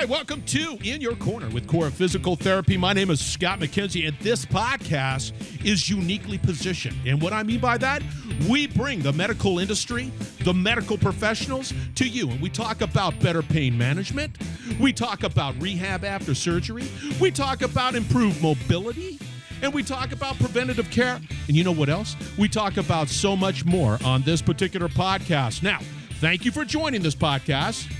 right, 0.00 0.08
welcome 0.10 0.42
to 0.42 0.76
In 0.84 1.00
Your 1.00 1.16
Corner 1.16 1.48
with 1.48 1.66
Core 1.66 1.88
Physical 1.88 2.36
Therapy. 2.36 2.76
My 2.76 2.92
name 2.92 3.08
is 3.08 3.18
Scott 3.18 3.60
McKenzie, 3.60 4.06
and 4.06 4.14
this 4.18 4.44
podcast 4.44 5.32
is 5.64 5.88
uniquely 5.88 6.36
positioned. 6.36 6.98
And 7.06 7.22
what 7.22 7.32
I 7.32 7.42
mean 7.42 7.60
by 7.60 7.78
that, 7.78 8.02
we 8.46 8.66
bring 8.66 9.00
the 9.00 9.14
medical 9.14 9.58
industry, 9.58 10.12
the 10.44 10.52
medical 10.52 10.98
professionals 10.98 11.72
to 11.94 12.06
you, 12.06 12.28
and 12.28 12.42
we 12.42 12.50
talk 12.50 12.82
about 12.82 13.18
better 13.20 13.40
pain 13.40 13.78
management. 13.78 14.36
We 14.78 14.92
talk 14.92 15.22
about 15.22 15.54
rehab 15.62 16.04
after 16.04 16.34
surgery. 16.34 16.84
We 17.18 17.30
talk 17.30 17.62
about 17.62 17.94
improved 17.94 18.42
mobility. 18.42 19.18
And 19.62 19.72
we 19.72 19.82
talk 19.82 20.12
about 20.12 20.36
preventative 20.36 20.90
care. 20.90 21.18
And 21.48 21.56
you 21.56 21.64
know 21.64 21.72
what 21.72 21.88
else? 21.88 22.16
We 22.36 22.50
talk 22.50 22.76
about 22.76 23.08
so 23.08 23.34
much 23.34 23.64
more 23.64 23.98
on 24.04 24.20
this 24.22 24.42
particular 24.42 24.88
podcast. 24.88 25.62
Now, 25.62 25.78
thank 26.20 26.44
you 26.44 26.52
for 26.52 26.66
joining 26.66 27.00
this 27.00 27.14
podcast. 27.14 27.90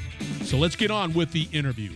So 0.43 0.57
let's 0.57 0.77
get 0.77 0.91
on 0.91 1.13
with 1.15 1.33
the 1.33 1.49
interview. 1.53 1.93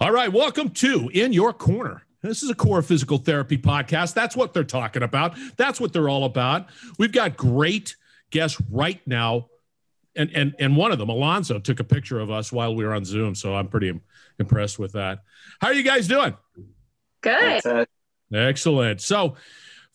All 0.00 0.12
right, 0.12 0.32
welcome 0.32 0.70
to 0.70 1.10
In 1.12 1.32
Your 1.32 1.52
Corner. 1.52 2.02
This 2.22 2.42
is 2.42 2.50
a 2.50 2.54
core 2.54 2.82
physical 2.82 3.18
therapy 3.18 3.58
podcast. 3.58 4.14
That's 4.14 4.36
what 4.36 4.54
they're 4.54 4.64
talking 4.64 5.02
about. 5.02 5.36
That's 5.56 5.80
what 5.80 5.92
they're 5.92 6.08
all 6.08 6.24
about. 6.24 6.68
We've 6.98 7.12
got 7.12 7.36
great 7.36 7.96
guests 8.30 8.60
right 8.70 9.00
now. 9.06 9.48
And, 10.16 10.30
and, 10.34 10.54
and 10.58 10.76
one 10.76 10.92
of 10.92 10.98
them, 10.98 11.10
Alonzo, 11.10 11.58
took 11.58 11.78
a 11.78 11.84
picture 11.84 12.18
of 12.18 12.30
us 12.30 12.50
while 12.50 12.74
we 12.74 12.84
were 12.84 12.94
on 12.94 13.04
Zoom. 13.04 13.34
So 13.34 13.54
I'm 13.54 13.68
pretty 13.68 14.00
impressed 14.38 14.78
with 14.78 14.92
that. 14.92 15.20
How 15.60 15.68
are 15.68 15.74
you 15.74 15.82
guys 15.82 16.08
doing? 16.08 16.34
Good. 17.20 17.86
Excellent. 18.32 19.00
So, 19.00 19.36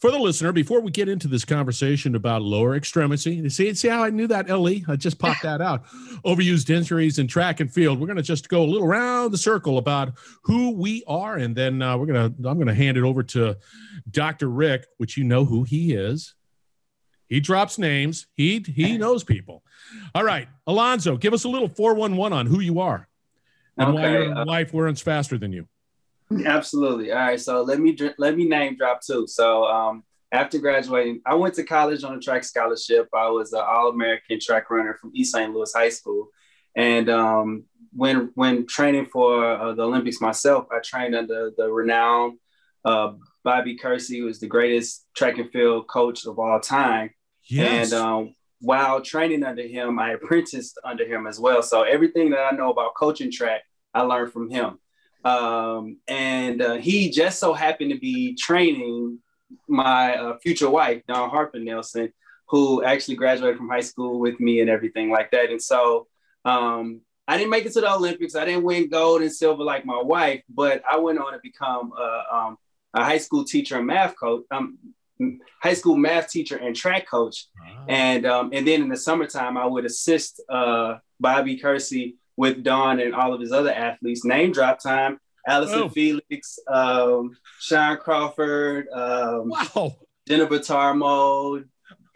for 0.02 0.10
the 0.10 0.18
listener, 0.18 0.52
before 0.52 0.82
we 0.82 0.90
get 0.90 1.08
into 1.08 1.28
this 1.28 1.46
conversation 1.46 2.16
about 2.16 2.41
lower 2.41 2.76
extremity, 2.76 3.48
see, 3.49 3.71
see 3.76 3.88
how 3.88 4.04
I 4.04 4.10
knew 4.10 4.26
that, 4.27 4.49
Ellie? 4.49 4.84
I 4.88 4.96
just 4.96 5.20
popped 5.20 5.41
that 5.43 5.62
out. 5.62 5.85
Overused 6.26 6.71
injuries 6.71 7.20
in 7.20 7.27
track 7.27 7.60
and 7.60 7.71
field. 7.71 7.99
We're 7.99 8.08
going 8.08 8.18
to 8.18 8.24
just 8.24 8.49
go 8.49 8.63
a 8.63 8.66
little 8.66 8.88
round 8.88 9.32
the 9.32 9.38
circle 9.38 9.77
about 9.77 10.13
who 10.41 10.71
we 10.71 11.04
are, 11.08 11.38
and 11.38 11.55
then 11.55 11.84
uh, 11.84 11.98
we're 11.98 12.08
going 12.08 12.34
to. 12.34 12.49
I'm 12.49 12.58
going 12.58 12.66
to 12.66 12.74
hand 12.74 12.98
it 12.98 13.04
over 13.04 13.21
to 13.21 13.58
Dr. 14.10 14.49
Rick, 14.49 14.88
which 14.98 15.18
you 15.18 15.24
know 15.24 15.46
who 15.46 15.63
he 15.63 15.93
is. 15.93 16.34
He 17.27 17.40
drops 17.40 17.77
names. 17.77 18.26
He 18.34 18.65
he 18.68 18.98
knows 18.98 19.24
people. 19.24 19.62
All 20.15 20.24
right, 20.24 20.48
Alonzo, 20.65 21.15
give 21.15 21.34
us 21.34 21.43
a 21.43 21.49
little 21.49 21.70
411 21.70 22.36
on 22.36 22.48
who 22.48 22.60
you 22.60 22.80
are 22.80 23.08
and 23.77 23.90
Okay, 23.90 24.02
why 24.02 24.10
your 24.10 24.36
uh, 24.36 24.46
wife 24.46 24.71
runs 24.74 25.02
faster 25.02 25.38
than 25.38 25.52
you. 25.52 25.68
Absolutely. 26.46 27.12
All 27.12 27.18
right. 27.18 27.40
So 27.40 27.62
let 27.62 27.79
me 27.79 27.98
let 28.18 28.37
me 28.37 28.48
name 28.48 28.77
drop 28.77 29.01
too. 29.01 29.27
So 29.27 29.65
um, 29.65 30.04
after 30.32 30.60
graduating, 30.60 31.21
I 31.26 31.35
went 31.35 31.55
to 31.55 31.63
college 31.63 32.04
on 32.04 32.15
a 32.15 32.20
track 32.20 32.43
scholarship. 32.43 33.10
I 33.13 33.29
was 33.29 33.54
an 33.54 33.62
All 33.65 33.90
American 33.90 34.40
track 34.40 34.70
runner 34.70 34.98
from 34.99 35.12
East 35.13 35.34
St. 35.34 35.54
Louis 35.54 35.74
High 35.74 35.90
School, 35.90 36.29
and 36.76 37.09
um, 37.09 37.65
when 37.93 38.32
when 38.35 38.65
training 38.65 39.07
for 39.07 39.43
uh, 39.46 39.74
the 39.74 39.84
Olympics 39.84 40.21
myself, 40.21 40.68
I 40.71 40.79
trained 40.79 41.15
under 41.15 41.52
the 41.57 41.70
renowned 41.70 42.37
uh, 42.85 43.13
Bobby 43.43 43.77
Kersee, 43.77 44.20
who 44.20 44.27
is 44.27 44.40
the 44.40 44.48
greatest 44.48 45.05
track 45.15 45.37
and 45.37 45.52
field 45.52 45.87
coach 45.87 46.26
of 46.26 46.40
all 46.40 46.59
time. 46.59 47.12
Yes. 47.43 47.91
And 47.91 48.02
um, 48.02 48.35
while 48.59 49.02
training 49.02 49.43
under 49.43 49.63
him, 49.63 49.99
I 49.99 50.12
apprenticed 50.12 50.79
under 50.84 51.05
him 51.05 51.27
as 51.27 51.40
well. 51.40 51.62
So 51.63 51.84
everything 51.84 52.29
that 52.32 52.40
I 52.40 52.55
know 52.55 52.71
about 52.71 52.93
coaching 52.96 53.32
track, 53.32 53.62
I 53.93 54.02
learned 54.02 54.32
from 54.32 54.49
him. 54.49 54.79
Um, 55.24 55.98
and 56.08 56.62
uh, 56.62 56.76
he 56.76 57.10
just 57.10 57.40
so 57.40 57.54
happened 57.54 57.91
to 57.91 58.00
be 58.00 58.36
training 58.36 59.20
my 59.68 60.16
uh, 60.16 60.38
future 60.40 60.70
wife, 60.70 61.04
Dawn 61.08 61.30
Harper 61.30 61.60
Nelson, 61.60 62.12
who 62.48 62.84
actually 62.84 63.16
graduated 63.16 63.58
from 63.58 63.70
high 63.70 63.82
school 63.82 64.19
with 64.19 64.40
me 64.40 64.62
and 64.62 64.69
everything 64.69 65.09
like 65.09 65.31
that. 65.31 65.50
And 65.50 65.62
so 65.62 66.08
um, 66.46 67.02
I 67.28 67.38
didn't 67.38 67.52
make 67.52 67.66
it 67.66 67.74
to 67.74 67.81
the 67.81 67.94
Olympics. 67.94 68.36
I 68.36 68.46
didn't 68.46 68.64
win 68.64 68.90
gold 68.90 69.22
and 69.22 69.31
silver 69.31 69.64
like 69.64 69.86
my 69.86 70.02
wife, 70.02 70.42
but 70.50 70.81
I 70.90 70.98
went 70.98 71.20
on 71.20 71.34
to 71.34 71.40
become 71.42 71.94
a, 71.98 72.24
um, 72.36 72.58
a 72.94 73.04
high 73.04 73.20
school 73.20 73.44
teacher 73.46 73.78
and 73.78 73.88
math 73.88 74.16
coach. 74.20 74.44
Um, 74.52 74.78
high 75.62 75.76
school 75.76 75.96
math 75.96 76.30
teacher 76.31 76.58
and 76.58 76.76
track 76.76 77.08
coach 77.08 77.46
Ah. 77.64 77.86
and 77.88 78.26
um, 78.26 78.50
and 78.54 78.68
then 78.68 78.81
in 78.81 78.90
the 78.90 78.98
summertime 78.98 79.56
I 79.56 79.68
would 79.68 79.86
assist 79.86 80.42
uh, 80.50 80.96
Bobby 81.20 81.60
Kersee 81.60 82.16
with 82.41 82.63
Dawn 82.63 83.00
and 83.00 83.13
all 83.13 83.35
of 83.35 83.40
his 83.40 83.52
other 83.52 83.72
athletes. 83.72 84.25
Name 84.25 84.52
drop 84.52 84.79
time: 84.79 85.19
Allyson 85.47 85.84
Oh. 85.84 85.90
Felix, 85.90 86.57
um, 86.68 87.38
Shawn 87.59 87.97
Crawford, 87.97 88.88
um, 88.91 89.50
wow. 89.50 89.96
Jennifer 90.28 90.57
Tarmo, 90.57 91.63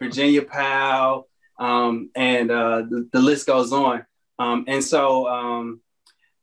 Virginia 0.02 0.42
Powell, 0.42 1.28
um, 1.60 2.10
and 2.16 2.50
uh, 2.50 2.82
the, 2.90 3.08
the 3.12 3.20
list 3.20 3.46
goes 3.46 3.72
on. 3.72 4.04
Um, 4.40 4.64
and 4.66 4.82
so 4.82 5.28
um, 5.28 5.80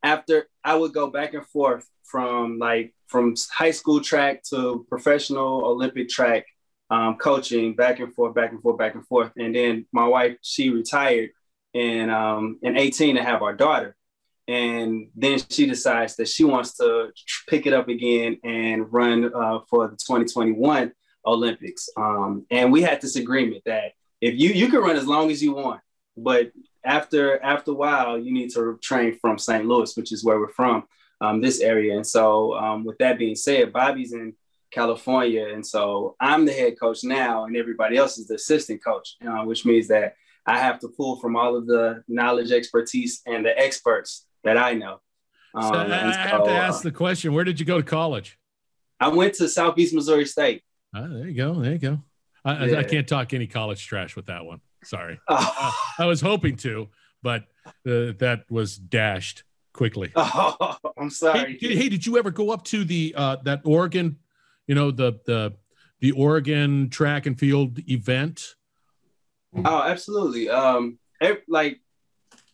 after 0.02 0.48
I 0.64 0.76
would 0.76 0.94
go 0.94 1.10
back 1.12 1.34
and 1.34 1.46
forth 1.46 1.86
from 2.06 2.60
like 2.60 2.94
from 3.08 3.36
high 3.52 3.72
school 3.72 4.00
track 4.00 4.44
to 4.52 4.86
professional 4.88 5.66
Olympic 5.66 6.08
track 6.08 6.46
um, 6.90 7.18
coaching, 7.18 7.76
back 7.76 8.00
and 8.00 8.16
forth, 8.16 8.34
back 8.34 8.52
and 8.52 8.62
forth, 8.62 8.78
back 8.78 8.96
and 8.96 9.06
forth. 9.06 9.32
And 9.36 9.54
then 9.54 9.86
my 9.92 10.08
wife, 10.08 10.38
she 10.42 10.70
retired 10.70 11.32
in 11.74 12.10
um, 12.10 12.60
in 12.62 12.78
18 12.78 13.16
to 13.16 13.24
have 13.24 13.42
our 13.42 13.54
daughter. 13.54 13.96
And 14.48 15.08
then 15.16 15.40
she 15.50 15.66
decides 15.66 16.18
that 16.18 16.28
she 16.28 16.44
wants 16.44 16.76
to 16.78 17.12
pick 17.48 17.66
it 17.66 17.74
up 17.74 17.88
again 17.88 18.40
and 18.44 18.92
run 18.92 19.32
uh, 19.34 19.60
for 19.70 19.88
the 19.88 19.96
2021 19.96 20.92
Olympics. 21.26 21.90
Um, 21.96 22.46
and 22.52 22.72
we 22.72 22.82
had 22.82 23.00
this 23.00 23.16
agreement 23.16 23.64
that 23.66 23.94
if 24.20 24.38
you 24.40 24.50
you 24.50 24.70
can 24.70 24.82
run 24.82 24.96
as 24.96 25.08
long 25.08 25.32
as 25.32 25.42
you 25.42 25.54
want, 25.54 25.82
but 26.18 26.52
after 26.84 27.42
after 27.42 27.72
a 27.72 27.76
while, 27.76 28.20
you 28.20 28.34
need 28.34 28.52
to 28.54 28.78
train 28.82 29.18
from 29.20 29.38
St. 29.38 29.66
Louis, 29.66 29.96
which 29.96 30.12
is 30.12 30.24
where 30.24 30.40
we're 30.40 30.50
from, 30.50 30.84
um, 31.22 31.42
this 31.42 31.62
area. 31.62 31.96
And 31.96 32.06
so, 32.06 32.54
um, 32.56 32.84
with 32.84 32.98
that 33.00 33.18
being 33.18 33.36
said, 33.36 33.74
Bobby's 33.74 34.14
in 34.14 34.34
California, 34.72 35.48
and 35.54 35.66
so 35.66 36.16
I'm 36.20 36.46
the 36.46 36.52
head 36.52 36.80
coach 36.80 37.04
now, 37.04 37.46
and 37.46 37.56
everybody 37.56 37.98
else 37.98 38.18
is 38.18 38.28
the 38.28 38.36
assistant 38.36 38.84
coach, 38.84 39.16
uh, 39.26 39.44
which 39.44 39.66
means 39.66 39.88
that 39.88 40.16
I 40.46 40.60
have 40.60 40.80
to 40.80 40.90
pull 40.90 41.20
from 41.20 41.36
all 41.36 41.56
of 41.56 41.68
the 41.68 42.04
knowledge, 42.08 42.52
expertise, 42.52 43.22
and 43.26 43.46
the 43.46 43.58
experts 43.58 44.26
that 44.44 44.58
I 44.58 44.74
know. 44.74 45.00
Um, 45.56 45.64
So 45.64 45.74
I 45.76 45.86
have 46.28 46.44
to 46.44 46.52
ask 46.52 46.80
uh, 46.80 46.84
the 46.84 46.92
question: 46.92 47.34
Where 47.34 47.44
did 47.44 47.60
you 47.60 47.66
go 47.66 47.78
to 47.78 47.84
college? 47.84 48.38
I 49.00 49.08
went 49.10 49.34
to 49.36 49.48
Southeast 49.50 49.94
Missouri 49.94 50.26
State. 50.26 50.64
Ah, 50.96 51.08
there 51.10 51.28
you 51.28 51.34
go. 51.36 51.54
There 51.62 51.72
you 51.74 51.78
go. 51.80 52.00
I, 52.46 52.52
I- 52.52 52.80
I 52.80 52.84
can't 52.84 53.08
talk 53.08 53.34
any 53.34 53.48
college 53.48 53.86
trash 53.86 54.16
with 54.16 54.26
that 54.28 54.46
one. 54.46 54.62
Sorry. 54.84 55.20
Oh, 55.30 55.72
I 56.00 56.06
was 56.06 56.20
hoping 56.22 56.58
to, 56.58 56.90
but 57.22 57.44
uh, 57.88 58.12
that 58.20 58.44
was 58.50 58.78
dashed 58.78 59.44
quickly. 59.74 60.12
oh, 60.16 60.76
I'm 60.98 61.10
sorry. 61.10 61.58
Hey, 61.60 61.76
hey, 61.76 61.90
did 61.90 62.06
you 62.06 62.18
ever 62.18 62.32
go 62.32 62.52
up 62.52 62.64
to 62.66 62.84
the 62.84 63.14
uh, 63.16 63.38
that 63.44 63.62
Oregon, 63.64 64.18
you 64.68 64.76
know, 64.76 64.92
the 64.92 65.20
the 65.26 65.54
the 66.02 66.12
Oregon 66.12 66.90
track 66.90 67.26
and 67.26 67.40
field 67.40 67.80
event? 67.90 68.56
Oh, 69.66 69.82
absolutely. 69.84 70.50
Um, 70.50 70.98
ev- 71.22 71.42
like 71.48 71.80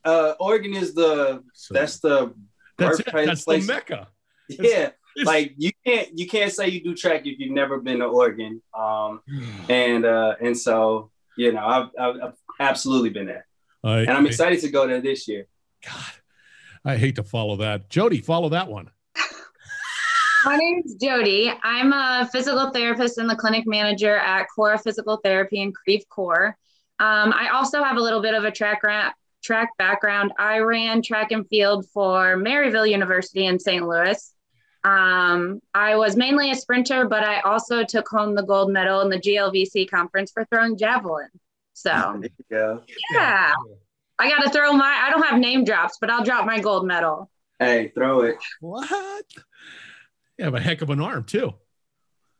uh, 0.05 0.33
Oregon 0.39 0.73
is 0.73 0.93
the 0.93 1.43
So 1.53 1.73
that's 1.73 1.99
the 1.99 2.33
that's, 2.77 2.99
it. 2.99 3.05
birthplace 3.05 3.27
that's 3.27 3.41
the 3.41 3.51
place. 3.51 3.67
mecca. 3.67 4.07
yeah. 4.49 4.89
It's- 5.17 5.25
Like 5.25 5.53
you 5.57 5.71
can't 5.85 6.17
you 6.17 6.27
can't 6.27 6.51
say 6.51 6.69
you 6.69 6.81
do 6.83 6.95
track 6.95 7.25
if 7.25 7.39
you've 7.39 7.51
never 7.51 7.79
been 7.79 7.99
to 7.99 8.05
Oregon. 8.05 8.61
Um, 8.77 9.21
and 9.69 10.05
uh, 10.05 10.35
and 10.41 10.57
so 10.57 11.11
you 11.37 11.51
know 11.51 11.65
I've, 11.65 11.89
I've, 11.99 12.21
I've 12.23 12.33
absolutely 12.59 13.09
been 13.09 13.25
there, 13.25 13.45
I, 13.83 13.99
and 14.01 14.11
I'm 14.11 14.25
I- 14.25 14.29
excited 14.29 14.59
to 14.61 14.69
go 14.69 14.87
there 14.87 15.01
this 15.01 15.27
year. 15.27 15.47
God, 15.85 16.13
I 16.85 16.95
hate 16.97 17.15
to 17.15 17.23
follow 17.23 17.57
that. 17.57 17.89
Jody, 17.89 18.21
follow 18.21 18.49
that 18.49 18.67
one. 18.69 18.89
My 20.45 20.55
name's 20.55 20.95
Jody. 20.95 21.51
I'm 21.63 21.91
a 21.91 22.29
physical 22.31 22.69
therapist 22.71 23.17
and 23.17 23.29
the 23.29 23.35
clinic 23.35 23.65
manager 23.67 24.15
at 24.15 24.45
Cora 24.55 24.77
Physical 24.77 25.17
Therapy 25.23 25.61
in 25.61 25.73
Creve 25.73 26.05
Coeur. 26.09 26.55
Um, 26.99 27.33
I 27.33 27.49
also 27.53 27.83
have 27.83 27.97
a 27.97 28.01
little 28.01 28.21
bit 28.21 28.33
of 28.33 28.43
a 28.43 28.51
track 28.51 28.83
ra- 28.83 29.11
track 29.43 29.69
background. 29.77 30.33
I 30.37 30.57
ran 30.59 31.01
track 31.01 31.31
and 31.31 31.47
field 31.47 31.85
for 31.93 32.35
Maryville 32.37 32.89
University 32.89 33.45
in 33.45 33.57
St. 33.59 33.87
Louis. 33.87 34.33
Um, 34.83 35.61
I 35.73 35.95
was 35.95 36.15
mainly 36.15 36.51
a 36.51 36.55
sprinter, 36.55 37.05
but 37.07 37.23
I 37.23 37.39
also 37.41 37.83
took 37.83 38.07
home 38.07 38.35
the 38.35 38.43
gold 38.43 38.71
medal 38.71 39.01
in 39.01 39.09
the 39.09 39.17
GLVC 39.19 39.89
conference 39.89 40.31
for 40.31 40.45
throwing 40.45 40.77
javelin. 40.77 41.27
So 41.73 41.89
There 42.21 42.29
you 42.37 42.45
go. 42.49 42.83
yeah, 43.13 43.53
I 44.17 44.29
got 44.29 44.43
to 44.43 44.49
throw 44.49 44.73
my. 44.73 45.03
I 45.05 45.09
don't 45.09 45.23
have 45.23 45.39
name 45.39 45.63
drops, 45.63 45.97
but 46.01 46.09
I'll 46.09 46.23
drop 46.23 46.45
my 46.45 46.59
gold 46.59 46.85
medal. 46.85 47.29
Hey, 47.59 47.91
throw 47.93 48.21
it. 48.21 48.37
What? 48.61 48.89
You 50.37 50.45
have 50.45 50.55
a 50.55 50.59
heck 50.61 50.81
of 50.81 50.89
an 50.89 51.01
arm 51.01 51.25
too. 51.25 51.53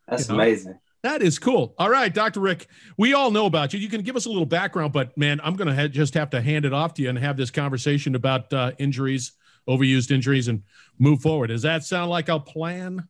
That's 0.08 0.28
You 0.30 0.36
know? 0.36 0.42
amazing. 0.42 0.80
That 1.02 1.22
is 1.22 1.40
cool. 1.40 1.74
All 1.78 1.90
right, 1.90 2.14
Dr. 2.14 2.42
Rick, 2.42 2.68
we 2.98 3.14
all 3.14 3.32
know 3.32 3.46
about 3.46 3.74
you. 3.74 3.80
You 3.80 3.88
can 3.88 4.02
give 4.02 4.18
us 4.18 4.26
a 4.26 4.30
little 4.30 4.46
background, 4.46 4.92
but 4.92 5.18
man, 5.18 5.40
I'm 5.44 5.56
going 5.56 5.70
to 5.70 5.76
ha- 5.76 5.88
just 5.88 6.14
have 6.16 6.30
to 6.32 6.42
hand 6.42 6.66
it 6.66 6.74
off 6.74 6.94
to 6.96 7.02
you 7.02 7.10
and 7.10 7.18
have 7.18 7.38
this 7.38 7.52
conversation 7.52 8.16
about 8.16 8.52
uh, 8.52 8.74
injuries, 8.80 9.32
overused 9.68 10.12
injuries, 10.12 10.50
and 10.50 10.64
move 10.98 11.22
forward. 11.22 11.48
Does 11.48 11.62
that 11.62 11.86
sound 11.86 12.10
like 12.10 12.28
a 12.28 12.38
plan? 12.38 13.08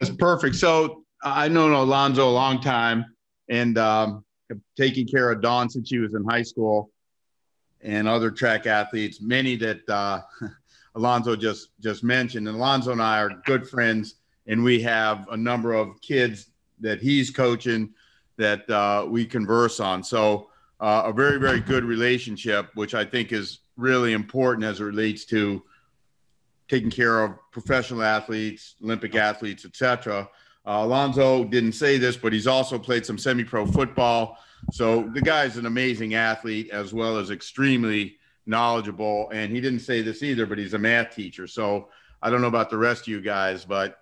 That's 0.00 0.14
perfect. 0.14 0.56
So 0.56 1.04
I've 1.22 1.52
known 1.52 1.72
Alonzo 1.72 2.26
a 2.26 2.30
long 2.30 2.62
time 2.62 3.04
and 3.50 3.76
um, 3.76 4.24
taken 4.76 5.06
care 5.06 5.30
of 5.30 5.42
Dawn 5.42 5.68
since 5.68 5.88
she 5.88 5.98
was 5.98 6.14
in 6.14 6.24
high 6.24 6.42
school 6.42 6.90
and 7.82 8.08
other 8.08 8.30
track 8.30 8.66
athletes, 8.66 9.20
many 9.20 9.56
that 9.56 9.88
uh, 9.88 10.22
Alonzo 10.94 11.36
just 11.36 11.68
just 11.80 12.02
mentioned. 12.02 12.48
And 12.48 12.56
Alonzo 12.56 12.92
and 12.92 13.02
I 13.02 13.20
are 13.20 13.30
good 13.44 13.68
friends, 13.68 14.14
and 14.46 14.64
we 14.64 14.80
have 14.82 15.26
a 15.30 15.36
number 15.36 15.74
of 15.74 16.00
kids 16.00 16.47
that 16.80 17.00
he's 17.00 17.30
coaching 17.30 17.90
that 18.36 18.68
uh, 18.70 19.06
we 19.08 19.24
converse 19.24 19.80
on. 19.80 20.02
So 20.02 20.48
uh, 20.80 21.02
a 21.06 21.12
very 21.12 21.38
very 21.38 21.60
good 21.60 21.84
relationship, 21.84 22.70
which 22.74 22.94
I 22.94 23.04
think 23.04 23.32
is 23.32 23.60
really 23.76 24.12
important 24.12 24.64
as 24.64 24.80
it 24.80 24.84
relates 24.84 25.24
to 25.26 25.62
taking 26.68 26.90
care 26.90 27.24
of 27.24 27.32
professional 27.50 28.02
athletes, 28.02 28.74
Olympic 28.82 29.14
athletes, 29.14 29.64
etc. 29.64 30.28
Uh, 30.66 30.82
Alonzo 30.84 31.44
didn't 31.44 31.72
say 31.72 31.96
this, 31.96 32.16
but 32.16 32.32
he's 32.32 32.46
also 32.46 32.78
played 32.78 33.06
some 33.06 33.16
semi-pro 33.16 33.66
football. 33.66 34.36
So 34.70 35.08
the 35.14 35.22
guy's 35.22 35.56
an 35.56 35.66
amazing 35.66 36.14
athlete 36.14 36.68
as 36.70 36.92
well 36.92 37.16
as 37.16 37.30
extremely 37.30 38.18
knowledgeable. 38.44 39.30
And 39.32 39.50
he 39.50 39.60
didn't 39.60 39.80
say 39.80 40.02
this 40.02 40.22
either, 40.22 40.44
but 40.44 40.58
he's 40.58 40.74
a 40.74 40.78
math 40.78 41.14
teacher. 41.14 41.46
So 41.46 41.88
I 42.20 42.28
don't 42.28 42.42
know 42.42 42.48
about 42.48 42.68
the 42.68 42.76
rest 42.76 43.02
of 43.02 43.08
you 43.08 43.20
guys, 43.20 43.64
but 43.64 44.00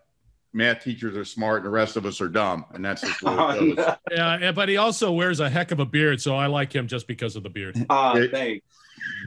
math 0.53 0.83
teachers 0.83 1.17
are 1.17 1.25
smart 1.25 1.59
and 1.59 1.67
the 1.67 1.71
rest 1.71 1.97
of 1.97 2.07
us 2.07 2.21
are 2.21 2.29
dumb. 2.29 2.65
And 2.73 2.85
that's 2.85 3.03
just 3.03 3.23
what 3.23 3.57
it 3.63 3.77
goes. 3.77 3.95
Yeah, 4.11 4.53
but 4.53 4.69
he 4.69 4.77
also 4.77 5.13
wears 5.13 5.41
a 5.41 5.51
heck 5.51 5.71
of 5.71 5.81
a 5.81 5.87
beard, 5.87 6.21
so 6.21 6.35
I 6.37 6.47
like 6.47 6.73
him 6.75 6.87
just 6.87 7.07
because 7.07 7.37
of 7.37 7.43
the 7.43 7.51
beard. 7.51 7.77
Uh, 7.89 8.27
thanks. 8.31 8.65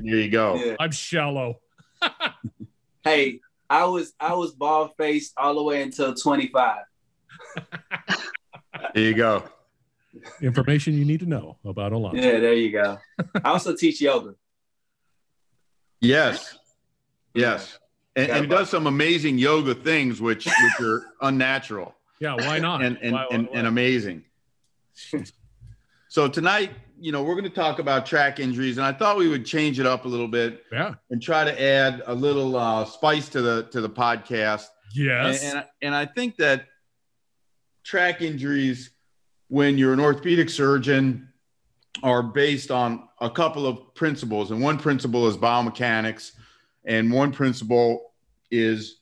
There 0.03 0.15
you 0.15 0.29
go. 0.29 0.55
Yeah. 0.55 0.75
I'm 0.79 0.91
shallow. 0.91 1.59
Hey, 3.01 3.39
I 3.69 3.85
was 3.85 4.11
I 4.19 4.33
was 4.33 4.51
bald 4.51 4.91
faced 4.97 5.33
all 5.37 5.55
the 5.55 5.63
way 5.63 5.81
until 5.81 6.13
25. 6.13 6.79
There 8.93 9.03
you 9.03 9.13
go. 9.13 9.43
Information 10.41 10.95
you 10.95 11.05
need 11.05 11.21
to 11.21 11.25
know 11.25 11.57
about 11.63 11.93
a 11.93 11.95
Alonzo. 11.95 12.21
Yeah, 12.21 12.39
there 12.39 12.53
you 12.53 12.71
go. 12.71 12.97
I 13.43 13.49
also 13.49 13.75
teach 13.75 14.01
yoga. 14.01 14.35
Yes. 16.01 16.57
Yes. 17.33 17.79
And, 18.19 18.31
and 18.31 18.49
does 18.49 18.69
some 18.69 18.87
amazing 18.87 19.37
yoga 19.37 19.73
things, 19.75 20.21
which 20.21 20.45
which 20.45 20.81
are 20.87 21.03
unnatural 21.21 21.95
Yeah, 22.19 22.35
why 22.35 22.59
not? 22.59 22.81
and 22.83 22.97
and, 23.01 23.13
Why- 23.13 23.25
why- 23.29 23.35
and, 23.35 23.47
why- 23.47 23.57
and 23.57 23.67
amazing. 23.67 24.23
So 26.09 26.27
tonight, 26.27 26.71
you 26.99 27.11
know, 27.11 27.21
we're 27.23 27.35
going 27.35 27.43
to 27.45 27.49
talk 27.51 27.79
about 27.79 28.05
track 28.05 28.39
injuries, 28.39 28.77
and 28.77 28.85
I 28.85 28.91
thought 28.91 29.17
we 29.17 29.27
would 29.27 29.45
change 29.45 29.79
it 29.79 29.85
up 29.85 30.05
a 30.05 30.07
little 30.07 30.27
bit 30.27 30.63
yeah. 30.71 30.95
and 31.11 31.21
try 31.21 31.43
to 31.43 31.61
add 31.61 32.01
a 32.07 32.13
little 32.15 32.55
uh, 32.55 32.85
spice 32.85 33.29
to 33.29 33.41
the 33.41 33.63
to 33.71 33.81
the 33.81 33.89
podcast. 33.89 34.65
Yes. 34.95 35.43
And, 35.43 35.49
and, 35.51 35.59
I- 35.59 35.67
and 35.83 35.95
I 35.95 36.05
think 36.07 36.37
that 36.37 36.65
track 37.83 38.21
injuries, 38.21 38.89
when 39.47 39.77
you're 39.77 39.93
an 39.93 39.99
orthopedic 39.99 40.49
surgeon, 40.49 41.29
are 42.03 42.23
based 42.23 42.71
on 42.71 43.07
a 43.21 43.29
couple 43.29 43.65
of 43.67 43.93
principles. 43.93 44.51
And 44.51 44.61
one 44.61 44.77
principle 44.77 45.27
is 45.27 45.37
biomechanics, 45.37 46.31
and 46.85 47.11
one 47.11 47.31
principle 47.31 48.08
is 48.51 48.97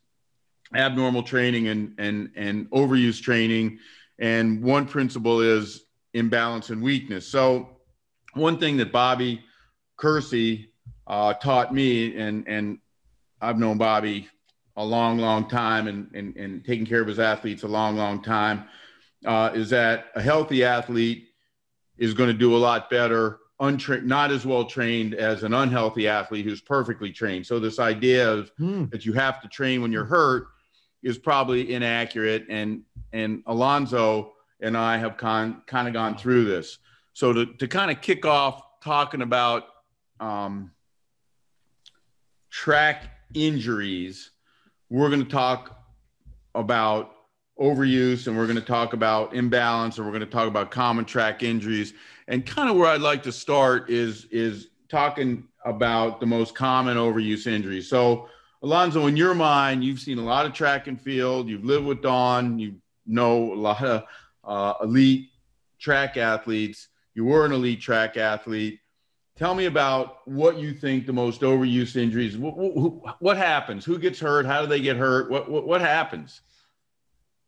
abnormal 0.75 1.23
training 1.23 1.67
and, 1.67 1.95
and, 1.97 2.31
and 2.35 2.69
overuse 2.71 3.21
training. 3.21 3.79
And 4.19 4.63
one 4.63 4.85
principle 4.85 5.41
is 5.41 5.85
imbalance 6.13 6.69
and 6.69 6.81
weakness. 6.81 7.27
So, 7.27 7.69
one 8.33 8.59
thing 8.59 8.77
that 8.77 8.91
Bobby 8.91 9.41
Kersee 9.97 10.67
uh, 11.07 11.33
taught 11.33 11.73
me, 11.73 12.17
and, 12.17 12.47
and 12.47 12.79
I've 13.41 13.57
known 13.57 13.77
Bobby 13.77 14.27
a 14.75 14.85
long, 14.85 15.17
long 15.17 15.49
time 15.49 15.87
and, 15.87 16.09
and, 16.13 16.35
and 16.35 16.63
taking 16.63 16.85
care 16.85 17.01
of 17.01 17.07
his 17.07 17.19
athletes 17.19 17.63
a 17.63 17.67
long, 17.67 17.95
long 17.95 18.21
time, 18.21 18.65
uh, 19.25 19.51
is 19.55 19.71
that 19.71 20.07
a 20.15 20.21
healthy 20.21 20.63
athlete 20.63 21.29
is 21.97 22.13
going 22.13 22.29
to 22.29 22.37
do 22.37 22.55
a 22.55 22.59
lot 22.59 22.89
better, 22.89 23.39
untra- 23.61 24.03
not 24.03 24.31
as 24.31 24.45
well 24.45 24.65
trained 24.65 25.15
as 25.15 25.43
an 25.43 25.53
unhealthy 25.53 26.07
athlete 26.07 26.45
who's 26.45 26.61
perfectly 26.61 27.11
trained. 27.11 27.45
So 27.45 27.59
this 27.59 27.79
idea 27.79 28.31
of 28.31 28.51
Hmm. 28.57 28.85
that 28.91 29.05
you 29.05 29.13
have 29.13 29.41
to 29.41 29.47
train 29.47 29.81
when 29.81 29.91
you're 29.91 30.05
hurt 30.05 30.47
is 31.03 31.17
probably 31.17 31.73
inaccurate. 31.73 32.45
And 32.49 32.83
and 33.13 33.41
Alonzo 33.47 34.33
and 34.59 34.75
I 34.77 34.97
have 34.97 35.17
con- 35.17 35.61
kind 35.65 35.87
of 35.87 35.93
gone 35.93 36.17
through 36.17 36.45
this. 36.45 36.77
So 37.13 37.31
to, 37.33 37.45
to 37.45 37.67
kind 37.67 37.89
of 37.89 38.01
kick 38.01 38.25
off 38.25 38.61
talking 38.83 39.21
about 39.21 39.63
um, 40.19 40.71
track 42.49 43.09
injuries, 43.33 44.31
we're 44.89 45.09
going 45.09 45.23
to 45.23 45.29
talk 45.29 45.79
about 46.55 47.11
overuse 47.59 48.27
and 48.27 48.37
we're 48.37 48.45
going 48.45 48.55
to 48.57 48.61
talk 48.61 48.93
about 48.93 49.33
imbalance 49.35 49.97
and 49.97 50.05
we're 50.05 50.11
going 50.13 50.25
to 50.25 50.29
talk 50.31 50.47
about 50.47 50.69
common 50.69 51.05
track 51.05 51.41
injuries 51.43 51.93
and 52.27 52.45
kind 52.45 52.69
of 52.69 52.75
where 52.75 52.87
i'd 52.87 53.01
like 53.01 53.23
to 53.23 53.31
start 53.31 53.89
is 53.89 54.25
is 54.31 54.69
talking 54.89 55.43
about 55.65 56.19
the 56.19 56.25
most 56.25 56.55
common 56.55 56.97
overuse 56.97 57.47
injuries 57.47 57.89
so 57.89 58.27
alonzo 58.63 59.07
in 59.07 59.17
your 59.17 59.33
mind 59.33 59.83
you've 59.83 59.99
seen 59.99 60.17
a 60.17 60.23
lot 60.23 60.45
of 60.45 60.53
track 60.53 60.87
and 60.87 60.99
field 60.99 61.47
you've 61.47 61.65
lived 61.65 61.85
with 61.85 62.01
dawn 62.01 62.57
you 62.57 62.75
know 63.05 63.53
a 63.53 63.55
lot 63.55 63.83
of 63.83 64.03
uh, 64.43 64.73
elite 64.81 65.29
track 65.79 66.17
athletes 66.17 66.87
you 67.17 67.25
were 67.25 67.47
an 67.47 67.51
elite 67.51 67.81
track 67.81 68.15
athlete. 68.15 68.79
Tell 69.37 69.55
me 69.55 69.65
about 69.65 70.19
what 70.27 70.59
you 70.59 70.71
think 70.71 71.07
the 71.07 71.13
most 71.13 71.41
overuse 71.41 71.95
injuries 71.95 72.37
what 72.37 73.37
happens? 73.37 73.83
Who 73.83 73.97
gets 73.97 74.19
hurt? 74.19 74.45
How 74.45 74.61
do 74.61 74.67
they 74.67 74.79
get 74.79 74.97
hurt? 74.97 75.31
What 75.31 75.49
what, 75.49 75.65
what 75.65 75.81
happens? 75.81 76.41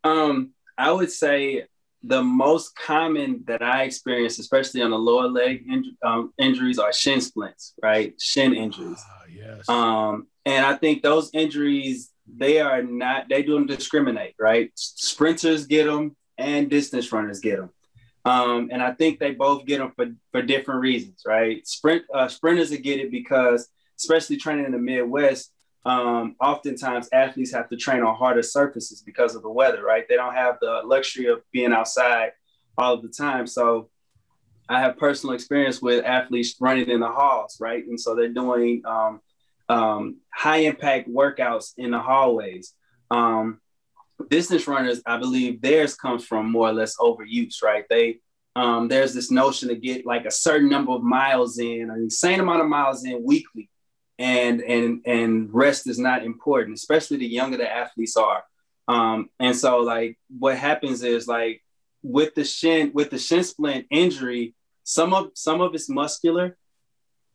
Um, 0.03 0.53
I 0.75 0.91
would 0.91 1.11
say 1.11 1.65
the 2.03 2.23
most 2.23 2.75
common 2.75 3.43
that 3.47 3.61
I 3.61 3.83
experience, 3.83 4.39
especially 4.39 4.81
on 4.81 4.91
the 4.91 4.97
lower 4.97 5.27
leg 5.27 5.67
inj- 5.67 5.95
um, 6.03 6.33
injuries, 6.37 6.79
are 6.79 6.93
shin 6.93 7.19
splints, 7.21 7.73
right? 7.81 8.13
Shin 8.19 8.53
injuries. 8.53 9.03
Ah, 9.05 9.23
yes. 9.31 9.67
Um, 9.67 10.27
and 10.45 10.65
I 10.65 10.75
think 10.75 11.03
those 11.03 11.29
injuries, 11.33 12.11
they 12.27 12.61
are 12.61 12.81
not, 12.81 13.27
they 13.29 13.43
don't 13.43 13.65
discriminate, 13.65 14.35
right? 14.39 14.71
Sprinters 14.75 15.67
get 15.67 15.85
them 15.85 16.15
and 16.37 16.69
distance 16.69 17.11
runners 17.11 17.39
get 17.39 17.57
them. 17.57 17.69
Um, 18.25 18.69
and 18.71 18.81
I 18.81 18.93
think 18.93 19.19
they 19.19 19.31
both 19.31 19.65
get 19.65 19.79
them 19.79 19.91
for, 19.95 20.07
for 20.31 20.41
different 20.41 20.81
reasons, 20.81 21.23
right? 21.25 21.65
Sprint 21.67 22.03
uh, 22.13 22.27
sprinters 22.27 22.69
get 22.69 22.99
it 22.99 23.11
because, 23.11 23.67
especially 23.97 24.37
training 24.37 24.65
in 24.65 24.71
the 24.71 24.77
Midwest, 24.77 25.51
um, 25.85 26.35
oftentimes 26.41 27.09
athletes 27.13 27.53
have 27.53 27.69
to 27.69 27.77
train 27.77 28.03
on 28.03 28.15
harder 28.15 28.43
surfaces 28.43 29.01
because 29.01 29.35
of 29.35 29.41
the 29.41 29.49
weather, 29.49 29.83
right? 29.83 30.05
They 30.07 30.15
don't 30.15 30.35
have 30.35 30.57
the 30.61 30.81
luxury 30.85 31.27
of 31.27 31.41
being 31.51 31.71
outside 31.71 32.31
all 32.77 32.93
of 32.93 33.01
the 33.01 33.09
time. 33.09 33.47
So 33.47 33.89
I 34.67 34.79
have 34.79 34.97
personal 34.97 35.33
experience 35.33 35.81
with 35.81 36.05
athletes 36.05 36.55
running 36.59 36.89
in 36.89 36.99
the 36.99 37.07
halls, 37.07 37.57
right? 37.59 37.85
And 37.85 37.99
so 37.99 38.15
they're 38.15 38.29
doing 38.29 38.83
um, 38.85 39.21
um, 39.67 40.17
high 40.33 40.57
impact 40.57 41.09
workouts 41.09 41.73
in 41.77 41.91
the 41.91 41.99
hallways. 41.99 42.73
Um, 43.09 43.59
distance 44.29 44.67
runners, 44.67 45.01
I 45.05 45.17
believe 45.17 45.61
theirs 45.61 45.95
comes 45.95 46.25
from 46.25 46.51
more 46.51 46.69
or 46.69 46.73
less 46.73 46.97
overuse, 46.97 47.63
right? 47.63 47.85
They 47.89 48.19
um, 48.55 48.87
there's 48.87 49.13
this 49.13 49.31
notion 49.31 49.69
to 49.69 49.75
get 49.75 50.05
like 50.05 50.25
a 50.25 50.31
certain 50.31 50.69
number 50.69 50.91
of 50.91 51.01
miles 51.01 51.59
in, 51.59 51.89
an 51.89 52.01
insane 52.01 52.39
amount 52.39 52.61
of 52.61 52.67
miles 52.67 53.05
in 53.05 53.23
weekly, 53.23 53.69
and 54.19 54.61
and 54.61 55.01
and 55.05 55.49
rest 55.53 55.87
is 55.87 55.97
not 55.97 56.23
important, 56.23 56.75
especially 56.75 57.17
the 57.17 57.25
younger 57.25 57.57
the 57.57 57.71
athletes 57.71 58.17
are. 58.17 58.43
Um, 58.87 59.29
and 59.39 59.55
so 59.55 59.79
like 59.79 60.19
what 60.37 60.57
happens 60.57 61.03
is 61.03 61.27
like 61.27 61.63
with 62.03 62.35
the 62.35 62.43
shin 62.43 62.91
with 62.93 63.09
the 63.09 63.17
shin 63.17 63.43
splint 63.43 63.87
injury, 63.89 64.55
some 64.83 65.13
of 65.13 65.31
some 65.35 65.61
of 65.61 65.73
it's 65.73 65.89
muscular, 65.89 66.57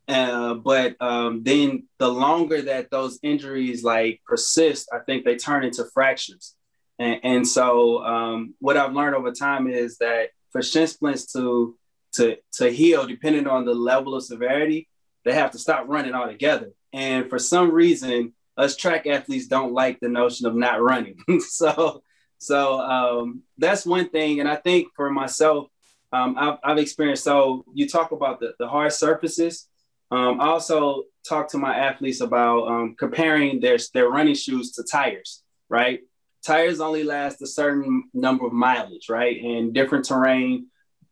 uh, 0.09 0.55
but 0.55 0.97
um, 1.01 1.43
then 1.43 1.85
the 1.99 2.09
longer 2.09 2.61
that 2.63 2.91
those 2.91 3.19
injuries 3.23 3.83
like 3.83 4.21
persist, 4.27 4.91
I 4.93 4.99
think 4.99 5.25
they 5.25 5.37
turn 5.37 5.65
into 5.65 5.87
fractures. 5.95 6.55
And, 6.99 7.21
and 7.25 7.49
so 7.49 8.05
um, 8.05 8.55
what 8.61 8.77
I've 8.77 8.93
learned 8.93 9.17
over 9.17 9.33
time 9.33 9.67
is 9.69 9.97
that 9.99 10.29
for 10.53 10.63
shin 10.63 10.87
splints 10.87 11.33
to 11.33 11.77
to 12.13 12.37
to 12.55 12.71
heal, 12.71 13.07
depending 13.07 13.47
on 13.47 13.65
the 13.65 13.75
level 13.75 14.15
of 14.15 14.23
severity, 14.23 14.87
they 15.25 15.35
have 15.35 15.51
to 15.53 15.59
stop 15.59 15.87
running 15.89 16.15
altogether. 16.15 16.73
And 16.93 17.29
for 17.29 17.39
some 17.39 17.71
reason, 17.71 18.33
us 18.57 18.77
track 18.77 19.07
athletes 19.07 19.49
don't 19.49 19.73
like 19.73 20.01
the 20.01 20.09
notion 20.09 20.47
of 20.47 20.55
not 20.55 20.81
running. 20.81 21.19
so 21.41 22.03
so 22.39 22.79
um, 22.81 23.43
that's 23.57 23.87
one 23.87 24.11
thing. 24.11 24.41
And 24.41 24.49
I 24.49 24.57
think 24.57 24.89
for 24.95 25.11
myself, 25.11 25.69
um, 26.13 26.37
I've, 26.39 26.59
I've 26.63 26.79
experienced. 26.79 27.25
So 27.25 27.65
you 27.73 27.89
talk 27.89 28.13
about 28.13 28.39
the, 28.39 28.53
the 28.59 28.69
hard 28.69 28.93
surfaces. 28.93 29.69
Um, 30.11 30.41
I 30.41 30.49
also 30.49 31.05
talk 31.27 31.49
to 31.51 31.59
my 31.59 31.75
athletes 31.75 32.21
about 32.21 32.69
um, 32.69 32.97
comparing 32.99 33.61
their, 33.61 33.79
their 33.95 34.11
running 34.11 34.35
shoes 34.35 34.73
to 34.73 34.85
tires, 34.85 35.43
right? 35.69 36.01
Tires 36.45 36.81
only 36.81 37.03
last 37.03 37.41
a 37.41 37.47
certain 37.47 38.05
number 38.13 38.47
of 38.47 38.53
mileage, 38.53 39.09
right? 39.09 39.43
And 39.43 39.73
different 39.73 40.05
terrain 40.05 40.67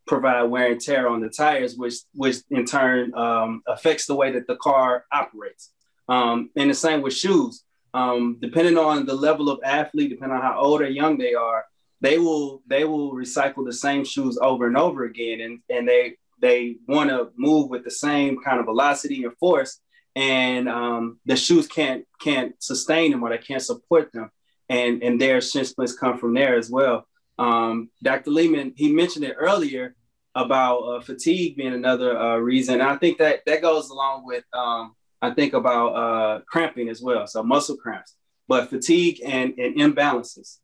provide 0.06 0.42
wear 0.44 0.72
and 0.72 0.80
tear 0.80 1.08
on 1.08 1.20
the 1.20 1.28
tires, 1.28 1.76
which 1.76 1.94
which 2.14 2.36
in 2.50 2.64
turn 2.64 3.14
um, 3.14 3.62
affects 3.66 4.06
the 4.06 4.14
way 4.14 4.32
that 4.32 4.46
the 4.46 4.56
car 4.56 5.04
operates. 5.12 5.72
Um, 6.08 6.50
and 6.56 6.70
the 6.70 6.74
same 6.74 7.02
with 7.02 7.14
shoes. 7.14 7.64
Um, 7.94 8.38
depending 8.40 8.78
on 8.78 9.06
the 9.06 9.14
level 9.14 9.50
of 9.50 9.60
athlete, 9.64 10.10
depending 10.10 10.36
on 10.36 10.42
how 10.42 10.58
old 10.58 10.80
or 10.80 10.88
young 10.88 11.18
they 11.18 11.34
are, 11.34 11.64
they 12.00 12.18
will 12.18 12.62
they 12.66 12.84
will 12.84 13.12
recycle 13.12 13.64
the 13.64 13.72
same 13.72 14.04
shoes 14.04 14.38
over 14.40 14.66
and 14.66 14.76
over 14.76 15.04
again, 15.04 15.40
and 15.40 15.60
and 15.68 15.88
they 15.88 16.16
they 16.40 16.76
want 16.88 17.10
to 17.10 17.30
move 17.36 17.70
with 17.70 17.84
the 17.84 17.90
same 17.90 18.42
kind 18.42 18.58
of 18.58 18.66
velocity 18.66 19.22
and 19.24 19.36
force. 19.38 19.80
and 20.14 20.68
um, 20.68 21.18
the 21.24 21.36
shoes 21.36 21.66
can't 21.66 22.04
can't 22.20 22.54
sustain 22.62 23.10
them 23.10 23.22
or 23.22 23.30
they 23.30 23.38
can't 23.38 23.62
support 23.62 24.12
them, 24.12 24.30
and 24.68 25.02
and 25.02 25.20
their 25.20 25.40
shin 25.40 25.64
splints 25.64 25.94
come 25.96 26.18
from 26.18 26.34
there 26.34 26.56
as 26.56 26.70
well. 26.70 27.06
Um, 27.42 27.90
Dr. 28.02 28.30
Lehman 28.30 28.72
he 28.76 28.92
mentioned 28.92 29.24
it 29.24 29.36
earlier 29.38 29.96
about 30.34 30.78
uh, 30.78 31.00
fatigue 31.00 31.56
being 31.56 31.74
another 31.74 32.16
uh, 32.18 32.36
reason. 32.36 32.74
And 32.74 32.82
I 32.88 32.96
think 32.96 33.18
that 33.18 33.40
that 33.46 33.62
goes 33.62 33.90
along 33.90 34.24
with 34.24 34.44
um, 34.52 34.94
I 35.20 35.30
think 35.30 35.52
about 35.52 35.88
uh, 35.88 36.40
cramping 36.48 36.88
as 36.88 37.00
well, 37.00 37.26
so 37.26 37.42
muscle 37.42 37.76
cramps, 37.76 38.16
but 38.48 38.70
fatigue 38.70 39.20
and, 39.24 39.54
and 39.58 39.76
imbalances, 39.76 40.58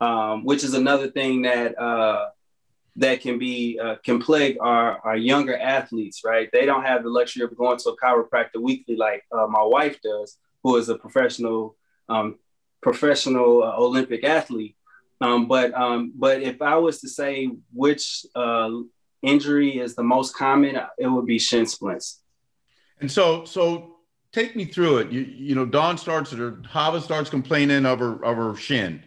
um, 0.00 0.44
which 0.44 0.64
is 0.64 0.74
another 0.74 1.10
thing 1.10 1.42
that 1.42 1.78
uh, 1.78 2.26
that 2.96 3.20
can 3.20 3.38
be 3.38 3.78
uh, 3.82 3.96
can 4.04 4.20
plague 4.20 4.56
our, 4.60 4.98
our 5.04 5.16
younger 5.16 5.56
athletes. 5.56 6.22
Right, 6.24 6.48
they 6.52 6.64
don't 6.64 6.84
have 6.84 7.02
the 7.02 7.10
luxury 7.10 7.44
of 7.44 7.56
going 7.56 7.78
to 7.78 7.90
a 7.90 7.96
chiropractor 7.96 8.60
weekly 8.60 8.96
like 8.96 9.24
uh, 9.30 9.46
my 9.46 9.62
wife 9.62 9.98
does, 10.02 10.38
who 10.62 10.76
is 10.76 10.88
a 10.88 10.96
professional 10.96 11.76
um, 12.08 12.38
professional 12.82 13.62
Olympic 13.62 14.24
athlete. 14.24 14.77
Um, 15.20 15.48
but 15.48 15.74
um, 15.74 16.12
but 16.14 16.42
if 16.42 16.62
I 16.62 16.76
was 16.76 17.00
to 17.00 17.08
say 17.08 17.50
which 17.72 18.24
uh, 18.34 18.70
injury 19.22 19.78
is 19.78 19.94
the 19.94 20.02
most 20.02 20.36
common, 20.36 20.78
it 20.98 21.06
would 21.06 21.26
be 21.26 21.38
shin 21.38 21.66
splints. 21.66 22.20
And 23.00 23.10
so, 23.10 23.44
so 23.44 23.96
take 24.32 24.56
me 24.56 24.64
through 24.64 24.98
it. 24.98 25.10
You, 25.10 25.20
you 25.20 25.54
know, 25.54 25.66
Dawn 25.66 25.98
starts 25.98 26.32
or 26.32 26.62
Hava 26.68 27.00
starts 27.00 27.30
complaining 27.30 27.86
of 27.86 27.98
her 27.98 28.24
of 28.24 28.36
her 28.36 28.56
shin, 28.56 29.02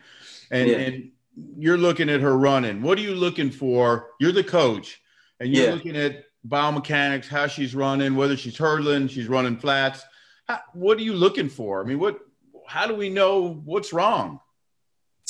and 0.50 0.70
yeah. 0.70 0.77
and 0.77 1.12
you're 1.58 1.77
looking 1.77 2.10
at 2.10 2.22
her 2.22 2.38
running. 2.38 2.82
What 2.82 2.98
are 2.98 3.01
you 3.01 3.15
looking 3.15 3.51
for? 3.51 4.10
You're 4.20 4.32
the 4.34 4.44
coach, 4.44 5.01
and 5.39 5.53
you're 5.53 5.68
yeah. 5.68 5.74
looking 5.74 5.96
at 5.96 6.25
biomechanics, 6.48 7.27
how 7.27 7.48
she's 7.48 7.75
running, 7.75 8.15
whether 8.15 8.36
she's 8.36 8.58
hurdling, 8.58 9.08
she's 9.08 9.27
running 9.27 9.58
flats. 9.58 10.03
How, 10.48 10.60
what 10.74 10.98
are 10.98 11.03
you 11.03 11.13
looking 11.13 11.50
for? 11.50 11.82
I 11.82 11.86
mean, 11.86 12.00
what? 12.00 12.20
How 12.68 12.88
do 12.88 12.96
we 12.96 13.10
know 13.10 13.62
what's 13.65 13.94
wrong? 13.94 14.39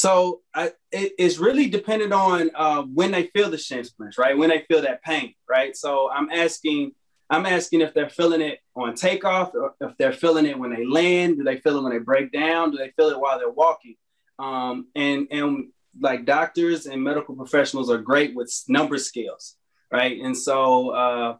So 0.02 0.42
I, 0.56 0.72
it, 0.92 1.14
it's 1.20 1.38
really 1.38 1.70
dependent 1.70 2.12
on 2.12 2.50
uh, 2.56 2.82
when 2.82 3.12
they 3.12 3.28
feel 3.28 3.52
the 3.52 3.58
shin 3.60 3.84
splints, 3.84 4.18
right? 4.18 4.36
When 4.36 4.50
they 4.50 4.66
feel 4.68 4.82
that 4.82 5.04
pain, 5.04 5.36
right? 5.48 5.78
So 5.78 6.10
I'm 6.10 6.32
asking, 6.32 6.94
I'm 7.30 7.46
asking 7.46 7.82
if 7.82 7.94
they're 7.94 8.10
feeling 8.10 8.42
it 8.42 8.62
on 8.76 8.96
takeoff, 8.96 9.54
or 9.54 9.76
if 9.80 9.96
they're 10.00 10.12
feeling 10.12 10.48
it 10.48 10.58
when 10.58 10.74
they 10.74 10.88
land. 10.88 11.38
Do 11.38 11.44
they 11.44 11.58
feel 11.58 11.78
it 11.78 11.84
when 11.84 11.92
they 11.92 12.00
break 12.00 12.32
down? 12.32 12.72
Do 12.72 12.78
they 12.78 12.92
feel 12.98 13.10
it 13.10 13.20
while 13.20 13.38
they're 13.38 13.52
walking? 13.52 13.96
Um, 14.40 14.88
and 14.96 15.28
and 15.30 15.68
like 16.00 16.26
doctors 16.26 16.88
and 16.88 17.04
medical 17.04 17.36
professionals 17.36 17.92
are 17.92 18.00
great 18.00 18.34
with 18.34 18.52
number 18.68 18.98
scales, 18.98 19.56
right? 19.92 20.20
And 20.20 20.36
so 20.36 20.90
uh, 20.90 21.38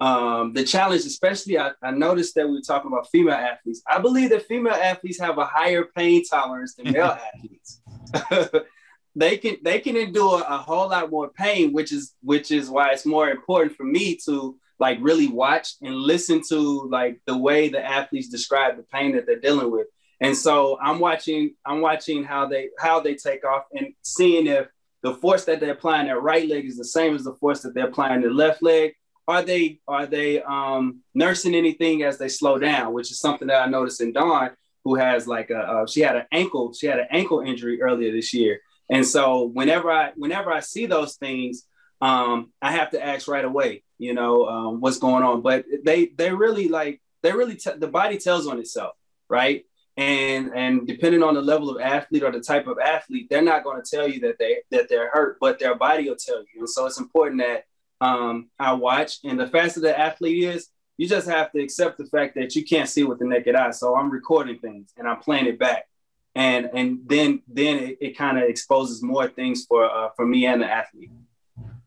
um, 0.00 0.52
the 0.52 0.62
challenge, 0.62 1.04
especially, 1.04 1.58
I, 1.58 1.72
I, 1.82 1.90
noticed 1.90 2.36
that 2.36 2.46
we 2.46 2.54
were 2.54 2.60
talking 2.60 2.92
about 2.92 3.10
female 3.10 3.34
athletes. 3.34 3.82
I 3.88 3.98
believe 3.98 4.30
that 4.30 4.46
female 4.46 4.74
athletes 4.74 5.18
have 5.18 5.38
a 5.38 5.44
higher 5.44 5.86
pain 5.96 6.22
tolerance 6.24 6.76
than 6.76 6.92
male 6.92 7.18
athletes. 7.34 7.77
they 9.16 9.36
can 9.36 9.56
they 9.62 9.80
can 9.80 9.96
endure 9.96 10.42
a 10.46 10.58
whole 10.58 10.88
lot 10.88 11.10
more 11.10 11.30
pain, 11.30 11.72
which 11.72 11.92
is 11.92 12.14
which 12.22 12.50
is 12.50 12.70
why 12.70 12.90
it's 12.90 13.06
more 13.06 13.30
important 13.30 13.76
for 13.76 13.84
me 13.84 14.16
to 14.26 14.56
like 14.78 14.98
really 15.00 15.28
watch 15.28 15.74
and 15.82 15.94
listen 15.94 16.40
to 16.48 16.88
like 16.90 17.20
the 17.26 17.36
way 17.36 17.68
the 17.68 17.84
athletes 17.84 18.28
describe 18.28 18.76
the 18.76 18.84
pain 18.84 19.14
that 19.16 19.26
they're 19.26 19.40
dealing 19.40 19.70
with. 19.70 19.86
And 20.20 20.36
so 20.36 20.78
I'm 20.80 20.98
watching 20.98 21.54
I'm 21.64 21.80
watching 21.80 22.24
how 22.24 22.46
they 22.46 22.70
how 22.78 23.00
they 23.00 23.14
take 23.14 23.44
off 23.44 23.64
and 23.72 23.92
seeing 24.02 24.46
if 24.46 24.68
the 25.02 25.14
force 25.14 25.44
that 25.44 25.60
they're 25.60 25.72
applying 25.72 26.06
their 26.06 26.20
right 26.20 26.48
leg 26.48 26.64
is 26.66 26.76
the 26.76 26.84
same 26.84 27.14
as 27.14 27.24
the 27.24 27.34
force 27.34 27.62
that 27.62 27.74
they're 27.74 27.88
applying 27.88 28.20
their 28.20 28.32
left 28.32 28.62
leg 28.62 28.94
are 29.28 29.42
they 29.42 29.78
are 29.86 30.06
they 30.06 30.42
um, 30.42 31.00
nursing 31.14 31.54
anything 31.54 32.02
as 32.02 32.18
they 32.18 32.28
slow 32.28 32.58
down, 32.58 32.94
which 32.94 33.10
is 33.10 33.20
something 33.20 33.48
that 33.48 33.62
I 33.62 33.70
noticed 33.70 34.00
in 34.00 34.12
Dawn, 34.12 34.50
who 34.88 34.94
has 34.94 35.26
like 35.26 35.50
a 35.50 35.58
uh, 35.58 35.86
she 35.86 36.00
had 36.00 36.16
an 36.16 36.24
ankle 36.32 36.72
she 36.72 36.86
had 36.86 36.98
an 36.98 37.08
ankle 37.10 37.40
injury 37.40 37.82
earlier 37.82 38.10
this 38.10 38.32
year, 38.32 38.60
and 38.90 39.06
so 39.06 39.44
whenever 39.44 39.90
I 39.90 40.12
whenever 40.16 40.50
I 40.50 40.60
see 40.60 40.86
those 40.86 41.16
things, 41.16 41.66
um, 42.00 42.52
I 42.62 42.72
have 42.72 42.90
to 42.92 43.04
ask 43.04 43.28
right 43.28 43.44
away, 43.44 43.82
you 43.98 44.14
know, 44.14 44.46
um, 44.46 44.80
what's 44.80 44.98
going 44.98 45.24
on. 45.24 45.42
But 45.42 45.66
they 45.84 46.06
they 46.06 46.32
really 46.32 46.68
like 46.68 47.02
they 47.22 47.32
really 47.32 47.56
t- 47.56 47.76
the 47.76 47.88
body 47.88 48.16
tells 48.16 48.46
on 48.46 48.58
itself, 48.58 48.94
right? 49.28 49.66
And 49.98 50.52
and 50.54 50.86
depending 50.86 51.22
on 51.22 51.34
the 51.34 51.42
level 51.42 51.68
of 51.68 51.82
athlete 51.82 52.22
or 52.22 52.32
the 52.32 52.40
type 52.40 52.66
of 52.66 52.78
athlete, 52.78 53.26
they're 53.28 53.42
not 53.42 53.64
going 53.64 53.82
to 53.82 53.90
tell 53.96 54.08
you 54.08 54.20
that 54.20 54.38
they 54.38 54.62
that 54.70 54.88
they're 54.88 55.10
hurt, 55.10 55.36
but 55.38 55.58
their 55.58 55.74
body 55.74 56.08
will 56.08 56.16
tell 56.16 56.38
you. 56.38 56.60
And 56.60 56.70
so 56.70 56.86
it's 56.86 56.98
important 56.98 57.42
that 57.42 57.64
um, 58.00 58.48
I 58.58 58.72
watch. 58.72 59.18
And 59.22 59.38
the 59.38 59.48
faster 59.48 59.80
the 59.80 59.98
athlete 59.98 60.44
is, 60.44 60.70
you 60.98 61.08
just 61.08 61.28
have 61.28 61.50
to 61.52 61.62
accept 61.62 61.96
the 61.96 62.04
fact 62.06 62.34
that 62.34 62.54
you 62.54 62.64
can't 62.64 62.88
see 62.88 63.04
with 63.04 63.20
the 63.20 63.24
naked 63.24 63.54
eye. 63.54 63.70
So 63.70 63.96
I'm 63.96 64.10
recording 64.10 64.58
things 64.58 64.92
and 64.98 65.08
I'm 65.08 65.20
playing 65.20 65.46
it 65.46 65.58
back. 65.58 65.88
And 66.34 66.68
and 66.74 67.00
then 67.06 67.42
then 67.48 67.78
it, 67.78 67.98
it 68.00 68.18
kind 68.18 68.36
of 68.36 68.44
exposes 68.44 69.02
more 69.02 69.28
things 69.28 69.64
for 69.64 69.84
uh, 69.84 70.10
for 70.14 70.26
me 70.26 70.44
and 70.44 70.60
the 70.60 70.70
athlete. 70.70 71.10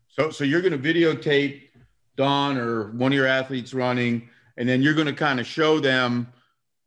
So 0.08 0.30
so 0.30 0.44
you're 0.44 0.62
going 0.62 0.72
to 0.72 0.94
videotape 0.94 1.68
Dawn 2.16 2.58
or 2.58 2.90
one 2.92 3.12
of 3.12 3.16
your 3.16 3.26
athletes 3.26 3.72
running, 3.72 4.28
and 4.56 4.68
then 4.68 4.82
you're 4.82 4.94
going 4.94 5.06
to 5.06 5.12
kind 5.12 5.38
of 5.38 5.46
show 5.46 5.78
them 5.78 6.32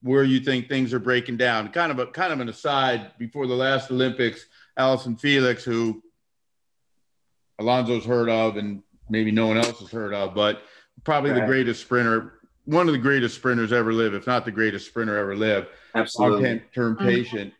where 0.01 0.23
you 0.23 0.39
think 0.39 0.67
things 0.67 0.93
are 0.93 0.99
breaking 0.99 1.37
down. 1.37 1.69
Kind 1.69 1.91
of 1.91 1.99
a 1.99 2.07
kind 2.07 2.33
of 2.33 2.39
an 2.39 2.49
aside 2.49 3.17
before 3.17 3.47
the 3.47 3.55
last 3.55 3.89
Olympics, 3.89 4.45
Allyson 4.77 5.15
Felix, 5.15 5.63
who 5.63 6.03
Alonzo's 7.59 8.05
heard 8.05 8.29
of 8.29 8.57
and 8.57 8.83
maybe 9.09 9.31
no 9.31 9.47
one 9.47 9.57
else 9.57 9.79
has 9.79 9.89
heard 9.89 10.13
of, 10.13 10.35
but 10.35 10.61
probably 11.03 11.31
right. 11.31 11.41
the 11.41 11.45
greatest 11.45 11.81
sprinter, 11.81 12.39
one 12.65 12.87
of 12.87 12.93
the 12.93 12.99
greatest 12.99 13.35
sprinters 13.35 13.71
ever 13.71 13.93
live, 13.93 14.13
if 14.13 14.27
not 14.27 14.45
the 14.45 14.51
greatest 14.51 14.87
sprinter 14.87 15.17
ever 15.17 15.35
live. 15.35 15.67
Absolutely. 15.93 16.61
Term 16.73 16.95
mm-hmm. 16.95 17.05
patient. 17.05 17.53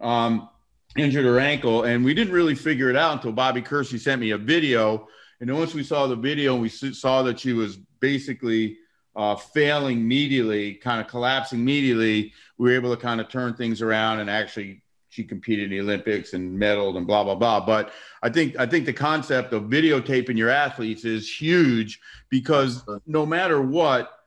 Um, 0.00 0.48
injured 0.96 1.24
her 1.24 1.38
ankle, 1.38 1.84
and 1.84 2.04
we 2.04 2.14
didn't 2.14 2.32
really 2.32 2.54
figure 2.54 2.90
it 2.90 2.96
out 2.96 3.14
until 3.14 3.32
Bobby 3.32 3.62
Kersee 3.62 3.98
sent 4.00 4.20
me 4.20 4.30
a 4.30 4.38
video. 4.38 5.06
And 5.40 5.48
then 5.48 5.56
once 5.56 5.74
we 5.74 5.84
saw 5.84 6.06
the 6.06 6.16
video 6.16 6.54
and 6.54 6.62
we 6.62 6.68
saw 6.68 7.22
that 7.22 7.38
she 7.38 7.52
was 7.52 7.76
basically 8.00 8.78
uh, 9.14 9.36
failing 9.36 10.08
medially, 10.08 10.80
kind 10.80 11.00
of 11.00 11.06
collapsing 11.06 11.64
medially, 11.64 12.32
we 12.56 12.70
were 12.70 12.74
able 12.74 12.94
to 12.94 13.00
kind 13.00 13.20
of 13.20 13.28
turn 13.28 13.54
things 13.54 13.82
around 13.82 14.20
and 14.20 14.30
actually 14.30 14.82
she 15.10 15.24
competed 15.24 15.64
in 15.64 15.70
the 15.70 15.80
Olympics 15.80 16.34
and 16.34 16.58
medaled 16.58 16.96
and 16.96 17.06
blah 17.06 17.24
blah 17.24 17.34
blah. 17.34 17.64
But 17.64 17.92
I 18.22 18.28
think 18.28 18.58
I 18.58 18.66
think 18.66 18.86
the 18.86 18.92
concept 18.92 19.52
of 19.52 19.64
videotaping 19.64 20.36
your 20.36 20.50
athletes 20.50 21.04
is 21.04 21.30
huge 21.30 22.00
because 22.28 22.82
no 23.06 23.24
matter 23.24 23.62
what, 23.62 24.20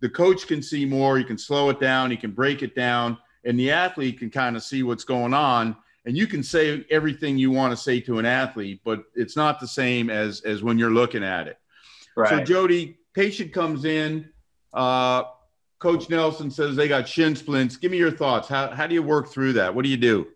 the 0.00 0.08
coach 0.08 0.46
can 0.46 0.62
see 0.62 0.84
more. 0.84 1.18
You 1.18 1.24
can 1.24 1.38
slow 1.38 1.70
it 1.70 1.80
down. 1.80 2.10
You 2.10 2.18
can 2.18 2.32
break 2.32 2.62
it 2.62 2.74
down, 2.74 3.18
and 3.44 3.58
the 3.58 3.70
athlete 3.70 4.18
can 4.18 4.30
kind 4.30 4.56
of 4.56 4.62
see 4.62 4.82
what's 4.82 5.04
going 5.04 5.34
on. 5.34 5.76
And 6.06 6.16
you 6.16 6.26
can 6.26 6.42
say 6.42 6.84
everything 6.90 7.36
you 7.36 7.50
want 7.50 7.72
to 7.72 7.76
say 7.76 8.00
to 8.00 8.18
an 8.18 8.26
athlete, 8.26 8.80
but 8.84 9.04
it's 9.14 9.36
not 9.36 9.60
the 9.60 9.68
same 9.68 10.10
as 10.10 10.40
as 10.42 10.62
when 10.62 10.78
you're 10.78 10.90
looking 10.90 11.24
at 11.24 11.46
it. 11.46 11.58
Right. 12.16 12.28
So 12.28 12.44
Jody, 12.44 12.98
patient 13.14 13.52
comes 13.52 13.84
in. 13.84 14.28
Uh, 14.72 15.24
Coach 15.80 16.10
Nelson 16.10 16.50
says 16.50 16.76
they 16.76 16.88
got 16.88 17.08
shin 17.08 17.34
splints. 17.34 17.76
Give 17.76 17.90
me 17.90 17.96
your 17.96 18.10
thoughts. 18.10 18.46
How, 18.46 18.70
how 18.70 18.86
do 18.86 18.94
you 18.94 19.02
work 19.02 19.28
through 19.28 19.54
that? 19.54 19.74
What 19.74 19.82
do 19.82 19.88
you 19.88 19.96
do? 19.96 20.28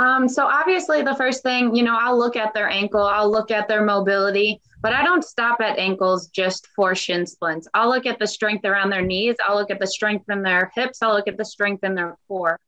Um, 0.00 0.28
so 0.28 0.44
obviously 0.44 1.02
the 1.02 1.14
first 1.14 1.42
thing, 1.42 1.74
you 1.74 1.84
know, 1.84 1.96
I'll 1.96 2.18
look 2.18 2.34
at 2.34 2.52
their 2.52 2.68
ankle, 2.68 3.02
I'll 3.02 3.30
look 3.30 3.52
at 3.52 3.68
their 3.68 3.84
mobility, 3.84 4.60
but 4.80 4.92
I 4.92 5.04
don't 5.04 5.22
stop 5.22 5.60
at 5.60 5.78
ankles 5.78 6.26
just 6.28 6.66
for 6.74 6.96
shin 6.96 7.26
splints. 7.26 7.68
I'll 7.74 7.88
look 7.88 8.04
at 8.04 8.18
the 8.18 8.26
strength 8.26 8.64
around 8.64 8.90
their 8.90 9.02
knees, 9.02 9.36
I'll 9.46 9.54
look 9.54 9.70
at 9.70 9.78
the 9.78 9.86
strength 9.86 10.24
in 10.28 10.42
their 10.42 10.72
hips, 10.74 11.00
I'll 11.00 11.14
look 11.14 11.28
at 11.28 11.36
the 11.36 11.44
strength 11.44 11.84
in 11.84 11.94
their 11.94 12.16
core. 12.26 12.58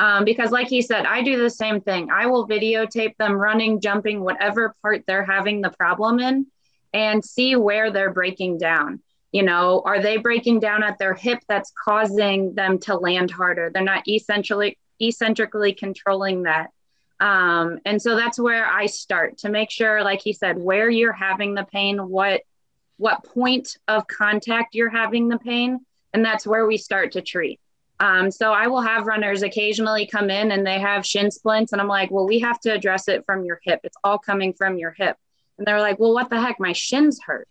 Um, 0.00 0.24
because 0.24 0.50
like 0.50 0.66
he 0.66 0.82
said, 0.82 1.06
I 1.06 1.22
do 1.22 1.40
the 1.40 1.50
same 1.50 1.80
thing. 1.80 2.10
I 2.10 2.26
will 2.26 2.48
videotape 2.48 3.16
them 3.16 3.34
running, 3.34 3.80
jumping, 3.80 4.24
whatever 4.24 4.74
part 4.82 5.04
they're 5.06 5.24
having 5.24 5.60
the 5.60 5.70
problem 5.70 6.18
in 6.18 6.46
and 6.92 7.24
see 7.24 7.54
where 7.54 7.92
they're 7.92 8.12
breaking 8.12 8.58
down 8.58 9.00
you 9.32 9.42
know 9.42 9.82
are 9.84 10.00
they 10.00 10.18
breaking 10.18 10.60
down 10.60 10.82
at 10.82 10.98
their 10.98 11.14
hip 11.14 11.40
that's 11.48 11.72
causing 11.84 12.54
them 12.54 12.78
to 12.80 12.96
land 12.96 13.30
harder? 13.30 13.70
They're 13.72 13.82
not 13.82 14.06
essentially 14.06 14.78
eccentrically 15.00 15.72
controlling 15.72 16.44
that. 16.44 16.70
Um, 17.20 17.78
and 17.84 18.02
so 18.02 18.16
that's 18.16 18.38
where 18.38 18.66
i 18.66 18.86
start 18.86 19.38
to 19.38 19.48
make 19.48 19.70
sure 19.70 20.02
like 20.02 20.20
he 20.20 20.32
said 20.32 20.58
where 20.58 20.90
you're 20.90 21.12
having 21.12 21.54
the 21.54 21.62
pain 21.62 21.98
what 21.98 22.42
what 22.96 23.22
point 23.22 23.76
of 23.86 24.08
contact 24.08 24.74
you're 24.74 24.90
having 24.90 25.28
the 25.28 25.38
pain 25.38 25.78
and 26.12 26.24
that's 26.24 26.46
where 26.46 26.66
we 26.66 26.76
start 26.76 27.12
to 27.12 27.22
treat. 27.22 27.60
Um, 28.00 28.32
so 28.32 28.52
i 28.52 28.66
will 28.66 28.80
have 28.80 29.06
runners 29.06 29.44
occasionally 29.44 30.04
come 30.04 30.30
in 30.30 30.50
and 30.50 30.66
they 30.66 30.80
have 30.80 31.06
shin 31.06 31.30
splints 31.30 31.70
and 31.70 31.80
i'm 31.80 31.86
like 31.86 32.10
well 32.10 32.26
we 32.26 32.40
have 32.40 32.58
to 32.60 32.72
address 32.72 33.06
it 33.06 33.24
from 33.24 33.44
your 33.44 33.60
hip. 33.62 33.80
It's 33.84 33.96
all 34.02 34.18
coming 34.18 34.52
from 34.52 34.76
your 34.76 34.90
hip 34.90 35.16
and 35.58 35.66
they're 35.66 35.80
like, 35.80 35.98
well, 35.98 36.14
what 36.14 36.30
the 36.30 36.40
heck? 36.40 36.58
My 36.58 36.72
shins 36.72 37.20
hurt. 37.24 37.48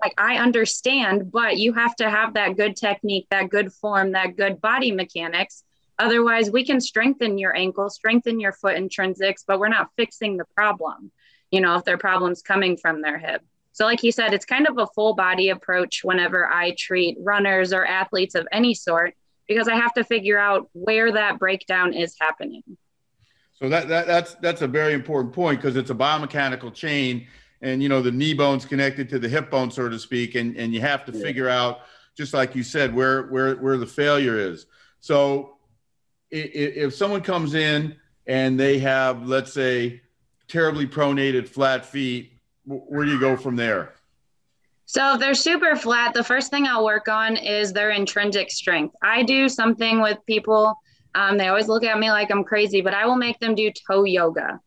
like, 0.00 0.14
I 0.18 0.36
understand, 0.36 1.30
but 1.30 1.58
you 1.58 1.72
have 1.74 1.94
to 1.96 2.08
have 2.10 2.34
that 2.34 2.56
good 2.56 2.76
technique, 2.76 3.26
that 3.30 3.50
good 3.50 3.72
form, 3.72 4.12
that 4.12 4.36
good 4.36 4.60
body 4.60 4.90
mechanics. 4.90 5.64
Otherwise, 5.98 6.50
we 6.50 6.64
can 6.64 6.80
strengthen 6.80 7.38
your 7.38 7.54
ankle, 7.54 7.90
strengthen 7.90 8.40
your 8.40 8.52
foot 8.52 8.76
intrinsics, 8.76 9.44
but 9.46 9.60
we're 9.60 9.68
not 9.68 9.90
fixing 9.96 10.36
the 10.36 10.46
problem, 10.56 11.12
you 11.50 11.60
know, 11.60 11.76
if 11.76 11.84
their 11.84 11.98
problem's 11.98 12.42
coming 12.42 12.76
from 12.76 13.02
their 13.02 13.18
hip. 13.18 13.42
So, 13.72 13.84
like 13.84 14.02
you 14.02 14.12
said, 14.12 14.34
it's 14.34 14.44
kind 14.44 14.66
of 14.66 14.78
a 14.78 14.86
full 14.88 15.14
body 15.14 15.50
approach 15.50 16.00
whenever 16.02 16.46
I 16.46 16.74
treat 16.76 17.16
runners 17.20 17.72
or 17.72 17.86
athletes 17.86 18.34
of 18.34 18.46
any 18.52 18.74
sort 18.74 19.14
because 19.46 19.68
I 19.68 19.76
have 19.76 19.92
to 19.94 20.04
figure 20.04 20.38
out 20.38 20.68
where 20.72 21.12
that 21.12 21.38
breakdown 21.38 21.92
is 21.92 22.14
happening. 22.20 22.62
So 23.54 23.68
that, 23.68 23.88
that 23.88 24.06
that's 24.06 24.34
that's 24.36 24.62
a 24.62 24.66
very 24.66 24.92
important 24.92 25.32
point 25.32 25.60
because 25.60 25.76
it's 25.76 25.90
a 25.90 25.94
biomechanical 25.94 26.74
chain, 26.74 27.28
and 27.62 27.82
you 27.82 27.88
know 27.88 28.02
the 28.02 28.10
knee 28.10 28.34
bone's 28.34 28.64
connected 28.64 29.08
to 29.08 29.18
the 29.18 29.28
hip 29.28 29.50
bone, 29.50 29.70
so 29.70 29.88
to 29.88 29.98
speak, 29.98 30.34
and 30.34 30.56
and 30.56 30.74
you 30.74 30.80
have 30.80 31.04
to 31.06 31.12
yeah. 31.12 31.22
figure 31.22 31.48
out, 31.48 31.80
just 32.16 32.34
like 32.34 32.54
you 32.54 32.62
said, 32.62 32.94
where 32.94 33.22
where 33.28 33.56
where 33.56 33.78
the 33.78 33.86
failure 33.86 34.36
is. 34.36 34.66
So 35.00 35.56
if, 36.30 36.76
if 36.76 36.94
someone 36.94 37.22
comes 37.22 37.54
in 37.54 37.96
and 38.26 38.58
they 38.58 38.78
have, 38.78 39.26
let's 39.26 39.52
say, 39.52 40.02
terribly 40.48 40.86
pronated 40.86 41.48
flat 41.48 41.86
feet, 41.86 42.32
where 42.64 43.04
do 43.04 43.12
you 43.12 43.20
go 43.20 43.36
from 43.36 43.56
there? 43.56 43.94
So 44.84 45.14
if 45.14 45.20
they're 45.20 45.34
super 45.34 45.74
flat, 45.74 46.12
the 46.12 46.24
first 46.24 46.50
thing 46.50 46.66
I'll 46.66 46.84
work 46.84 47.08
on 47.08 47.36
is 47.36 47.72
their 47.72 47.90
intrinsic 47.90 48.50
strength. 48.50 48.94
I 49.02 49.22
do 49.22 49.48
something 49.48 50.02
with 50.02 50.18
people. 50.26 50.78
Um, 51.14 51.38
they 51.38 51.48
always 51.48 51.68
look 51.68 51.84
at 51.84 51.98
me 51.98 52.10
like 52.10 52.30
I'm 52.30 52.44
crazy, 52.44 52.80
but 52.80 52.92
I 52.92 53.06
will 53.06 53.16
make 53.16 53.38
them 53.40 53.54
do 53.54 53.70
toe 53.88 54.04
yoga. 54.04 54.60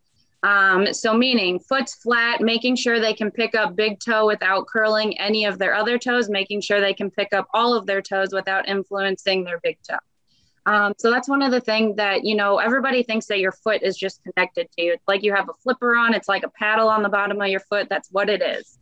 Um, 0.45 0.93
so 0.93 1.11
meaning 1.17 1.57
foot's 1.57 1.95
flat, 1.95 2.39
making 2.39 2.75
sure 2.75 2.99
they 2.99 3.15
can 3.15 3.31
pick 3.31 3.55
up 3.55 3.75
big 3.75 3.99
toe 3.99 4.27
without 4.27 4.67
curling 4.67 5.17
any 5.17 5.45
of 5.45 5.57
their 5.57 5.73
other 5.73 5.97
toes, 5.97 6.29
making 6.29 6.61
sure 6.61 6.79
they 6.79 6.93
can 6.93 7.09
pick 7.09 7.33
up 7.33 7.47
all 7.51 7.73
of 7.73 7.87
their 7.87 7.99
toes 7.99 8.31
without 8.31 8.67
influencing 8.67 9.43
their 9.43 9.59
big 9.63 9.79
toe. 9.81 9.97
Um, 10.67 10.93
so 10.99 11.09
that's 11.09 11.27
one 11.27 11.41
of 11.41 11.49
the 11.49 11.61
things 11.61 11.95
that, 11.95 12.23
you 12.23 12.35
know, 12.35 12.59
everybody 12.59 13.01
thinks 13.01 13.25
that 13.25 13.39
your 13.39 13.53
foot 13.53 13.81
is 13.81 13.97
just 13.97 14.21
connected 14.21 14.69
to 14.73 14.83
you. 14.83 14.93
It's 14.93 15.07
like 15.07 15.23
you 15.23 15.33
have 15.33 15.49
a 15.49 15.53
flipper 15.63 15.95
on, 15.95 16.13
it's 16.13 16.29
like 16.29 16.43
a 16.43 16.49
paddle 16.49 16.89
on 16.89 17.01
the 17.01 17.09
bottom 17.09 17.41
of 17.41 17.47
your 17.47 17.61
foot. 17.61 17.87
That's 17.89 18.09
what 18.11 18.29
it 18.29 18.43
is. 18.43 18.77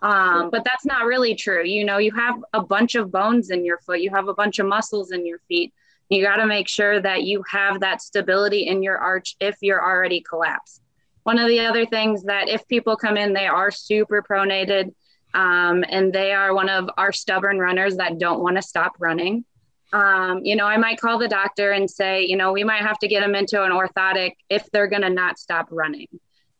Um, 0.00 0.50
but 0.50 0.62
that's 0.64 0.86
not 0.86 1.04
really 1.04 1.34
true. 1.34 1.64
You 1.64 1.84
know, 1.84 1.98
you 1.98 2.12
have 2.12 2.36
a 2.52 2.62
bunch 2.62 2.94
of 2.94 3.10
bones 3.10 3.50
in 3.50 3.64
your 3.64 3.78
foot, 3.78 4.02
you 4.02 4.10
have 4.10 4.28
a 4.28 4.34
bunch 4.34 4.60
of 4.60 4.66
muscles 4.66 5.10
in 5.10 5.26
your 5.26 5.40
feet. 5.48 5.74
You 6.10 6.22
got 6.22 6.36
to 6.36 6.46
make 6.46 6.68
sure 6.68 7.00
that 7.00 7.24
you 7.24 7.42
have 7.50 7.80
that 7.80 8.02
stability 8.02 8.68
in 8.68 8.84
your 8.84 8.98
arch 8.98 9.34
if 9.40 9.56
you're 9.62 9.82
already 9.82 10.20
collapsed. 10.20 10.80
One 11.28 11.38
of 11.38 11.48
the 11.48 11.60
other 11.60 11.84
things 11.84 12.22
that 12.22 12.48
if 12.48 12.66
people 12.68 12.96
come 12.96 13.18
in, 13.18 13.34
they 13.34 13.46
are 13.46 13.70
super 13.70 14.22
pronated 14.22 14.94
um, 15.34 15.84
and 15.90 16.10
they 16.10 16.32
are 16.32 16.54
one 16.54 16.70
of 16.70 16.88
our 16.96 17.12
stubborn 17.12 17.58
runners 17.58 17.98
that 17.98 18.18
don't 18.18 18.40
want 18.40 18.56
to 18.56 18.62
stop 18.62 18.92
running. 18.98 19.44
Um, 19.92 20.40
you 20.42 20.56
know, 20.56 20.64
I 20.64 20.78
might 20.78 20.98
call 20.98 21.18
the 21.18 21.28
doctor 21.28 21.72
and 21.72 21.90
say, 21.90 22.24
you 22.24 22.34
know, 22.34 22.50
we 22.50 22.64
might 22.64 22.80
have 22.80 22.98
to 23.00 23.08
get 23.08 23.20
them 23.20 23.34
into 23.34 23.62
an 23.62 23.72
orthotic 23.72 24.36
if 24.48 24.70
they're 24.70 24.86
going 24.86 25.02
to 25.02 25.10
not 25.10 25.38
stop 25.38 25.68
running. 25.70 26.08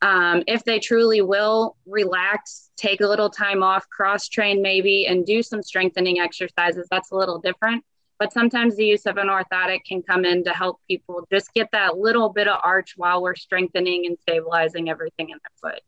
Um, 0.02 0.42
if 0.46 0.64
they 0.64 0.80
truly 0.80 1.22
will 1.22 1.75
relax, 1.87 2.68
take 2.76 3.00
a 3.00 3.06
little 3.06 3.30
time 3.30 3.62
off, 3.62 3.88
cross 3.88 4.28
train 4.28 4.60
maybe, 4.60 5.06
and 5.06 5.25
do 5.25 5.42
some 5.42 5.62
strengthening 5.62 6.20
exercises, 6.20 6.87
that's 6.90 7.10
a 7.10 7.16
little 7.16 7.38
different. 7.38 7.82
But 8.18 8.32
sometimes 8.32 8.76
the 8.76 8.84
use 8.84 9.06
of 9.06 9.16
an 9.16 9.28
orthotic 9.28 9.84
can 9.87 10.02
come 10.02 10.25
in 10.25 10.42
to 10.44 10.50
help 10.50 10.80
people 10.88 11.26
just 11.30 11.54
get 11.54 11.68
that 11.72 11.98
little 11.98 12.28
bit 12.28 12.48
of 12.48 12.58
arch 12.64 12.94
while 12.96 13.22
we're 13.22 13.37
strengthening 13.37 14.06
and 14.06 14.18
stabilizing 14.20 14.90
everything 14.90 15.30
in 15.30 15.38
their 15.38 15.72
foot. 15.72 15.82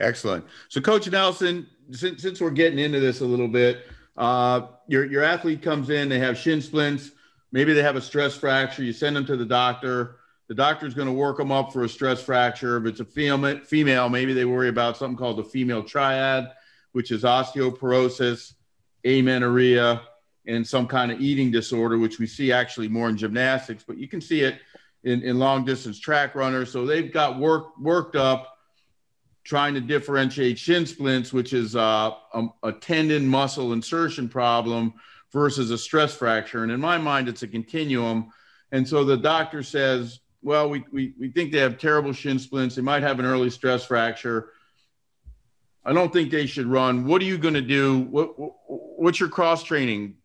Excellent. 0.00 0.44
So, 0.68 0.80
Coach 0.80 1.10
Nelson, 1.10 1.66
since, 1.90 2.22
since 2.22 2.40
we're 2.40 2.50
getting 2.50 2.78
into 2.78 3.00
this 3.00 3.20
a 3.20 3.24
little 3.26 3.48
bit, 3.48 3.86
uh, 4.16 4.62
your, 4.88 5.04
your 5.04 5.22
athlete 5.22 5.62
comes 5.62 5.90
in, 5.90 6.08
they 6.08 6.18
have 6.18 6.38
shin 6.38 6.62
splints, 6.62 7.10
maybe 7.52 7.72
they 7.72 7.82
have 7.82 7.96
a 7.96 8.00
stress 8.00 8.34
fracture, 8.34 8.82
you 8.82 8.92
send 8.92 9.16
them 9.16 9.26
to 9.26 9.36
the 9.36 9.44
doctor 9.44 10.16
the 10.48 10.54
doctor's 10.54 10.94
going 10.94 11.08
to 11.08 11.12
work 11.12 11.38
them 11.38 11.50
up 11.50 11.72
for 11.72 11.82
a 11.82 11.88
stress 11.88 12.22
fracture. 12.22 12.76
If 12.76 12.86
it's 12.86 13.00
a 13.00 13.04
female, 13.04 13.58
female, 13.60 14.08
maybe 14.08 14.32
they 14.32 14.44
worry 14.44 14.68
about 14.68 14.96
something 14.96 15.16
called 15.16 15.38
the 15.38 15.44
female 15.44 15.82
triad, 15.82 16.52
which 16.92 17.10
is 17.10 17.24
osteoporosis, 17.24 18.54
amenorrhea, 19.04 20.02
and 20.46 20.66
some 20.66 20.86
kind 20.86 21.10
of 21.10 21.20
eating 21.20 21.50
disorder, 21.50 21.98
which 21.98 22.18
we 22.18 22.26
see 22.26 22.52
actually 22.52 22.88
more 22.88 23.08
in 23.08 23.16
gymnastics, 23.16 23.84
but 23.86 23.98
you 23.98 24.08
can 24.08 24.20
see 24.20 24.40
it 24.40 24.60
in, 25.04 25.22
in 25.22 25.38
long 25.38 25.64
distance 25.64 25.98
track 25.98 26.34
runners. 26.34 26.70
So 26.70 26.86
they've 26.86 27.12
got 27.12 27.38
work 27.38 27.78
worked 27.78 28.16
up 28.16 28.58
trying 29.44 29.74
to 29.74 29.80
differentiate 29.80 30.58
shin 30.58 30.84
splints, 30.84 31.32
which 31.32 31.52
is 31.52 31.76
uh, 31.76 32.10
a, 32.34 32.46
a 32.64 32.72
tendon 32.72 33.26
muscle 33.26 33.72
insertion 33.72 34.28
problem 34.28 34.92
versus 35.32 35.70
a 35.70 35.78
stress 35.78 36.14
fracture. 36.16 36.64
And 36.64 36.72
in 36.72 36.80
my 36.80 36.98
mind, 36.98 37.28
it's 37.28 37.44
a 37.44 37.48
continuum. 37.48 38.32
And 38.72 38.86
so 38.88 39.04
the 39.04 39.16
doctor 39.16 39.62
says, 39.62 40.18
well, 40.42 40.68
we, 40.68 40.84
we, 40.92 41.14
we 41.18 41.30
think 41.30 41.52
they 41.52 41.58
have 41.58 41.78
terrible 41.78 42.12
shin 42.12 42.40
splints. 42.40 42.74
They 42.74 42.82
might 42.82 43.04
have 43.04 43.20
an 43.20 43.24
early 43.24 43.50
stress 43.50 43.84
fracture. 43.84 44.50
I 45.84 45.92
don't 45.92 46.12
think 46.12 46.32
they 46.32 46.46
should 46.46 46.66
run. 46.66 47.06
What 47.06 47.22
are 47.22 47.26
you 47.26 47.38
going 47.38 47.54
to 47.54 47.62
do? 47.62 48.00
What, 48.00 48.34
what's 48.66 49.20
your 49.20 49.28
cross 49.28 49.62
training? 49.62 50.16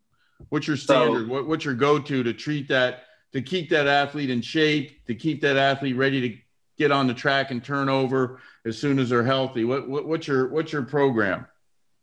What's 0.49 0.67
your 0.67 0.77
standard? 0.77 1.27
So, 1.27 1.34
what, 1.34 1.47
what's 1.47 1.65
your 1.65 1.73
go 1.73 1.99
to 1.99 2.23
to 2.23 2.34
treat 2.34 2.67
that, 2.69 3.04
to 3.34 3.41
keep 3.41 3.69
that 3.69 3.88
athlete 3.88 4.30
in 4.30 4.41
shape, 4.41 5.06
to 5.08 5.15
keep 5.15 5.41
that 5.41 5.58
athlete 5.58 5.95
ready 5.95 6.30
to 6.30 6.38
get 6.77 6.91
on 6.91 7.08
the 7.08 7.13
track 7.13 7.51
and 7.51 7.63
turn 7.63 7.89
over 7.89 8.39
as 8.65 8.77
soon 8.77 8.99
as 8.99 9.10
they're 9.10 9.23
healthy? 9.23 9.63
What, 9.65 9.88
what 9.88 10.08
what's 10.08 10.27
your 10.27 10.49
what's 10.49 10.71
your 10.71 10.84
program? 10.84 11.45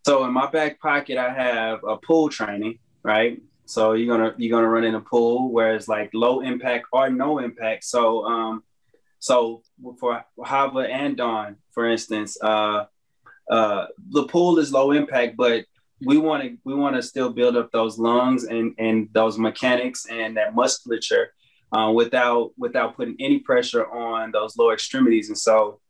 So 0.07 0.25
in 0.25 0.33
my 0.33 0.51
back 0.51 0.81
pocket, 0.81 1.19
I 1.19 1.33
have 1.33 1.81
a 1.87 1.97
pool 1.97 2.29
training, 2.29 2.79
right? 3.03 3.41
So 3.67 3.93
you're 3.93 4.17
gonna 4.17 4.35
you're 4.39 4.57
gonna 4.57 4.69
run 4.69 4.85
in 4.85 4.95
a 4.95 5.01
pool 5.01 5.53
where 5.53 5.75
it's 5.75 5.89
like 5.89 6.11
low 6.15 6.41
impact 6.41 6.87
or 6.93 7.11
no 7.11 7.39
impact. 7.39 7.85
So 7.85 8.25
um, 8.25 8.63
so 9.19 9.63
for 10.01 10.25
Hava 10.43 10.81
and 10.81 11.17
Dawn, 11.17 11.57
for 11.73 11.87
instance, 11.89 12.39
uh, 12.41 12.87
uh, 13.51 13.87
the 14.11 14.25
pool 14.25 14.59
is 14.59 14.73
low 14.73 14.93
impact, 14.93 15.37
but 15.37 15.65
we 16.01 16.19
want 16.19 16.43
to 16.43 16.57
we 16.65 16.75
want 16.75 16.97
to 16.97 17.03
still 17.03 17.31
build 17.31 17.57
up 17.57 17.71
those 17.73 17.99
lungs 17.99 18.45
and 18.45 18.75
and 18.79 19.09
those 19.13 19.39
mechanics 19.39 20.07
and 20.07 20.37
that 20.37 20.55
musculature 20.55 21.33
uh, 21.73 21.91
without 21.95 22.53
without 22.57 22.97
putting 22.97 23.17
any 23.19 23.41
pressure 23.41 23.87
on 23.91 24.31
those 24.31 24.57
lower 24.57 24.75
extremities. 24.75 25.29
And 25.29 25.39
so 25.39 25.81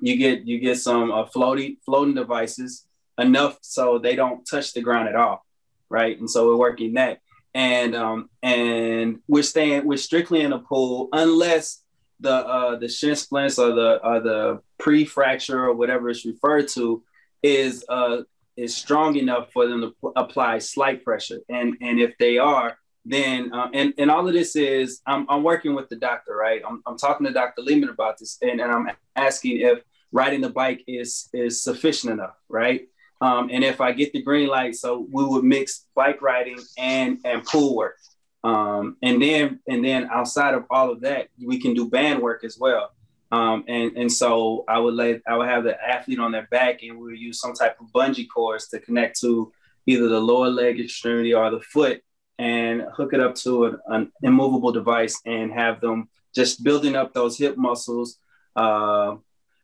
you 0.00 0.16
get 0.16 0.46
you 0.46 0.58
get 0.58 0.78
some 0.78 1.12
uh, 1.12 1.26
floating 1.26 1.76
floating 1.84 2.14
devices 2.14 2.86
enough 3.18 3.58
so 3.62 3.98
they 3.98 4.14
don't 4.14 4.44
touch 4.44 4.74
the 4.74 4.82
ground 4.82 5.08
at 5.08 5.16
all 5.16 5.46
right? 5.88 6.18
And 6.18 6.30
so 6.30 6.46
we're 6.48 6.56
working 6.56 6.94
that, 6.94 7.20
and 7.54 7.94
um, 7.94 8.30
and 8.42 9.20
we're 9.28 9.42
staying, 9.42 9.86
we're 9.86 9.98
strictly 9.98 10.40
in 10.42 10.52
a 10.52 10.58
pool 10.58 11.08
unless 11.12 11.82
the 12.20 12.32
uh, 12.32 12.76
the 12.76 12.88
shin 12.88 13.16
splints 13.16 13.58
or 13.58 13.74
the 13.74 14.00
or 14.04 14.20
the 14.20 14.60
pre-fracture 14.78 15.64
or 15.64 15.74
whatever 15.74 16.08
it's 16.10 16.24
referred 16.24 16.68
to 16.68 17.02
is 17.42 17.84
uh 17.88 18.18
is 18.56 18.76
strong 18.76 19.16
enough 19.16 19.52
for 19.52 19.66
them 19.66 19.80
to 19.80 20.12
apply 20.16 20.58
slight 20.58 21.04
pressure, 21.04 21.40
and 21.48 21.76
and 21.80 22.00
if 22.00 22.16
they 22.18 22.38
are, 22.38 22.76
then 23.04 23.52
uh, 23.52 23.68
and 23.72 23.94
and 23.98 24.10
all 24.10 24.26
of 24.26 24.34
this 24.34 24.56
is 24.56 25.00
I'm, 25.06 25.26
I'm 25.28 25.42
working 25.42 25.74
with 25.74 25.88
the 25.88 25.96
doctor, 25.96 26.36
right? 26.36 26.62
I'm, 26.68 26.82
I'm 26.86 26.98
talking 26.98 27.26
to 27.26 27.32
Dr. 27.32 27.62
Lehman 27.62 27.88
about 27.88 28.18
this, 28.18 28.38
and, 28.42 28.60
and 28.60 28.70
I'm 28.70 28.90
asking 29.14 29.60
if 29.60 29.80
riding 30.12 30.40
the 30.40 30.50
bike 30.50 30.82
is 30.86 31.28
is 31.32 31.62
sufficient 31.62 32.12
enough, 32.12 32.36
right? 32.48 32.88
Um, 33.20 33.48
and 33.50 33.64
if 33.64 33.80
I 33.80 33.92
get 33.92 34.12
the 34.12 34.22
green 34.22 34.48
light, 34.48 34.74
so 34.74 35.06
we 35.10 35.24
would 35.24 35.44
mix 35.44 35.86
bike 35.94 36.20
riding 36.20 36.58
and 36.76 37.18
and 37.24 37.44
pool 37.44 37.76
work. 37.76 37.96
Um, 38.44 38.96
and 39.02 39.20
then 39.22 39.60
and 39.68 39.84
then 39.84 40.08
outside 40.12 40.54
of 40.54 40.64
all 40.70 40.90
of 40.90 41.00
that, 41.02 41.28
we 41.44 41.60
can 41.60 41.74
do 41.74 41.88
band 41.88 42.20
work 42.20 42.44
as 42.44 42.58
well. 42.58 42.90
Um, 43.32 43.64
and 43.66 43.96
and 43.96 44.12
so 44.12 44.64
I 44.68 44.78
would 44.78 44.94
let 44.94 45.20
I 45.26 45.36
would 45.36 45.48
have 45.48 45.64
the 45.64 45.76
athlete 45.82 46.20
on 46.20 46.32
their 46.32 46.46
back, 46.50 46.82
and 46.82 46.98
we 46.98 47.12
would 47.12 47.18
use 47.18 47.40
some 47.40 47.54
type 47.54 47.76
of 47.80 47.88
bungee 47.88 48.28
cords 48.32 48.68
to 48.68 48.78
connect 48.78 49.20
to 49.20 49.52
either 49.86 50.08
the 50.08 50.20
lower 50.20 50.48
leg 50.48 50.80
extremity 50.80 51.34
or 51.34 51.50
the 51.50 51.60
foot, 51.60 52.02
and 52.38 52.82
hook 52.94 53.12
it 53.14 53.20
up 53.20 53.34
to 53.36 53.64
an, 53.64 53.78
an 53.88 54.12
immovable 54.22 54.72
device, 54.72 55.20
and 55.26 55.52
have 55.52 55.80
them 55.80 56.08
just 56.34 56.62
building 56.62 56.94
up 56.94 57.14
those 57.14 57.38
hip 57.38 57.56
muscles, 57.56 58.18
uh, 58.54 59.16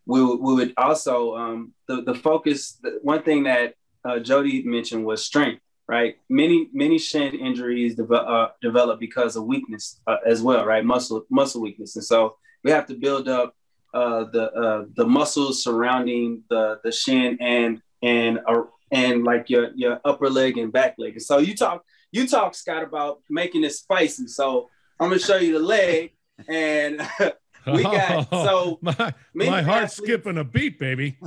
we, 0.06 0.24
we 0.24 0.54
would 0.54 0.72
also 0.76 1.36
um, 1.36 1.72
the 1.86 2.02
the 2.02 2.14
focus. 2.14 2.78
The, 2.82 2.98
one 3.02 3.22
thing 3.22 3.44
that 3.44 3.74
uh, 4.04 4.18
Jody 4.18 4.62
mentioned 4.64 5.04
was 5.04 5.24
strength. 5.24 5.62
Right, 5.88 6.16
many 6.28 6.68
many 6.72 6.96
shin 6.98 7.34
injuries 7.34 7.96
develop 7.96 8.26
uh, 8.28 8.48
develop 8.62 8.98
because 8.98 9.36
of 9.36 9.44
weakness 9.44 10.00
uh, 10.06 10.16
as 10.24 10.40
well. 10.40 10.64
Right, 10.64 10.84
muscle 10.84 11.26
muscle 11.28 11.60
weakness, 11.60 11.96
and 11.96 12.04
so 12.04 12.36
we 12.62 12.70
have 12.70 12.86
to 12.86 12.94
build 12.94 13.28
up 13.28 13.54
uh, 13.94 14.24
the 14.24 14.52
uh, 14.52 14.84
the 14.94 15.06
muscles 15.06 15.62
surrounding 15.62 16.42
the 16.48 16.80
the 16.84 16.92
shin 16.92 17.36
and 17.40 17.82
and 18.02 18.40
uh, 18.46 18.62
and 18.90 19.24
like 19.24 19.50
your 19.50 19.70
your 19.74 20.00
upper 20.04 20.30
leg 20.30 20.58
and 20.58 20.72
back 20.72 20.94
leg. 20.98 21.12
And 21.14 21.22
so 21.22 21.38
you 21.38 21.56
talk 21.56 21.84
you 22.10 22.26
talk 22.26 22.54
Scott 22.54 22.82
about 22.82 23.20
making 23.28 23.64
it 23.64 23.72
spicy. 23.72 24.28
So 24.28 24.70
I'm 25.00 25.08
gonna 25.08 25.20
show 25.20 25.36
you 25.36 25.54
the 25.54 25.64
leg 25.64 26.12
and 26.48 27.06
we 27.66 27.82
got 27.82 28.30
so 28.30 28.78
my, 28.82 29.14
my 29.34 29.62
heart's 29.62 29.94
athletes, 29.94 29.96
skipping 29.96 30.38
a 30.38 30.44
beat, 30.44 30.78
baby. 30.78 31.18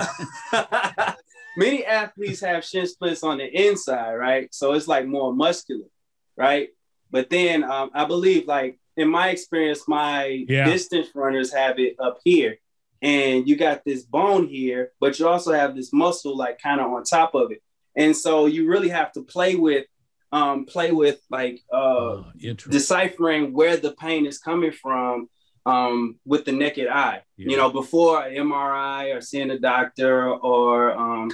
many 1.58 1.86
athletes 1.86 2.42
have 2.42 2.66
shin 2.66 2.88
splints 2.88 3.24
on 3.24 3.38
the 3.38 3.68
inside, 3.68 4.16
right? 4.16 4.54
So 4.54 4.74
it's 4.74 4.88
like 4.88 5.06
more 5.08 5.34
muscular, 5.34 5.88
right? 6.36 6.70
But 7.12 7.30
then 7.30 7.64
um, 7.64 7.92
I 7.94 8.06
believe, 8.06 8.48
like 8.48 8.80
in 8.98 9.10
my 9.10 9.30
experience, 9.30 9.88
my 9.88 10.46
yeah. 10.48 10.66
distance 10.66 11.10
runners 11.14 11.54
have 11.54 11.80
it 11.80 11.96
up 12.00 12.20
here, 12.24 12.58
and 13.02 13.48
you 13.48 13.56
got 13.56 13.84
this 13.86 14.04
bone 14.04 14.48
here, 14.48 14.92
but 15.00 15.20
you 15.20 15.28
also 15.28 15.54
have 15.54 15.76
this 15.76 15.92
muscle 15.94 16.36
like 16.36 16.60
kind 16.60 16.82
of 16.82 16.92
on 16.92 17.04
top 17.04 17.36
of 17.36 17.52
it. 17.52 17.62
And 17.96 18.16
so 18.16 18.46
you 18.46 18.68
really 18.68 18.90
have 18.90 19.12
to 19.14 19.24
play 19.24 19.56
with 19.56 19.86
um, 20.32 20.66
play 20.66 20.92
with 20.92 21.20
like 21.30 21.62
uh, 21.72 21.78
oh, 21.78 22.26
deciphering 22.38 23.54
where 23.54 23.78
the 23.78 23.94
pain 23.94 24.26
is 24.26 24.38
coming 24.38 24.72
from 24.72 25.30
um, 25.66 26.20
with 26.26 26.46
the 26.46 26.52
naked 26.52 26.88
eye. 26.88 27.22
Yeah. 27.38 27.52
You 27.52 27.58
know, 27.58 27.70
before 27.70 28.22
MRI 28.24 29.16
or 29.16 29.22
seeing 29.22 29.52
a 29.52 29.60
doctor 29.60 30.30
or 30.30 30.92
um, 30.92 31.32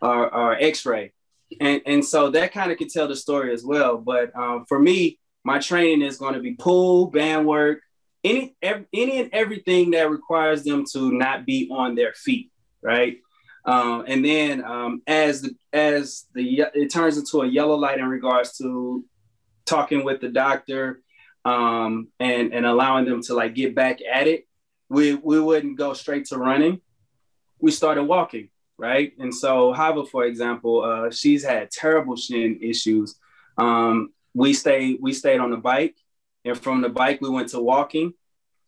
or, 0.00 0.32
or 0.32 0.54
X-ray, 0.54 1.12
and 1.60 1.80
and 1.86 2.04
so 2.04 2.30
that 2.30 2.52
kind 2.52 2.70
of 2.70 2.78
can 2.78 2.88
tell 2.88 3.08
the 3.08 3.16
story 3.16 3.52
as 3.52 3.64
well. 3.64 3.98
But 3.98 4.34
um, 4.36 4.66
for 4.68 4.78
me, 4.78 5.18
my 5.44 5.58
training 5.58 6.02
is 6.02 6.16
going 6.16 6.34
to 6.34 6.40
be 6.40 6.54
pull, 6.54 7.08
band 7.08 7.46
work, 7.46 7.80
any 8.24 8.56
any 8.62 9.20
and 9.20 9.30
everything 9.32 9.90
that 9.92 10.10
requires 10.10 10.64
them 10.64 10.84
to 10.92 11.12
not 11.12 11.44
be 11.44 11.68
on 11.70 11.94
their 11.94 12.14
feet, 12.14 12.50
right? 12.82 13.18
Um, 13.66 14.04
and 14.06 14.24
then 14.24 14.64
um, 14.64 15.02
as 15.06 15.42
the 15.42 15.54
as 15.72 16.26
the 16.34 16.64
it 16.74 16.90
turns 16.90 17.18
into 17.18 17.42
a 17.42 17.46
yellow 17.46 17.76
light 17.76 17.98
in 17.98 18.06
regards 18.06 18.56
to 18.58 19.04
talking 19.66 20.04
with 20.04 20.20
the 20.20 20.28
doctor 20.28 21.02
um, 21.44 22.08
and 22.18 22.52
and 22.52 22.66
allowing 22.66 23.04
them 23.04 23.22
to 23.22 23.34
like 23.34 23.54
get 23.54 23.74
back 23.74 23.98
at 24.02 24.26
it, 24.26 24.46
we 24.88 25.14
we 25.14 25.38
wouldn't 25.38 25.78
go 25.78 25.92
straight 25.92 26.26
to 26.26 26.38
running. 26.38 26.80
We 27.58 27.70
started 27.70 28.04
walking, 28.04 28.48
right? 28.78 29.12
And 29.18 29.34
so 29.34 29.72
Hava, 29.72 30.04
for 30.06 30.24
example, 30.24 30.82
uh, 30.82 31.10
she's 31.10 31.44
had 31.44 31.70
terrible 31.70 32.16
shin 32.16 32.60
issues. 32.62 33.16
Um, 33.56 34.12
we 34.34 34.52
stayed 34.52 34.98
we 35.00 35.12
stayed 35.12 35.40
on 35.40 35.50
the 35.50 35.56
bike, 35.56 35.96
and 36.44 36.58
from 36.58 36.82
the 36.82 36.88
bike 36.88 37.20
we 37.20 37.30
went 37.30 37.48
to 37.50 37.60
walking, 37.60 38.12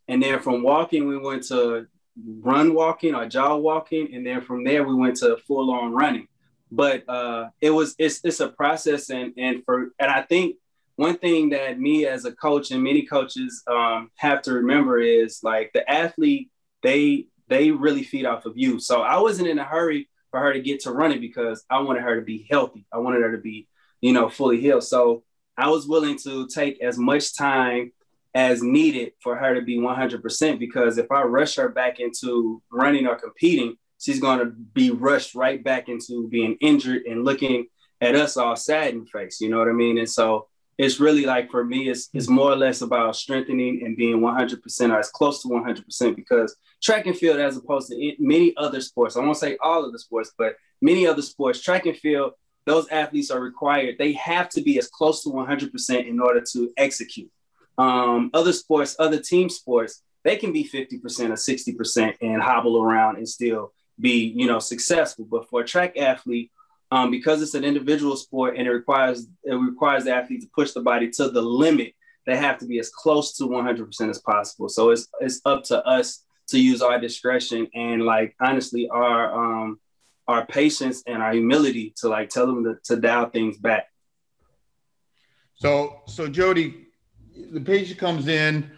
and 0.08 0.22
then 0.22 0.40
from 0.40 0.62
walking 0.62 1.06
we 1.06 1.18
went 1.18 1.42
to 1.44 1.86
run 2.24 2.74
walking 2.74 3.14
or 3.14 3.26
jog 3.26 3.62
walking, 3.62 4.14
and 4.14 4.26
then 4.26 4.40
from 4.40 4.64
there 4.64 4.84
we 4.84 4.94
went 4.94 5.16
to 5.16 5.36
full 5.46 5.70
on 5.70 5.92
running. 5.92 6.28
But 6.70 7.08
uh, 7.08 7.50
it 7.60 7.70
was 7.70 7.94
it's 7.98 8.20
it's 8.24 8.40
a 8.40 8.48
process, 8.48 9.10
and 9.10 9.32
and 9.36 9.64
for 9.64 9.90
and 9.98 10.10
I 10.10 10.22
think 10.22 10.56
one 10.96 11.18
thing 11.18 11.50
that 11.50 11.78
me 11.78 12.06
as 12.06 12.24
a 12.24 12.32
coach 12.32 12.70
and 12.70 12.82
many 12.82 13.02
coaches 13.02 13.62
um, 13.70 14.10
have 14.16 14.42
to 14.42 14.54
remember 14.54 14.98
is 14.98 15.40
like 15.42 15.70
the 15.74 15.88
athlete 15.90 16.50
they 16.82 17.26
they 17.48 17.70
really 17.70 18.02
feed 18.02 18.26
off 18.26 18.46
of 18.46 18.56
you. 18.56 18.80
So 18.80 19.02
I 19.02 19.18
wasn't 19.20 19.48
in 19.48 19.58
a 19.58 19.64
hurry 19.64 20.08
for 20.30 20.40
her 20.40 20.52
to 20.52 20.60
get 20.60 20.80
to 20.80 20.92
running 20.92 21.20
because 21.20 21.64
I 21.70 21.80
wanted 21.80 22.02
her 22.02 22.16
to 22.16 22.22
be 22.22 22.46
healthy. 22.50 22.86
I 22.92 22.98
wanted 22.98 23.22
her 23.22 23.32
to 23.32 23.38
be 23.38 23.68
you 24.00 24.12
know 24.12 24.28
fully 24.28 24.60
healed. 24.60 24.84
So 24.84 25.22
I 25.56 25.68
was 25.68 25.86
willing 25.86 26.18
to 26.24 26.46
take 26.48 26.82
as 26.82 26.98
much 26.98 27.36
time 27.36 27.92
as 28.34 28.62
needed 28.62 29.12
for 29.22 29.36
her 29.36 29.54
to 29.54 29.62
be 29.62 29.78
100% 29.78 30.58
because 30.58 30.98
if 30.98 31.10
I 31.10 31.22
rush 31.22 31.56
her 31.56 31.70
back 31.70 32.00
into 32.00 32.62
running 32.70 33.06
or 33.06 33.16
competing, 33.16 33.76
she's 33.98 34.20
going 34.20 34.40
to 34.40 34.46
be 34.46 34.90
rushed 34.90 35.34
right 35.34 35.62
back 35.64 35.88
into 35.88 36.28
being 36.28 36.58
injured 36.60 37.06
and 37.06 37.24
looking 37.24 37.66
at 38.02 38.14
us 38.14 38.36
all 38.36 38.54
sad 38.54 38.92
in 38.92 39.06
face. 39.06 39.40
You 39.40 39.48
know 39.48 39.58
what 39.58 39.68
I 39.68 39.72
mean? 39.72 39.96
And 39.96 40.08
so 40.08 40.48
it's 40.76 41.00
really 41.00 41.24
like 41.24 41.50
for 41.50 41.64
me, 41.64 41.88
it's, 41.88 42.10
it's 42.12 42.28
more 42.28 42.52
or 42.52 42.56
less 42.56 42.82
about 42.82 43.16
strengthening 43.16 43.82
and 43.84 43.96
being 43.96 44.20
100% 44.20 44.90
or 44.90 44.98
as 44.98 45.08
close 45.08 45.40
to 45.42 45.48
100% 45.48 46.14
because 46.14 46.54
track 46.82 47.06
and 47.06 47.16
field, 47.16 47.40
as 47.40 47.56
opposed 47.56 47.88
to 47.88 48.12
many 48.18 48.54
other 48.58 48.82
sports, 48.82 49.16
I 49.16 49.20
won't 49.20 49.38
say 49.38 49.56
all 49.62 49.84
of 49.84 49.92
the 49.92 49.98
sports, 49.98 50.32
but 50.36 50.56
many 50.82 51.06
other 51.06 51.22
sports, 51.22 51.62
track 51.62 51.86
and 51.86 51.96
field, 51.96 52.32
those 52.66 52.88
athletes 52.88 53.30
are 53.30 53.40
required. 53.40 53.96
They 53.98 54.12
have 54.14 54.48
to 54.50 54.60
be 54.60 54.78
as 54.78 54.88
close 54.88 55.22
to 55.22 55.30
100% 55.30 56.06
in 56.06 56.20
order 56.20 56.42
to 56.52 56.72
execute. 56.76 57.30
Um, 57.78 58.30
other 58.34 58.52
sports, 58.52 58.96
other 58.98 59.20
team 59.20 59.48
sports, 59.48 60.02
they 60.24 60.36
can 60.36 60.52
be 60.52 60.64
50% 60.64 61.00
or 61.30 61.34
60% 61.34 62.14
and 62.20 62.42
hobble 62.42 62.82
around 62.82 63.16
and 63.16 63.28
still 63.28 63.72
be, 64.00 64.32
you 64.36 64.46
know, 64.46 64.58
successful. 64.58 65.24
But 65.24 65.48
for 65.48 65.60
a 65.60 65.66
track 65.66 65.96
athlete, 65.96 66.50
um, 66.90 67.10
because 67.10 67.42
it's 67.42 67.54
an 67.54 67.64
individual 67.64 68.16
sport 68.16 68.56
and 68.56 68.66
it 68.66 68.70
requires 68.70 69.26
it 69.44 69.54
requires 69.54 70.04
the 70.04 70.14
athlete 70.14 70.42
to 70.42 70.48
push 70.54 70.72
the 70.72 70.80
body 70.80 71.10
to 71.10 71.30
the 71.30 71.42
limit, 71.42 71.94
they 72.26 72.36
have 72.36 72.58
to 72.58 72.66
be 72.66 72.78
as 72.78 72.90
close 72.90 73.36
to 73.36 73.44
100% 73.44 74.10
as 74.10 74.20
possible. 74.20 74.68
So 74.68 74.90
it's 74.90 75.08
it's 75.20 75.40
up 75.44 75.64
to 75.64 75.84
us 75.84 76.24
to 76.48 76.60
use 76.60 76.82
our 76.82 77.00
discretion 77.00 77.66
and 77.74 78.02
like 78.02 78.34
honestly 78.40 78.88
our 78.88 79.34
um 79.34 79.80
our 80.28 80.46
patience 80.46 81.02
and 81.06 81.22
our 81.22 81.32
humility 81.32 81.94
to 81.98 82.08
like 82.08 82.28
tell 82.28 82.46
them 82.46 82.64
to, 82.64 82.78
to 82.84 83.00
dial 83.00 83.30
things 83.30 83.56
back. 83.58 83.88
So 85.54 86.02
so 86.06 86.28
Jody, 86.28 86.86
the 87.52 87.60
patient 87.60 87.98
comes 87.98 88.28
in, 88.28 88.70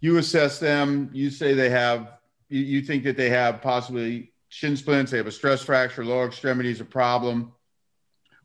you 0.00 0.18
assess 0.18 0.58
them, 0.58 1.10
you 1.12 1.30
say 1.30 1.54
they 1.54 1.70
have, 1.70 2.18
you, 2.48 2.60
you 2.60 2.82
think 2.82 3.04
that 3.04 3.16
they 3.16 3.30
have 3.30 3.62
possibly 3.62 4.32
shin 4.48 4.76
splints, 4.76 5.10
they 5.10 5.18
have 5.18 5.26
a 5.26 5.32
stress 5.32 5.62
fracture, 5.62 6.04
lower 6.04 6.26
extremities 6.26 6.80
a 6.80 6.84
problem. 6.84 7.52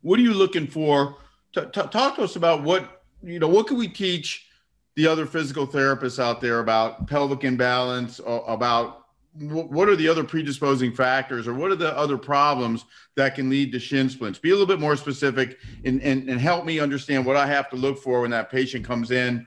What 0.02 0.20
are 0.20 0.24
you 0.24 0.34
looking 0.34 0.68
for? 0.68 1.18
T- 1.54 1.62
t- 1.62 1.70
talk 1.72 2.16
to 2.16 2.24
us 2.24 2.36
about 2.36 2.64
what, 2.64 3.02
you 3.24 3.40
know, 3.40 3.48
what 3.48 3.68
can 3.68 3.78
we 3.78 3.88
teach 3.88 4.48
the 4.96 5.08
other 5.08 5.26
physical 5.26 5.68
therapists 5.68 6.20
out 6.20 6.42
there 6.42 6.60
about 6.60 7.08
pelvic 7.08 7.44
imbalance, 7.44 8.22
about 8.26 9.07
what 9.40 9.88
are 9.88 9.96
the 9.96 10.08
other 10.08 10.24
predisposing 10.24 10.92
factors 10.92 11.48
or 11.48 11.54
what 11.54 11.72
are 11.72 11.76
the 11.76 11.96
other 11.96 12.18
problems 12.18 12.86
that 13.16 13.36
can 13.36 13.50
lead 13.50 13.72
to 13.72 13.80
shin 13.80 14.10
splints 14.10 14.40
be 14.40 14.50
a 14.50 14.54
little 14.54 14.68
bit 14.68 14.80
more 14.80 14.96
specific 14.96 15.60
and, 15.86 16.02
and, 16.02 16.30
and 16.30 16.40
help 16.40 16.66
me 16.66 16.80
understand 16.80 17.26
what 17.26 17.36
i 17.36 17.46
have 17.46 17.70
to 17.70 17.76
look 17.76 17.98
for 17.98 18.22
when 18.22 18.32
that 18.32 18.50
patient 18.50 18.86
comes 18.86 19.12
in 19.12 19.46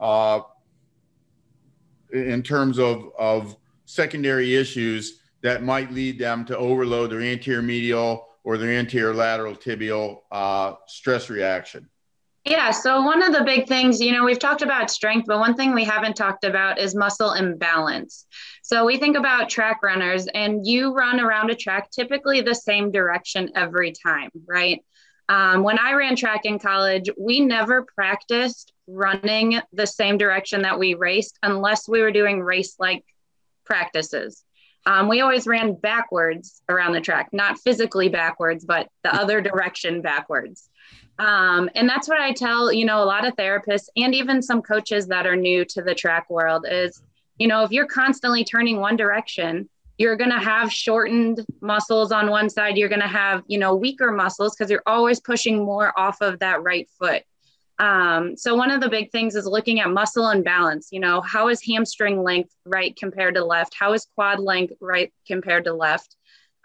uh, 0.00 0.40
in 2.12 2.42
terms 2.42 2.78
of, 2.78 3.10
of 3.18 3.56
secondary 3.84 4.56
issues 4.56 5.20
that 5.42 5.62
might 5.62 5.90
lead 5.92 6.18
them 6.18 6.44
to 6.44 6.56
overload 6.56 7.10
their 7.10 7.20
anterior 7.20 7.62
medial 7.62 8.26
or 8.44 8.58
their 8.58 8.72
anterior 8.78 9.14
lateral 9.14 9.54
tibial 9.54 10.20
uh, 10.32 10.74
stress 10.86 11.30
reaction 11.30 11.88
yeah. 12.44 12.70
So, 12.70 13.02
one 13.02 13.22
of 13.22 13.34
the 13.34 13.44
big 13.44 13.68
things, 13.68 14.00
you 14.00 14.12
know, 14.12 14.24
we've 14.24 14.38
talked 14.38 14.62
about 14.62 14.90
strength, 14.90 15.26
but 15.26 15.38
one 15.38 15.54
thing 15.54 15.74
we 15.74 15.84
haven't 15.84 16.16
talked 16.16 16.44
about 16.44 16.78
is 16.78 16.94
muscle 16.94 17.32
imbalance. 17.32 18.26
So, 18.72 18.84
we 18.84 18.98
think 18.98 19.16
about 19.16 19.50
track 19.50 19.82
runners, 19.82 20.28
and 20.28 20.64
you 20.64 20.94
run 20.94 21.18
around 21.18 21.50
a 21.50 21.56
track 21.56 21.90
typically 21.90 22.40
the 22.40 22.54
same 22.54 22.92
direction 22.92 23.50
every 23.56 23.90
time, 23.90 24.30
right? 24.46 24.84
Um, 25.28 25.64
when 25.64 25.76
I 25.76 25.94
ran 25.94 26.14
track 26.14 26.44
in 26.44 26.60
college, 26.60 27.10
we 27.18 27.40
never 27.40 27.82
practiced 27.82 28.72
running 28.86 29.60
the 29.72 29.88
same 29.88 30.18
direction 30.18 30.62
that 30.62 30.78
we 30.78 30.94
raced 30.94 31.36
unless 31.42 31.88
we 31.88 32.00
were 32.00 32.12
doing 32.12 32.40
race 32.40 32.76
like 32.78 33.04
practices. 33.64 34.44
Um, 34.86 35.08
we 35.08 35.20
always 35.20 35.48
ran 35.48 35.74
backwards 35.74 36.62
around 36.68 36.92
the 36.92 37.00
track, 37.00 37.30
not 37.32 37.58
physically 37.58 38.08
backwards, 38.08 38.64
but 38.64 38.86
the 39.02 39.12
other 39.12 39.40
direction 39.40 40.00
backwards. 40.00 40.68
Um, 41.18 41.68
and 41.74 41.88
that's 41.88 42.08
what 42.08 42.20
I 42.20 42.32
tell, 42.32 42.72
you 42.72 42.84
know, 42.84 43.02
a 43.02 43.04
lot 43.04 43.26
of 43.26 43.34
therapists 43.34 43.88
and 43.96 44.14
even 44.14 44.40
some 44.40 44.62
coaches 44.62 45.08
that 45.08 45.26
are 45.26 45.34
new 45.34 45.64
to 45.64 45.82
the 45.82 45.94
track 45.96 46.30
world 46.30 46.66
is, 46.70 47.02
you 47.40 47.48
know, 47.48 47.64
if 47.64 47.72
you're 47.72 47.86
constantly 47.86 48.44
turning 48.44 48.76
one 48.76 48.96
direction, 48.96 49.68
you're 49.96 50.16
going 50.16 50.30
to 50.30 50.38
have 50.38 50.70
shortened 50.70 51.44
muscles 51.62 52.12
on 52.12 52.30
one 52.30 52.50
side. 52.50 52.76
You're 52.76 52.90
going 52.90 53.00
to 53.00 53.08
have, 53.08 53.42
you 53.46 53.58
know, 53.58 53.74
weaker 53.74 54.12
muscles 54.12 54.54
because 54.54 54.70
you're 54.70 54.82
always 54.86 55.20
pushing 55.20 55.64
more 55.64 55.98
off 55.98 56.20
of 56.20 56.38
that 56.40 56.62
right 56.62 56.88
foot. 56.98 57.22
Um, 57.78 58.36
so 58.36 58.54
one 58.54 58.70
of 58.70 58.82
the 58.82 58.90
big 58.90 59.10
things 59.10 59.34
is 59.34 59.46
looking 59.46 59.80
at 59.80 59.90
muscle 59.90 60.28
and 60.28 60.44
balance. 60.44 60.88
You 60.92 61.00
know, 61.00 61.22
how 61.22 61.48
is 61.48 61.64
hamstring 61.66 62.22
length 62.22 62.54
right 62.66 62.94
compared 62.94 63.34
to 63.36 63.44
left? 63.44 63.74
How 63.74 63.94
is 63.94 64.06
quad 64.14 64.38
length 64.38 64.74
right 64.80 65.10
compared 65.26 65.64
to 65.64 65.72
left? 65.72 66.16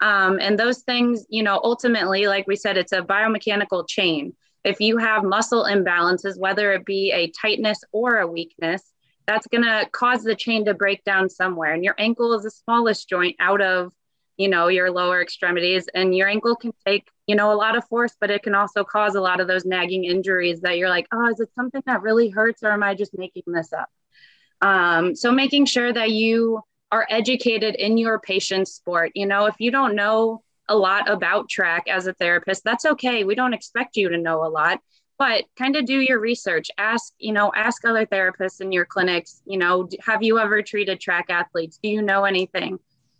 Um, 0.02 0.38
and 0.38 0.58
those 0.58 0.82
things, 0.82 1.24
you 1.30 1.42
know, 1.42 1.58
ultimately, 1.64 2.26
like 2.26 2.46
we 2.46 2.54
said, 2.54 2.76
it's 2.76 2.92
a 2.92 3.00
biomechanical 3.00 3.88
chain 3.88 4.34
if 4.66 4.80
you 4.80 4.98
have 4.98 5.22
muscle 5.22 5.64
imbalances, 5.64 6.36
whether 6.36 6.72
it 6.72 6.84
be 6.84 7.12
a 7.12 7.30
tightness 7.30 7.78
or 7.92 8.18
a 8.18 8.26
weakness, 8.26 8.82
that's 9.26 9.46
going 9.46 9.64
to 9.64 9.88
cause 9.92 10.22
the 10.22 10.34
chain 10.34 10.64
to 10.66 10.74
break 10.74 11.04
down 11.04 11.28
somewhere. 11.28 11.72
And 11.72 11.84
your 11.84 11.94
ankle 11.98 12.32
is 12.34 12.44
the 12.44 12.50
smallest 12.50 13.08
joint 13.08 13.36
out 13.38 13.60
of, 13.60 13.92
you 14.36 14.48
know, 14.48 14.68
your 14.68 14.90
lower 14.90 15.20
extremities. 15.20 15.88
And 15.94 16.16
your 16.16 16.28
ankle 16.28 16.56
can 16.56 16.72
take, 16.86 17.08
you 17.26 17.34
know, 17.34 17.52
a 17.52 17.54
lot 17.54 17.76
of 17.76 17.84
force, 17.88 18.14
but 18.20 18.30
it 18.30 18.42
can 18.42 18.54
also 18.54 18.84
cause 18.84 19.14
a 19.14 19.20
lot 19.20 19.40
of 19.40 19.48
those 19.48 19.64
nagging 19.64 20.04
injuries 20.04 20.60
that 20.60 20.78
you're 20.78 20.90
like, 20.90 21.06
oh, 21.12 21.28
is 21.28 21.40
it 21.40 21.50
something 21.54 21.82
that 21.86 22.02
really 22.02 22.28
hurts 22.28 22.62
or 22.62 22.70
am 22.70 22.82
I 22.82 22.94
just 22.94 23.16
making 23.16 23.44
this 23.46 23.72
up? 23.72 23.88
Um, 24.60 25.14
so 25.14 25.32
making 25.32 25.66
sure 25.66 25.92
that 25.92 26.10
you 26.10 26.62
are 26.92 27.06
educated 27.10 27.74
in 27.74 27.98
your 27.98 28.18
patient's 28.20 28.72
sport. 28.72 29.12
You 29.14 29.26
know, 29.26 29.46
if 29.46 29.56
you 29.58 29.70
don't 29.70 29.94
know 29.94 30.42
a 30.68 30.76
lot 30.76 31.10
about 31.10 31.48
track 31.48 31.84
as 31.88 32.06
a 32.06 32.14
therapist, 32.14 32.64
that's 32.64 32.84
okay. 32.84 33.24
We 33.24 33.34
don't 33.34 33.54
expect 33.54 33.96
you 33.96 34.08
to 34.08 34.18
know 34.18 34.44
a 34.44 34.48
lot, 34.48 34.80
but 35.18 35.44
kind 35.56 35.76
of 35.76 35.86
do 35.86 36.00
your 36.00 36.20
research. 36.20 36.70
Ask, 36.78 37.12
you 37.18 37.32
know, 37.32 37.52
ask 37.54 37.84
other 37.84 38.06
therapists 38.06 38.60
in 38.60 38.72
your 38.72 38.84
clinics, 38.84 39.42
you 39.46 39.58
know, 39.58 39.88
have 40.04 40.22
you 40.22 40.38
ever 40.38 40.62
treated 40.62 41.00
track 41.00 41.26
athletes? 41.30 41.78
Do 41.82 41.88
you 41.88 42.02
know 42.02 42.24
anything? 42.24 42.78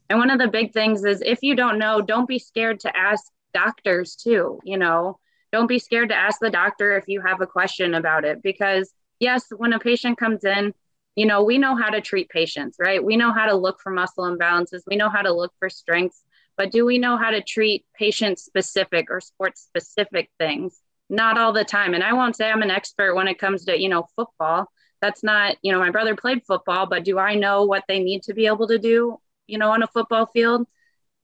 And 0.08 0.18
one 0.18 0.30
of 0.30 0.38
the 0.38 0.48
big 0.48 0.72
things 0.72 1.04
is 1.04 1.22
if 1.24 1.38
you 1.42 1.54
don't 1.54 1.78
know, 1.78 2.00
don't 2.00 2.28
be 2.28 2.38
scared 2.38 2.80
to 2.80 2.96
ask 2.96 3.24
doctors 3.54 4.14
too, 4.16 4.60
you 4.64 4.78
know. 4.78 5.18
Don't 5.52 5.68
be 5.68 5.78
scared 5.78 6.10
to 6.10 6.14
ask 6.16 6.38
the 6.40 6.50
doctor 6.50 6.96
if 6.96 7.04
you 7.06 7.22
have 7.22 7.40
a 7.40 7.46
question 7.46 7.94
about 7.94 8.24
it 8.24 8.42
because 8.42 8.92
yes, 9.20 9.46
when 9.56 9.72
a 9.72 9.78
patient 9.78 10.18
comes 10.18 10.44
in, 10.44 10.74
you 11.14 11.24
know, 11.24 11.42
we 11.42 11.56
know 11.56 11.74
how 11.74 11.88
to 11.88 12.00
treat 12.00 12.28
patients, 12.28 12.76
right? 12.78 13.02
We 13.02 13.16
know 13.16 13.32
how 13.32 13.46
to 13.46 13.54
look 13.54 13.80
for 13.80 13.90
muscle 13.90 14.24
imbalances, 14.24 14.82
we 14.86 14.96
know 14.96 15.08
how 15.08 15.22
to 15.22 15.32
look 15.32 15.52
for 15.58 15.70
strengths, 15.70 16.22
but 16.56 16.70
do 16.70 16.84
we 16.84 16.98
know 16.98 17.16
how 17.16 17.30
to 17.30 17.42
treat 17.42 17.86
patient 17.98 18.38
specific 18.38 19.06
or 19.10 19.20
sports 19.20 19.62
specific 19.62 20.30
things? 20.38 20.78
Not 21.08 21.38
all 21.38 21.52
the 21.52 21.64
time. 21.64 21.94
And 21.94 22.02
I 22.02 22.12
won't 22.12 22.36
say 22.36 22.50
I'm 22.50 22.62
an 22.62 22.70
expert 22.70 23.14
when 23.14 23.28
it 23.28 23.38
comes 23.38 23.64
to, 23.66 23.80
you 23.80 23.88
know, 23.88 24.06
football. 24.16 24.70
That's 25.00 25.22
not, 25.22 25.56
you 25.62 25.72
know, 25.72 25.78
my 25.78 25.90
brother 25.90 26.16
played 26.16 26.42
football, 26.46 26.86
but 26.86 27.04
do 27.04 27.18
I 27.18 27.34
know 27.34 27.64
what 27.64 27.84
they 27.86 28.00
need 28.00 28.22
to 28.24 28.34
be 28.34 28.46
able 28.46 28.66
to 28.68 28.78
do, 28.78 29.18
you 29.46 29.58
know, 29.58 29.70
on 29.70 29.82
a 29.82 29.86
football 29.86 30.26
field? 30.26 30.66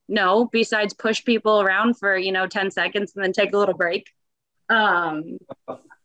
No, 0.09 0.47
besides 0.53 0.95
push 0.95 1.25
people 1.25 1.61
around 1.61 1.99
for, 1.99 2.17
you 2.17 2.33
know, 2.33 2.47
10 2.47 2.71
seconds 2.71 3.13
and 3.15 3.25
then 3.25 3.33
take 3.33 3.53
a 3.55 3.59
little 3.59 3.75
break. 3.75 4.11
Um, 4.69 5.39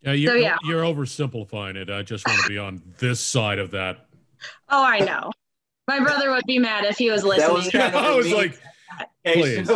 yeah, 0.02 0.14
you're, 0.14 0.34
so, 0.34 0.38
yeah. 0.38 0.58
you're 0.64 0.84
oversimplifying 0.84 1.76
it. 1.76 1.90
I 1.90 2.04
just 2.04 2.26
want 2.28 2.42
to 2.42 2.48
be 2.48 2.58
on 2.58 2.82
this 3.00 3.20
side 3.20 3.60
of 3.60 3.72
that. 3.72 4.06
Oh, 4.70 4.84
I 4.84 5.00
know. 5.00 5.32
My 5.88 6.00
brother 6.00 6.32
would 6.32 6.46
be 6.46 6.60
mad 6.60 6.86
if 6.86 6.98
he 6.98 7.12
was 7.12 7.24
listening. 7.24 7.54
Was 7.54 7.70
kind 7.70 7.96
of 7.96 8.04
I 8.04 8.16
was 8.16 8.32
like, 8.32 8.60
Please. 9.26 9.70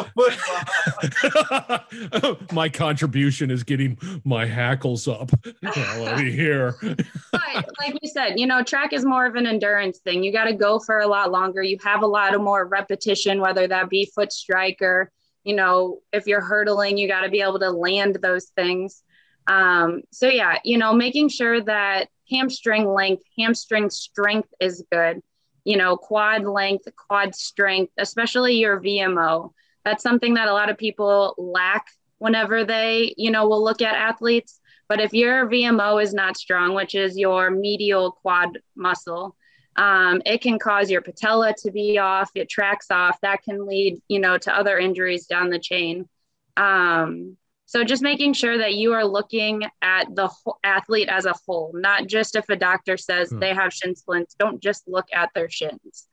my 2.54 2.70
contribution 2.70 3.52
is 3.52 3.64
getting 3.64 3.98
my 4.24 4.46
hackles 4.46 5.08
up. 5.08 5.32
let 5.62 6.18
me 6.18 6.32
hear. 6.32 6.76
but 6.82 7.66
like 7.80 7.98
we 8.02 8.08
said, 8.08 8.40
you 8.40 8.48
know, 8.48 8.64
track 8.64 8.94
is 8.94 9.04
more 9.06 9.26
of 9.26 9.36
an 9.36 9.46
endurance 9.46 10.00
thing. 10.00 10.24
You 10.24 10.32
got 10.32 10.46
to 10.46 10.54
go 10.54 10.80
for 10.80 11.00
a 11.00 11.08
lot 11.08 11.32
longer. 11.32 11.62
You 11.62 11.78
have 11.84 12.02
a 12.04 12.08
lot 12.08 12.34
of 12.34 12.42
more 12.42 12.66
repetition, 12.66 13.42
whether 13.42 13.68
that 13.68 13.90
be 13.90 14.10
foot 14.14 14.32
strike 14.32 14.82
or, 14.82 15.12
you 15.44 15.56
know, 15.56 16.00
if 16.14 16.28
you're 16.28 16.42
hurdling, 16.42 16.98
you 16.98 17.08
got 17.08 17.22
to 17.22 17.30
be 17.30 17.42
able 17.42 17.60
to 17.60 17.72
land 17.72 18.18
those 18.22 18.46
things. 18.56 19.04
Um, 19.48 20.04
so 20.12 20.28
yeah, 20.28 20.60
you 20.64 20.78
know, 20.78 20.94
making 20.94 21.30
sure 21.30 21.62
that 21.62 22.08
hamstring 22.30 22.88
length, 22.88 23.24
hamstring 23.38 23.90
strength 23.90 24.50
is 24.60 24.84
good 24.92 25.22
you 25.63 25.78
know, 25.78 25.97
quad 25.97 26.43
length, 26.43 26.88
quad 26.95 27.36
strength, 27.36 27.93
especially 27.97 28.56
your 28.56 28.80
VMO. 28.80 29.52
That's 29.86 30.04
something 30.04 30.36
that 30.36 30.47
a 30.47 30.54
lot 30.54 30.69
of 30.69 30.78
people 30.78 31.36
lack 31.38 31.88
whenever 32.19 32.63
they, 32.63 33.13
you 33.17 33.32
know, 33.32 33.47
will 33.47 33.63
look 33.63 33.82
at 33.82 33.95
athletes. 33.95 34.60
But 34.88 35.00
if 35.00 35.13
your 35.13 35.47
VMO 35.47 36.02
is 36.04 36.13
not 36.13 36.38
strong, 36.38 36.74
which 36.74 36.95
is 36.95 37.17
your 37.17 37.50
medial 37.50 38.12
quad 38.12 38.60
muscle, 38.76 39.36
um, 39.76 40.21
it 40.26 40.41
can 40.41 40.60
cause 40.60 40.91
your 40.91 41.02
patella 41.02 41.54
to 41.60 41.71
be 41.71 41.97
off, 41.97 42.30
it 42.36 42.50
tracks 42.50 42.91
off. 42.91 43.19
That 43.21 43.41
can 43.43 43.65
lead, 43.65 44.02
you 44.08 44.19
know, 44.19 44.38
to 44.38 44.56
other 44.56 44.78
injuries 44.78 45.28
down 45.28 45.50
the 45.50 45.60
chain. 45.60 46.10
Um, 46.58 47.38
so 47.72 47.86
just 47.86 48.04
making 48.04 48.34
sure 48.34 48.58
that 48.58 48.74
you 48.74 48.92
are 48.92 49.06
looking 49.06 49.64
at 49.82 50.14
the 50.14 50.30
athlete 50.62 51.08
as 51.08 51.26
a 51.26 51.34
whole, 51.46 51.72
not 51.74 52.06
just 52.06 52.36
if 52.36 52.50
a 52.50 52.58
doctor 52.58 52.98
says 52.98 53.30
hmm. 53.30 53.40
they 53.40 53.54
have 53.54 53.74
shin 53.74 53.96
splints, 53.96 54.36
don't 54.38 54.62
just 54.62 54.90
look 54.90 55.06
at 55.14 55.30
their 55.34 55.50
shins. 55.50 56.10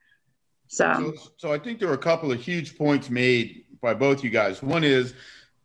So. 0.69 0.93
so, 1.17 1.31
so 1.35 1.53
I 1.53 1.59
think 1.59 1.79
there 1.79 1.89
are 1.89 1.95
a 1.95 1.97
couple 1.97 2.31
of 2.31 2.39
huge 2.39 2.77
points 2.77 3.09
made 3.09 3.65
by 3.81 3.93
both 3.93 4.23
you 4.23 4.29
guys. 4.29 4.63
One 4.63 4.85
is 4.85 5.15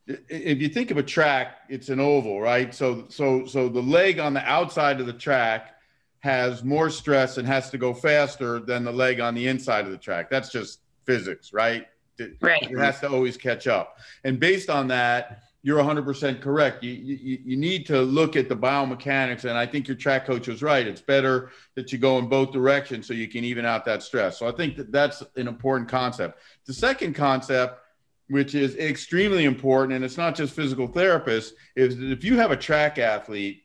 if 0.09 0.61
you 0.61 0.69
think 0.69 0.91
of 0.91 0.97
a 0.97 1.03
track, 1.05 1.59
it's 1.69 1.91
an 1.91 2.01
oval, 2.01 2.41
right? 2.41 2.75
So, 2.75 3.05
so, 3.09 3.47
so 3.47 3.69
the 3.69 3.81
leg 3.81 4.19
on 4.19 4.35
the 4.35 4.43
outside 4.43 4.99
of 4.99 5.07
the 5.07 5.13
track 5.13 5.77
has 6.19 6.65
more 6.65 6.91
stress 6.91 7.39
and 7.39 7.47
has 7.47 7.71
to 7.71 7.79
go 7.79 7.95
faster 7.95 8.59
than 8.59 8.83
the 8.83 8.91
leg 8.91 9.21
on 9.21 9.33
the 9.37 9.47
inside 9.47 9.85
of 9.85 9.93
the 9.93 9.99
track. 9.99 10.29
That's 10.29 10.51
just 10.51 10.81
physics, 11.07 11.53
right? 11.53 11.87
It, 12.19 12.37
right. 12.41 12.69
It 12.69 12.79
has 12.79 12.99
to 12.99 13.09
always 13.09 13.37
catch 13.37 13.69
up. 13.69 13.99
And 14.25 14.41
based 14.41 14.69
on 14.69 14.89
that, 14.89 15.43
you're 15.65 15.83
100% 15.83 16.43
correct. 16.43 16.85
You, 16.85 16.93
you, 16.93 17.39
you 17.43 17.57
need 17.57 17.87
to 17.87 18.03
look 18.03 18.37
at 18.37 18.51
the 18.51 18.55
biomechanics, 18.55 19.45
and 19.45 19.57
I 19.57 19.65
think 19.65 19.89
your 19.89 19.97
track 19.97 20.27
coach 20.27 20.47
was 20.47 20.63
right. 20.63 20.87
It's 20.87 21.01
better 21.01 21.53
that 21.75 21.91
you 21.91 21.97
go 21.97 22.19
in 22.19 22.29
both 22.29 22.53
directions 22.53 23.07
so 23.07 23.15
you 23.15 23.29
can 23.29 23.45
even 23.45 23.65
out 23.65 23.87
that 23.87 24.03
stress. 24.03 24.39
So 24.39 24.47
I 24.47 24.53
think 24.53 24.77
that 24.77 24.93
that's 24.93 25.23
an 25.37 25.49
important 25.49 25.89
concept. 25.89 26.39
The 26.67 26.75
second 26.75 27.15
concept, 27.15 27.81
which 28.29 28.55
is 28.55 28.77
extremely 28.77 29.47
important, 29.47 29.95
and 29.95 30.05
it's 30.05 30.19
not 30.19 30.35
just 30.35 30.53
physical 30.53 30.87
therapists, 30.87 31.53
is 31.77 31.97
that 31.97 32.13
if 32.13 32.23
you 32.25 32.37
have 32.37 32.51
a 32.51 32.59
track 32.59 32.99
athlete, 32.99 33.63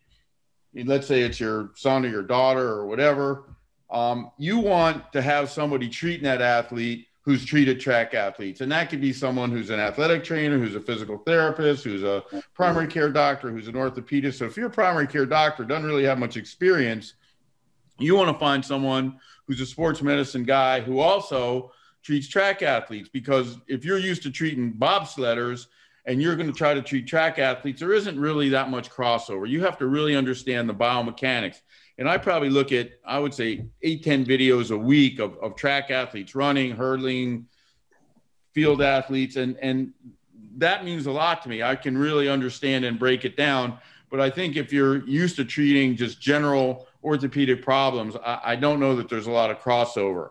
let's 0.74 1.06
say 1.06 1.24
it's 1.24 1.40
your 1.40 1.72
son 1.76 2.06
or 2.06 2.10
your 2.10 2.24
daughter 2.24 2.66
or 2.66 2.88
whatever, 2.88 3.58
um, 3.90 4.32
you 4.38 4.60
want 4.60 5.12
to 5.12 5.22
have 5.22 5.50
somebody 5.50 5.90
treating 5.90 6.24
that 6.24 6.42
athlete 6.42 7.08
who's 7.30 7.46
treated 7.46 7.80
track 7.80 8.16
athletes. 8.16 8.62
And 8.62 8.72
that 8.72 8.90
could 8.90 9.02
be 9.02 9.14
someone 9.14 9.52
who's 9.52 9.70
an 9.70 9.80
athletic 9.80 10.24
trainer, 10.24 10.58
who's 10.58 10.74
a 10.74 10.82
physical 10.82 11.20
therapist, 11.20 11.84
who's 11.84 12.02
a 12.02 12.24
primary 12.56 12.88
care 12.88 13.12
doctor, 13.12 13.52
who's 13.52 13.68
an 13.68 13.76
orthopedist. 13.76 14.40
So 14.40 14.46
if 14.46 14.58
your 14.58 14.68
primary 14.68 15.06
care 15.06 15.28
doctor 15.28 15.64
doesn't 15.64 15.86
really 15.86 16.06
have 16.06 16.18
much 16.18 16.38
experience, 16.38 17.14
you 18.00 18.16
want 18.16 18.30
to 18.30 18.40
find 18.40 18.66
someone 18.66 19.20
who's 19.46 19.62
a 19.62 19.66
sports 19.68 20.02
medicine 20.02 20.44
guy 20.44 20.80
who 20.80 20.98
also 20.98 21.72
treats 22.02 22.28
track 22.28 22.64
athletes. 22.64 23.10
Because 23.10 23.60
if 23.68 23.86
you're 23.86 24.00
used 24.00 24.24
to 24.24 24.32
treating 24.32 24.74
bobsledders 24.74 25.68
and 26.08 26.20
you're 26.20 26.36
going 26.36 26.52
to 26.52 26.58
try 26.58 26.74
to 26.74 26.82
treat 26.82 27.06
track 27.06 27.38
athletes, 27.38 27.80
there 27.80 27.94
isn't 27.94 28.20
really 28.20 28.50
that 28.50 28.72
much 28.72 28.90
crossover. 28.90 29.48
You 29.48 29.64
have 29.66 29.78
to 29.78 29.86
really 29.86 30.16
understand 30.16 30.68
the 30.68 30.74
biomechanics 30.74 31.62
and 32.00 32.08
I 32.10 32.18
probably 32.18 32.50
look 32.50 32.72
at, 32.72 32.92
I 33.06 33.20
would 33.20 33.34
say, 33.34 33.66
eight, 33.82 34.06
10 34.06 34.26
videos 34.26 34.72
a 34.72 34.78
week 34.78 35.20
of, 35.20 35.38
of 35.40 35.58
track 35.58 35.92
athletes 35.92 36.34
running, 36.34 36.72
hurdling, 36.72 37.46
field 38.54 38.82
athletes. 38.82 39.36
And, 39.36 39.58
and 39.62 39.92
that 40.56 40.86
means 40.86 41.08
a 41.08 41.12
lot 41.12 41.44
to 41.44 41.50
me. 41.50 41.62
I 41.62 41.76
can 41.76 41.98
really 41.98 42.30
understand 42.30 42.86
and 42.86 42.98
break 42.98 43.26
it 43.26 43.36
down. 43.36 43.80
But 44.10 44.22
I 44.22 44.30
think 44.30 44.56
if 44.56 44.72
you're 44.72 45.06
used 45.08 45.36
to 45.36 45.46
treating 45.46 45.98
just 45.98 46.22
general 46.22 46.88
orthopedic 47.04 47.62
problems, 47.62 48.16
I, 48.16 48.40
I 48.46 48.56
don't 48.56 48.80
know 48.80 48.96
that 48.96 49.10
there's 49.10 49.28
a 49.28 49.32
lot 49.32 49.52
of 49.52 49.60
crossover. 49.60 50.30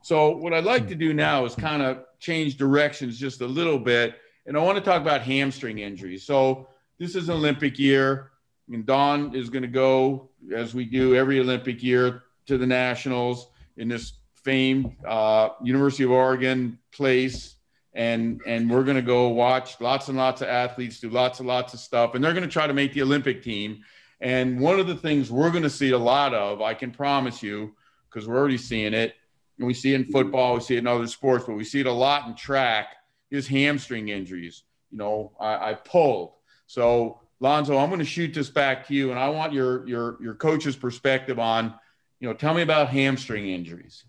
So, 0.00 0.30
what 0.30 0.54
I'd 0.54 0.64
like 0.64 0.88
to 0.88 0.94
do 0.94 1.12
now 1.12 1.44
is 1.44 1.54
kind 1.54 1.82
of 1.82 2.04
change 2.20 2.56
directions 2.56 3.18
just 3.18 3.42
a 3.42 3.46
little 3.46 3.78
bit. 3.78 4.16
And 4.46 4.56
I 4.56 4.60
want 4.60 4.78
to 4.78 4.82
talk 4.82 5.00
about 5.02 5.20
hamstring 5.20 5.78
injuries. 5.78 6.24
So, 6.24 6.68
this 6.98 7.14
is 7.14 7.28
an 7.28 7.36
Olympic 7.36 7.78
year. 7.78 8.31
And 8.72 8.86
Dawn 8.86 9.34
is 9.34 9.50
going 9.50 9.62
to 9.62 9.68
go, 9.68 10.30
as 10.54 10.74
we 10.74 10.84
do 10.84 11.14
every 11.14 11.40
Olympic 11.40 11.82
year, 11.82 12.22
to 12.46 12.58
the 12.58 12.66
Nationals 12.66 13.48
in 13.76 13.88
this 13.88 14.14
famed 14.34 14.96
uh, 15.06 15.50
University 15.62 16.04
of 16.04 16.10
Oregon 16.10 16.78
place. 16.92 17.56
And, 17.94 18.40
and 18.46 18.70
we're 18.70 18.84
going 18.84 18.96
to 18.96 19.02
go 19.02 19.28
watch 19.28 19.80
lots 19.80 20.08
and 20.08 20.16
lots 20.16 20.40
of 20.40 20.48
athletes 20.48 20.98
do 21.00 21.10
lots 21.10 21.38
and 21.40 21.46
lots 21.46 21.74
of 21.74 21.80
stuff. 21.80 22.14
And 22.14 22.24
they're 22.24 22.32
going 22.32 22.42
to 22.42 22.50
try 22.50 22.66
to 22.66 22.72
make 22.72 22.94
the 22.94 23.02
Olympic 23.02 23.42
team. 23.42 23.82
And 24.20 24.60
one 24.60 24.80
of 24.80 24.86
the 24.86 24.94
things 24.94 25.30
we're 25.30 25.50
going 25.50 25.62
to 25.64 25.70
see 25.70 25.90
a 25.90 25.98
lot 25.98 26.32
of, 26.32 26.62
I 26.62 26.74
can 26.74 26.90
promise 26.90 27.42
you, 27.42 27.74
because 28.08 28.26
we're 28.26 28.38
already 28.38 28.58
seeing 28.58 28.94
it, 28.94 29.14
and 29.58 29.66
we 29.66 29.74
see 29.74 29.92
it 29.92 29.96
in 29.96 30.04
football, 30.06 30.54
we 30.54 30.60
see 30.60 30.76
it 30.76 30.78
in 30.78 30.86
other 30.86 31.06
sports, 31.06 31.44
but 31.46 31.54
we 31.54 31.64
see 31.64 31.80
it 31.80 31.86
a 31.86 31.92
lot 31.92 32.26
in 32.26 32.34
track, 32.34 32.96
is 33.30 33.46
hamstring 33.46 34.08
injuries. 34.08 34.62
You 34.90 34.98
know, 34.98 35.32
I, 35.38 35.70
I 35.70 35.74
pulled. 35.74 36.32
So 36.66 37.20
Lonzo, 37.42 37.76
I'm 37.76 37.88
going 37.88 37.98
to 37.98 38.04
shoot 38.04 38.32
this 38.32 38.48
back 38.48 38.86
to 38.86 38.94
you, 38.94 39.10
and 39.10 39.18
I 39.18 39.28
want 39.28 39.52
your 39.52 39.86
your 39.88 40.16
your 40.22 40.34
coach's 40.34 40.76
perspective 40.76 41.40
on, 41.40 41.74
you 42.20 42.28
know, 42.28 42.34
tell 42.34 42.54
me 42.54 42.62
about 42.62 42.88
hamstring 42.88 43.48
injuries. 43.48 44.04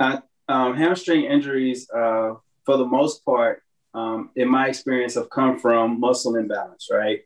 Uh, 0.00 0.18
um, 0.48 0.76
hamstring 0.76 1.24
injuries, 1.24 1.88
uh, 1.88 2.34
for 2.64 2.76
the 2.78 2.84
most 2.84 3.24
part, 3.24 3.62
um, 3.94 4.30
in 4.34 4.48
my 4.48 4.66
experience, 4.66 5.14
have 5.14 5.30
come 5.30 5.56
from 5.60 6.00
muscle 6.00 6.34
imbalance. 6.34 6.88
Right, 6.90 7.20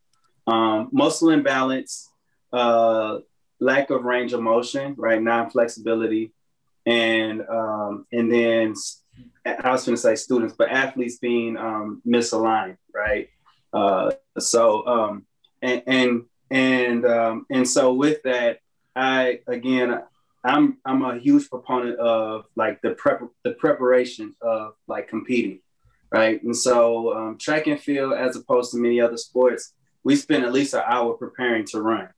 um, 0.46 0.90
muscle 0.92 1.30
imbalance, 1.30 2.10
uh, 2.52 3.20
lack 3.60 3.88
of 3.88 4.04
range 4.04 4.34
of 4.34 4.42
motion, 4.42 4.96
right, 4.98 5.22
non-flexibility, 5.22 6.34
and 6.84 7.40
um, 7.48 8.06
and 8.12 8.30
then 8.30 8.74
I 9.46 9.70
was 9.70 9.86
going 9.86 9.96
to 9.96 10.02
say 10.02 10.14
students, 10.14 10.54
but 10.58 10.68
athletes 10.68 11.16
being 11.16 11.56
um, 11.56 12.02
misaligned, 12.06 12.76
right. 12.94 13.30
Uh, 13.74 14.12
so 14.38 14.86
um, 14.86 15.26
and 15.60 15.82
and 15.86 16.24
and 16.50 17.04
um, 17.04 17.46
and 17.50 17.68
so 17.68 17.92
with 17.92 18.22
that, 18.22 18.60
I 18.94 19.40
again 19.48 20.00
I'm 20.44 20.78
I'm 20.84 21.02
a 21.02 21.18
huge 21.18 21.50
proponent 21.50 21.98
of 21.98 22.44
like 22.54 22.80
the 22.82 22.90
prep 22.90 23.22
the 23.42 23.52
preparation 23.52 24.34
of 24.40 24.74
like 24.86 25.08
competing, 25.08 25.60
right? 26.10 26.40
And 26.42 26.56
so 26.56 27.14
um, 27.16 27.38
track 27.38 27.66
and 27.66 27.80
field, 27.80 28.12
as 28.12 28.36
opposed 28.36 28.70
to 28.72 28.78
many 28.78 29.00
other 29.00 29.16
sports, 29.16 29.72
we 30.04 30.14
spend 30.16 30.44
at 30.44 30.52
least 30.52 30.74
an 30.74 30.82
hour 30.86 31.14
preparing 31.14 31.64
to 31.66 31.80
run, 31.80 32.08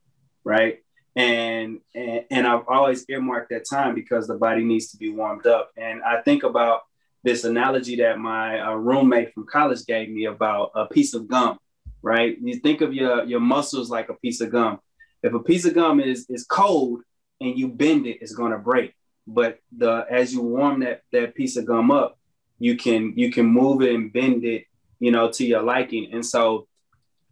right? 0.43 0.83
And, 1.15 1.79
and 1.95 2.25
and 2.29 2.45
I've 2.45 2.67
always 2.67 3.05
earmarked 3.09 3.49
that 3.49 3.65
time 3.67 3.95
because 3.95 4.27
the 4.27 4.35
body 4.35 4.63
needs 4.63 4.91
to 4.91 4.97
be 4.97 5.09
warmed 5.09 5.47
up. 5.47 5.71
And 5.75 6.03
I 6.03 6.21
think 6.21 6.43
about 6.43 6.81
this 7.27 7.43
analogy 7.43 7.97
that 7.97 8.17
my 8.17 8.57
uh, 8.61 8.73
roommate 8.73 9.33
from 9.33 9.45
college 9.45 9.85
gave 9.85 10.09
me 10.09 10.23
about 10.25 10.71
a 10.75 10.85
piece 10.85 11.13
of 11.13 11.27
gum, 11.27 11.59
right? 12.01 12.37
You 12.41 12.55
think 12.55 12.79
of 12.79 12.93
your 12.93 13.25
your 13.25 13.41
muscles 13.41 13.89
like 13.89 14.07
a 14.07 14.13
piece 14.13 14.39
of 14.39 14.49
gum. 14.49 14.79
If 15.21 15.33
a 15.33 15.39
piece 15.41 15.65
of 15.65 15.73
gum 15.73 15.99
is 15.99 16.25
is 16.29 16.45
cold 16.45 17.01
and 17.41 17.59
you 17.59 17.67
bend 17.67 18.07
it, 18.07 18.19
it's 18.21 18.33
going 18.33 18.53
to 18.53 18.57
break. 18.57 18.93
But 19.27 19.59
the 19.77 20.05
as 20.09 20.33
you 20.33 20.41
warm 20.41 20.79
that 20.85 21.01
that 21.11 21.35
piece 21.35 21.57
of 21.57 21.65
gum 21.65 21.91
up, 21.91 22.17
you 22.59 22.77
can 22.77 23.13
you 23.17 23.29
can 23.29 23.45
move 23.45 23.81
it 23.81 23.93
and 23.93 24.13
bend 24.13 24.45
it, 24.45 24.63
you 24.99 25.11
know, 25.11 25.29
to 25.31 25.45
your 25.45 25.63
liking. 25.63 26.13
And 26.13 26.25
so 26.25 26.69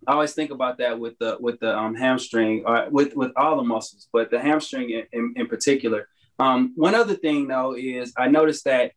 I 0.06 0.12
always 0.12 0.34
think 0.34 0.52
about 0.52 0.78
that 0.80 1.00
with 1.00 1.18
the 1.20 1.38
with 1.40 1.58
the 1.62 1.74
um, 1.74 1.96
hamstring 1.96 2.64
or 2.66 2.90
with 2.90 3.16
with 3.16 3.32
all 3.38 3.56
the 3.56 3.64
muscles, 3.64 4.10
but 4.12 4.30
the 4.30 4.42
hamstring 4.42 4.90
in, 4.90 5.04
in, 5.14 5.34
in 5.38 5.48
particular. 5.48 6.10
Um, 6.38 6.74
one 6.76 6.96
other 6.96 7.16
thing 7.16 7.48
though 7.48 7.78
is 7.78 8.12
I 8.18 8.28
noticed 8.28 8.66
that 8.66 8.92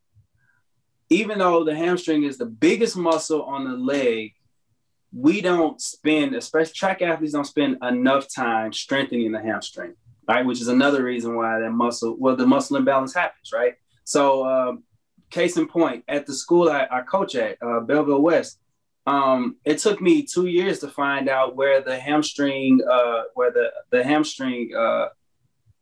even 1.10 1.38
though 1.38 1.64
the 1.64 1.74
hamstring 1.74 2.24
is 2.24 2.38
the 2.38 2.46
biggest 2.46 2.96
muscle 2.96 3.42
on 3.42 3.64
the 3.64 3.76
leg, 3.76 4.34
we 5.12 5.40
don't 5.40 5.80
spend, 5.80 6.34
especially 6.34 6.74
track 6.74 7.00
athletes, 7.00 7.32
don't 7.32 7.46
spend 7.46 7.78
enough 7.82 8.26
time 8.32 8.72
strengthening 8.72 9.32
the 9.32 9.40
hamstring, 9.40 9.94
right? 10.28 10.44
Which 10.44 10.60
is 10.60 10.68
another 10.68 11.02
reason 11.02 11.34
why 11.34 11.60
that 11.60 11.70
muscle, 11.70 12.16
well, 12.18 12.36
the 12.36 12.46
muscle 12.46 12.76
imbalance 12.76 13.14
happens, 13.14 13.50
right? 13.52 13.74
So, 14.04 14.46
um, 14.46 14.84
case 15.30 15.56
in 15.56 15.66
point, 15.66 16.04
at 16.08 16.26
the 16.26 16.34
school 16.34 16.70
I, 16.70 16.86
I 16.90 17.00
coach 17.02 17.34
at, 17.34 17.56
uh, 17.62 17.80
Belleville 17.80 18.22
West, 18.22 18.58
um, 19.06 19.56
it 19.64 19.78
took 19.78 20.02
me 20.02 20.22
two 20.22 20.46
years 20.46 20.80
to 20.80 20.88
find 20.88 21.30
out 21.30 21.56
where 21.56 21.80
the 21.80 21.98
hamstring, 21.98 22.80
uh, 22.90 23.22
where 23.34 23.50
the 23.50 23.70
the 23.90 24.04
hamstring 24.04 24.70
uh, 24.76 25.08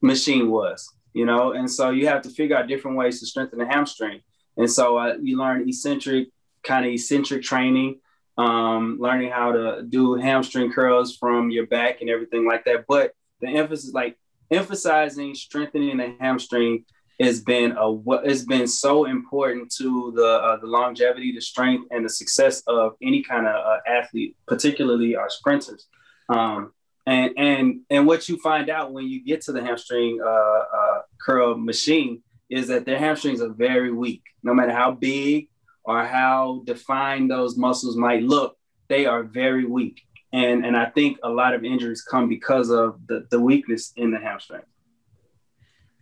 machine 0.01 0.49
was, 0.49 0.89
you 1.13 1.27
know, 1.27 1.53
and 1.53 1.69
so 1.69 1.91
you 1.91 2.07
have 2.07 2.23
to 2.23 2.31
figure 2.31 2.57
out 2.57 2.69
different 2.69 2.97
ways 2.97 3.19
to 3.19 3.27
strengthen 3.27 3.59
the 3.59 3.67
hamstring. 3.67 4.21
And 4.57 4.71
so 4.71 4.97
uh, 4.97 5.17
you 5.21 5.39
learn 5.39 5.69
eccentric, 5.69 6.29
kind 6.63 6.87
of 6.87 6.93
eccentric 6.93 7.43
training, 7.43 8.01
um, 8.39 8.99
learning 9.01 9.31
how 9.31 9.53
to 9.53 9.83
do 9.89 10.15
hamstring 10.15 10.73
curls 10.73 11.17
from 11.17 11.51
your 11.51 11.67
back 11.67 12.01
and 12.01 12.11
everything 12.11 12.47
like 12.47 12.65
that. 12.65 12.85
But 12.89 13.13
the 13.41 13.49
emphasis, 13.49 13.93
like 13.93 14.19
emphasizing 14.51 15.35
strengthening 15.35 15.97
the 15.99 16.15
hamstring, 16.21 16.85
has 17.21 17.41
been 17.41 17.73
a 17.79 17.91
what 17.91 18.27
has 18.27 18.45
been 18.45 18.67
so 18.67 19.07
important 19.07 19.73
to 19.73 20.13
the 20.15 20.27
uh, 20.27 20.57
the 20.59 20.67
longevity, 20.67 21.33
the 21.33 21.41
strength, 21.41 21.87
and 21.91 22.05
the 22.05 22.11
success 22.11 22.63
of 22.67 22.93
any 23.03 23.23
kind 23.23 23.47
of 23.47 23.55
uh, 23.55 23.79
athlete, 23.87 24.37
particularly 24.47 25.17
our 25.17 25.31
sprinters. 25.31 25.87
Um, 26.29 26.73
and 27.07 27.33
and 27.39 27.81
and 27.89 28.07
what 28.07 28.29
you 28.29 28.39
find 28.39 28.69
out 28.69 28.93
when 28.93 29.09
you 29.09 29.25
get 29.25 29.41
to 29.43 29.53
the 29.53 29.63
hamstring 29.63 30.21
uh, 30.23 30.27
uh 30.29 31.03
curl 31.25 31.57
machine 31.57 32.23
is 32.51 32.69
that 32.69 32.87
their 32.87 32.99
hamstrings 32.99 33.41
are 33.41 33.53
very 33.53 33.93
weak. 33.93 34.23
No 34.43 34.55
matter 34.55 34.73
how 34.73 34.93
big 34.93 35.49
or 35.85 36.05
how 36.05 36.63
defined 36.65 37.31
those 37.31 37.57
muscles 37.57 37.97
might 37.97 38.23
look, 38.23 38.57
they 38.89 39.07
are 39.07 39.23
very 39.23 39.65
weak. 39.65 40.03
And, 40.33 40.65
and 40.67 40.77
I 40.77 40.87
think 40.87 41.19
a 41.23 41.29
lot 41.29 41.55
of 41.55 41.65
injuries 41.65 42.03
come 42.03 42.29
because 42.29 42.71
of 42.71 43.01
the, 43.07 43.27
the 43.31 43.41
weakness 43.41 43.93
in 43.97 44.11
the 44.11 44.19
hamstring. 44.19 44.63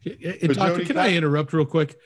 And 0.04 0.54
doctor, 0.54 0.84
can 0.84 0.98
I 0.98 1.14
interrupt 1.14 1.52
real 1.52 1.64
quick? 1.64 1.96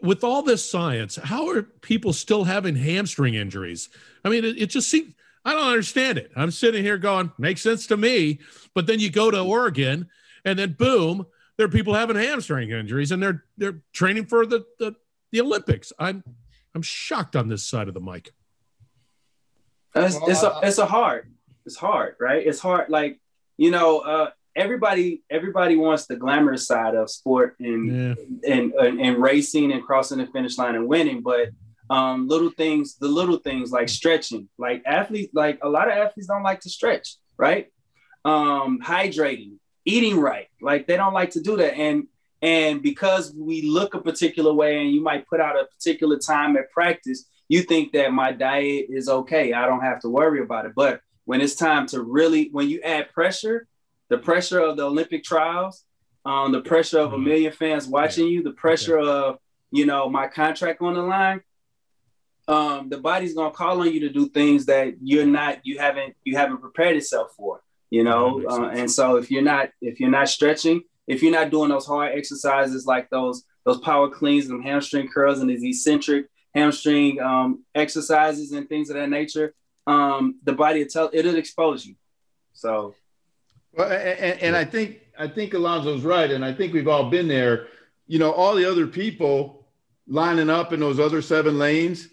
With 0.00 0.22
all 0.22 0.42
this 0.42 0.68
science, 0.68 1.16
how 1.16 1.48
are 1.48 1.62
people 1.62 2.12
still 2.12 2.44
having 2.44 2.76
hamstring 2.76 3.34
injuries? 3.34 3.88
I 4.24 4.28
mean, 4.28 4.44
it, 4.44 4.56
it 4.62 4.66
just 4.66 4.88
seems, 4.88 5.14
I 5.44 5.52
don't 5.52 5.66
understand 5.66 6.16
it. 6.16 6.30
I'm 6.36 6.50
sitting 6.50 6.84
here 6.84 6.96
going, 6.96 7.32
makes 7.38 7.60
sense 7.60 7.86
to 7.88 7.96
me. 7.96 8.38
But 8.74 8.86
then 8.86 9.00
you 9.00 9.10
go 9.10 9.30
to 9.30 9.40
Oregon 9.40 10.08
and 10.44 10.58
then 10.58 10.72
boom, 10.78 11.26
there 11.56 11.66
are 11.66 11.70
people 11.70 11.94
having 11.94 12.16
hamstring 12.16 12.70
injuries 12.70 13.12
and 13.12 13.22
they're 13.22 13.44
they're 13.56 13.80
training 13.92 14.26
for 14.26 14.46
the 14.46 14.64
the, 14.78 14.94
the 15.32 15.40
Olympics. 15.40 15.92
I'm 15.98 16.22
I'm 16.74 16.82
shocked 16.82 17.36
on 17.36 17.48
this 17.48 17.64
side 17.64 17.88
of 17.88 17.94
the 17.94 18.00
mic. 18.00 18.32
It's, 19.94 20.18
it's 20.26 20.42
a 20.42 20.58
it's 20.62 20.78
a 20.78 20.86
hard. 20.86 21.32
It's 21.66 21.76
hard, 21.76 22.16
right? 22.18 22.44
It's 22.44 22.60
hard. 22.60 22.90
Like 22.90 23.20
you 23.56 23.70
know, 23.70 24.00
uh, 24.00 24.30
everybody 24.56 25.22
everybody 25.30 25.76
wants 25.76 26.06
the 26.06 26.16
glamorous 26.16 26.66
side 26.66 26.94
of 26.94 27.10
sport 27.10 27.56
and, 27.60 27.86
yeah. 27.86 28.52
and, 28.52 28.72
and 28.72 29.00
and 29.00 29.22
racing 29.22 29.72
and 29.72 29.82
crossing 29.84 30.18
the 30.18 30.26
finish 30.26 30.58
line 30.58 30.74
and 30.74 30.88
winning, 30.88 31.22
but 31.22 31.50
um, 31.90 32.28
little 32.28 32.50
things, 32.50 32.96
the 32.96 33.08
little 33.08 33.38
things 33.38 33.70
like 33.70 33.88
stretching, 33.88 34.48
like 34.58 34.82
athletes, 34.86 35.32
like 35.34 35.58
a 35.62 35.68
lot 35.68 35.88
of 35.88 35.94
athletes 35.94 36.28
don't 36.28 36.42
like 36.42 36.60
to 36.60 36.70
stretch, 36.70 37.16
right? 37.36 37.70
Um, 38.24 38.80
hydrating, 38.82 39.58
eating 39.84 40.18
right. 40.18 40.48
Like 40.60 40.86
they 40.86 40.96
don't 40.96 41.14
like 41.14 41.30
to 41.32 41.40
do 41.40 41.56
that. 41.56 41.74
And 41.74 42.08
and 42.42 42.82
because 42.82 43.32
we 43.34 43.62
look 43.62 43.94
a 43.94 44.00
particular 44.00 44.52
way 44.52 44.80
and 44.80 44.90
you 44.90 45.02
might 45.02 45.26
put 45.26 45.40
out 45.40 45.58
a 45.58 45.64
particular 45.64 46.18
time 46.18 46.56
at 46.56 46.70
practice, 46.70 47.24
you 47.48 47.62
think 47.62 47.92
that 47.92 48.12
my 48.12 48.32
diet 48.32 48.86
is 48.90 49.08
okay. 49.08 49.54
I 49.54 49.66
don't 49.66 49.80
have 49.80 50.00
to 50.00 50.10
worry 50.10 50.42
about 50.42 50.66
it. 50.66 50.72
But 50.74 51.00
when 51.24 51.40
it's 51.40 51.54
time 51.54 51.86
to 51.88 52.02
really, 52.02 52.50
when 52.52 52.68
you 52.68 52.80
add 52.82 53.10
pressure, 53.12 53.66
the 54.10 54.18
pressure 54.18 54.60
of 54.60 54.76
the 54.76 54.84
Olympic 54.84 55.24
trials, 55.24 55.84
um, 56.26 56.52
the 56.52 56.60
pressure 56.60 56.98
of 56.98 57.12
a 57.12 57.16
mm-hmm. 57.16 57.24
million 57.24 57.52
fans 57.52 57.86
watching 57.86 58.28
you, 58.28 58.42
the 58.42 58.52
pressure 58.52 58.98
of, 58.98 59.38
you 59.70 59.86
know, 59.86 60.08
my 60.10 60.28
contract 60.28 60.82
on 60.82 60.94
the 60.94 61.02
line, 61.02 61.40
um, 62.46 62.90
the 62.90 62.98
body's 62.98 63.34
gonna 63.34 63.50
call 63.52 63.80
on 63.80 63.90
you 63.90 64.00
to 64.00 64.10
do 64.10 64.28
things 64.28 64.66
that 64.66 64.94
you're 65.02 65.24
not, 65.24 65.60
you 65.64 65.78
haven't, 65.78 66.14
you 66.24 66.36
haven't 66.36 66.58
prepared 66.58 66.94
yourself 66.94 67.32
for 67.36 67.62
you 67.90 68.02
know 68.02 68.42
uh, 68.48 68.68
and 68.68 68.90
so 68.90 69.16
if 69.16 69.30
you're 69.30 69.42
not 69.42 69.68
if 69.80 70.00
you're 70.00 70.10
not 70.10 70.28
stretching 70.28 70.82
if 71.06 71.22
you're 71.22 71.32
not 71.32 71.50
doing 71.50 71.68
those 71.68 71.86
hard 71.86 72.16
exercises 72.16 72.86
like 72.86 73.08
those 73.10 73.44
those 73.64 73.78
power 73.80 74.08
cleans 74.08 74.48
and 74.48 74.62
hamstring 74.62 75.08
curls 75.08 75.40
and 75.40 75.50
these 75.50 75.62
eccentric 75.62 76.26
hamstring 76.54 77.20
um, 77.20 77.64
exercises 77.74 78.52
and 78.52 78.68
things 78.68 78.90
of 78.90 78.96
that 78.96 79.08
nature 79.08 79.54
um, 79.86 80.36
the 80.44 80.52
body 80.52 80.80
will 80.80 80.88
tell 80.88 81.10
it'll 81.12 81.36
expose 81.36 81.84
you. 81.84 81.94
So. 82.52 82.94
Well 83.72 83.90
and, 83.90 84.40
and 84.40 84.56
i 84.56 84.64
think 84.64 85.00
i 85.18 85.26
think 85.26 85.52
alonzo's 85.52 86.02
right 86.02 86.30
and 86.30 86.44
i 86.44 86.54
think 86.54 86.72
we've 86.72 86.86
all 86.86 87.10
been 87.10 87.26
there. 87.26 87.66
You 88.06 88.20
know 88.20 88.30
all 88.30 88.54
the 88.54 88.70
other 88.70 88.86
people 88.86 89.66
lining 90.06 90.48
up 90.48 90.72
in 90.72 90.78
those 90.78 91.00
other 91.00 91.22
seven 91.22 91.58
lanes 91.58 92.08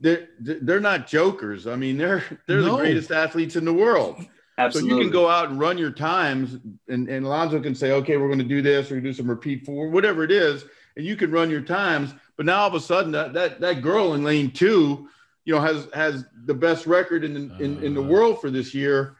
they're 0.00 0.28
they're 0.40 0.80
not 0.80 1.06
jokers. 1.06 1.66
I 1.68 1.76
mean 1.76 1.98
they're 1.98 2.24
they're 2.46 2.62
no. 2.62 2.76
the 2.76 2.82
greatest 2.82 3.12
athletes 3.12 3.54
in 3.54 3.64
the 3.64 3.72
world 3.72 4.16
Absolutely. 4.58 4.90
So 4.90 4.96
you 4.96 5.02
can 5.02 5.12
go 5.12 5.28
out 5.28 5.48
and 5.48 5.58
run 5.58 5.78
your 5.78 5.92
times, 5.92 6.58
and, 6.88 7.08
and 7.08 7.24
Alonzo 7.24 7.60
can 7.60 7.74
say, 7.74 7.92
okay, 7.92 8.16
we're 8.16 8.26
going 8.26 8.40
to 8.40 8.44
do 8.44 8.60
this, 8.60 8.90
or 8.90 9.00
do 9.00 9.12
some 9.12 9.30
repeat 9.30 9.64
four, 9.64 9.88
whatever 9.88 10.24
it 10.24 10.32
is, 10.32 10.64
and 10.96 11.06
you 11.06 11.16
can 11.16 11.30
run 11.30 11.48
your 11.48 11.60
times. 11.60 12.12
But 12.36 12.46
now 12.46 12.62
all 12.62 12.68
of 12.68 12.74
a 12.74 12.80
sudden, 12.80 13.12
that 13.12 13.32
that, 13.32 13.60
that 13.60 13.82
girl 13.82 14.14
in 14.14 14.24
lane 14.24 14.50
two, 14.50 15.08
you 15.44 15.54
know, 15.54 15.60
has 15.60 15.88
has 15.94 16.24
the 16.44 16.54
best 16.54 16.86
record 16.86 17.24
in, 17.24 17.36
in 17.60 17.82
in 17.82 17.94
the 17.94 18.00
uh-huh. 18.00 18.10
world 18.10 18.40
for 18.40 18.50
this 18.50 18.74
year. 18.74 19.16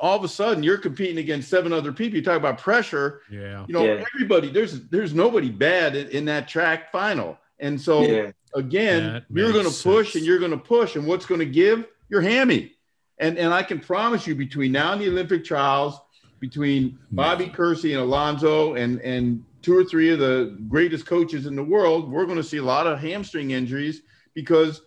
All 0.00 0.16
of 0.16 0.24
a 0.24 0.28
sudden, 0.28 0.62
you're 0.62 0.78
competing 0.78 1.18
against 1.18 1.50
seven 1.50 1.72
other 1.72 1.92
people. 1.92 2.16
You 2.16 2.24
talk 2.24 2.36
about 2.36 2.58
pressure. 2.58 3.22
Yeah. 3.30 3.66
You 3.66 3.74
know, 3.74 3.84
yeah. 3.84 4.04
everybody. 4.14 4.50
There's 4.50 4.88
there's 4.88 5.12
nobody 5.12 5.50
bad 5.50 5.96
in, 5.96 6.08
in 6.08 6.24
that 6.26 6.46
track 6.46 6.92
final. 6.92 7.38
And 7.58 7.78
so 7.78 8.02
yeah. 8.02 8.30
again, 8.54 9.12
that 9.12 9.24
you're 9.30 9.52
going 9.52 9.68
to 9.68 9.82
push 9.82 10.14
and 10.14 10.24
you're 10.24 10.38
going 10.38 10.52
to 10.52 10.56
push, 10.56 10.96
and 10.96 11.06
what's 11.06 11.26
going 11.26 11.40
to 11.40 11.46
give 11.46 11.86
your 12.08 12.20
hammy. 12.20 12.72
And, 13.20 13.38
and 13.38 13.52
I 13.52 13.62
can 13.62 13.78
promise 13.78 14.26
you, 14.26 14.34
between 14.34 14.72
now 14.72 14.92
and 14.92 15.00
the 15.00 15.08
Olympic 15.08 15.44
trials, 15.44 16.00
between 16.40 16.98
Bobby 17.12 17.46
Kersee 17.46 17.92
and 17.92 18.00
Alonzo 18.00 18.74
and, 18.74 18.98
and 19.02 19.44
two 19.60 19.76
or 19.76 19.84
three 19.84 20.10
of 20.10 20.18
the 20.18 20.56
greatest 20.68 21.04
coaches 21.04 21.44
in 21.44 21.54
the 21.54 21.62
world, 21.62 22.10
we're 22.10 22.24
going 22.24 22.38
to 22.38 22.42
see 22.42 22.56
a 22.56 22.62
lot 22.62 22.86
of 22.86 22.98
hamstring 22.98 23.50
injuries 23.50 24.00
because 24.32 24.80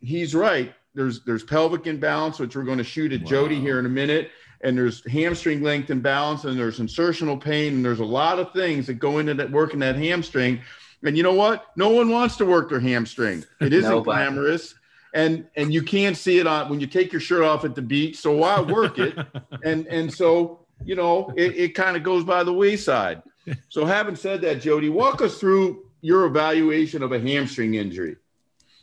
he's 0.00 0.34
right. 0.34 0.74
There's 0.94 1.24
there's 1.24 1.44
pelvic 1.44 1.86
imbalance, 1.86 2.40
which 2.40 2.56
we're 2.56 2.64
going 2.64 2.78
to 2.78 2.84
shoot 2.84 3.12
at 3.12 3.20
wow. 3.20 3.26
Jody 3.26 3.60
here 3.60 3.78
in 3.78 3.86
a 3.86 3.90
minute, 3.90 4.30
and 4.62 4.76
there's 4.76 5.08
hamstring 5.08 5.62
length 5.62 5.90
imbalance, 5.90 6.44
and 6.44 6.58
there's 6.58 6.80
insertional 6.80 7.40
pain, 7.40 7.74
and 7.74 7.84
there's 7.84 8.00
a 8.00 8.04
lot 8.04 8.40
of 8.40 8.52
things 8.52 8.88
that 8.88 8.94
go 8.94 9.18
into 9.18 9.34
that 9.34 9.50
working 9.50 9.78
that 9.80 9.96
hamstring. 9.96 10.60
And 11.04 11.16
you 11.16 11.22
know 11.22 11.34
what? 11.34 11.66
No 11.76 11.90
one 11.90 12.08
wants 12.08 12.36
to 12.36 12.46
work 12.46 12.68
their 12.68 12.80
hamstring. 12.80 13.44
It 13.60 13.72
isn't 13.72 14.02
glamorous 14.02 14.74
and 15.14 15.46
and 15.56 15.72
you 15.72 15.82
can't 15.82 16.16
see 16.16 16.38
it 16.38 16.46
on 16.46 16.68
when 16.68 16.80
you 16.80 16.86
take 16.86 17.12
your 17.12 17.20
shirt 17.20 17.42
off 17.42 17.64
at 17.64 17.74
the 17.74 17.82
beach. 17.82 18.16
So 18.18 18.32
why 18.32 18.60
work 18.60 18.98
it? 18.98 19.16
and 19.64 19.86
and 19.86 20.12
so 20.12 20.66
you 20.84 20.96
know 20.96 21.32
it, 21.36 21.56
it 21.56 21.74
kind 21.74 21.96
of 21.96 22.02
goes 22.02 22.24
by 22.24 22.42
the 22.44 22.52
wayside. 22.52 23.22
So 23.68 23.84
having 23.84 24.16
said 24.16 24.40
that, 24.42 24.60
Jody, 24.60 24.88
walk 24.88 25.22
us 25.22 25.38
through 25.38 25.84
your 26.00 26.24
evaluation 26.24 27.02
of 27.02 27.12
a 27.12 27.20
hamstring 27.20 27.74
injury. 27.74 28.16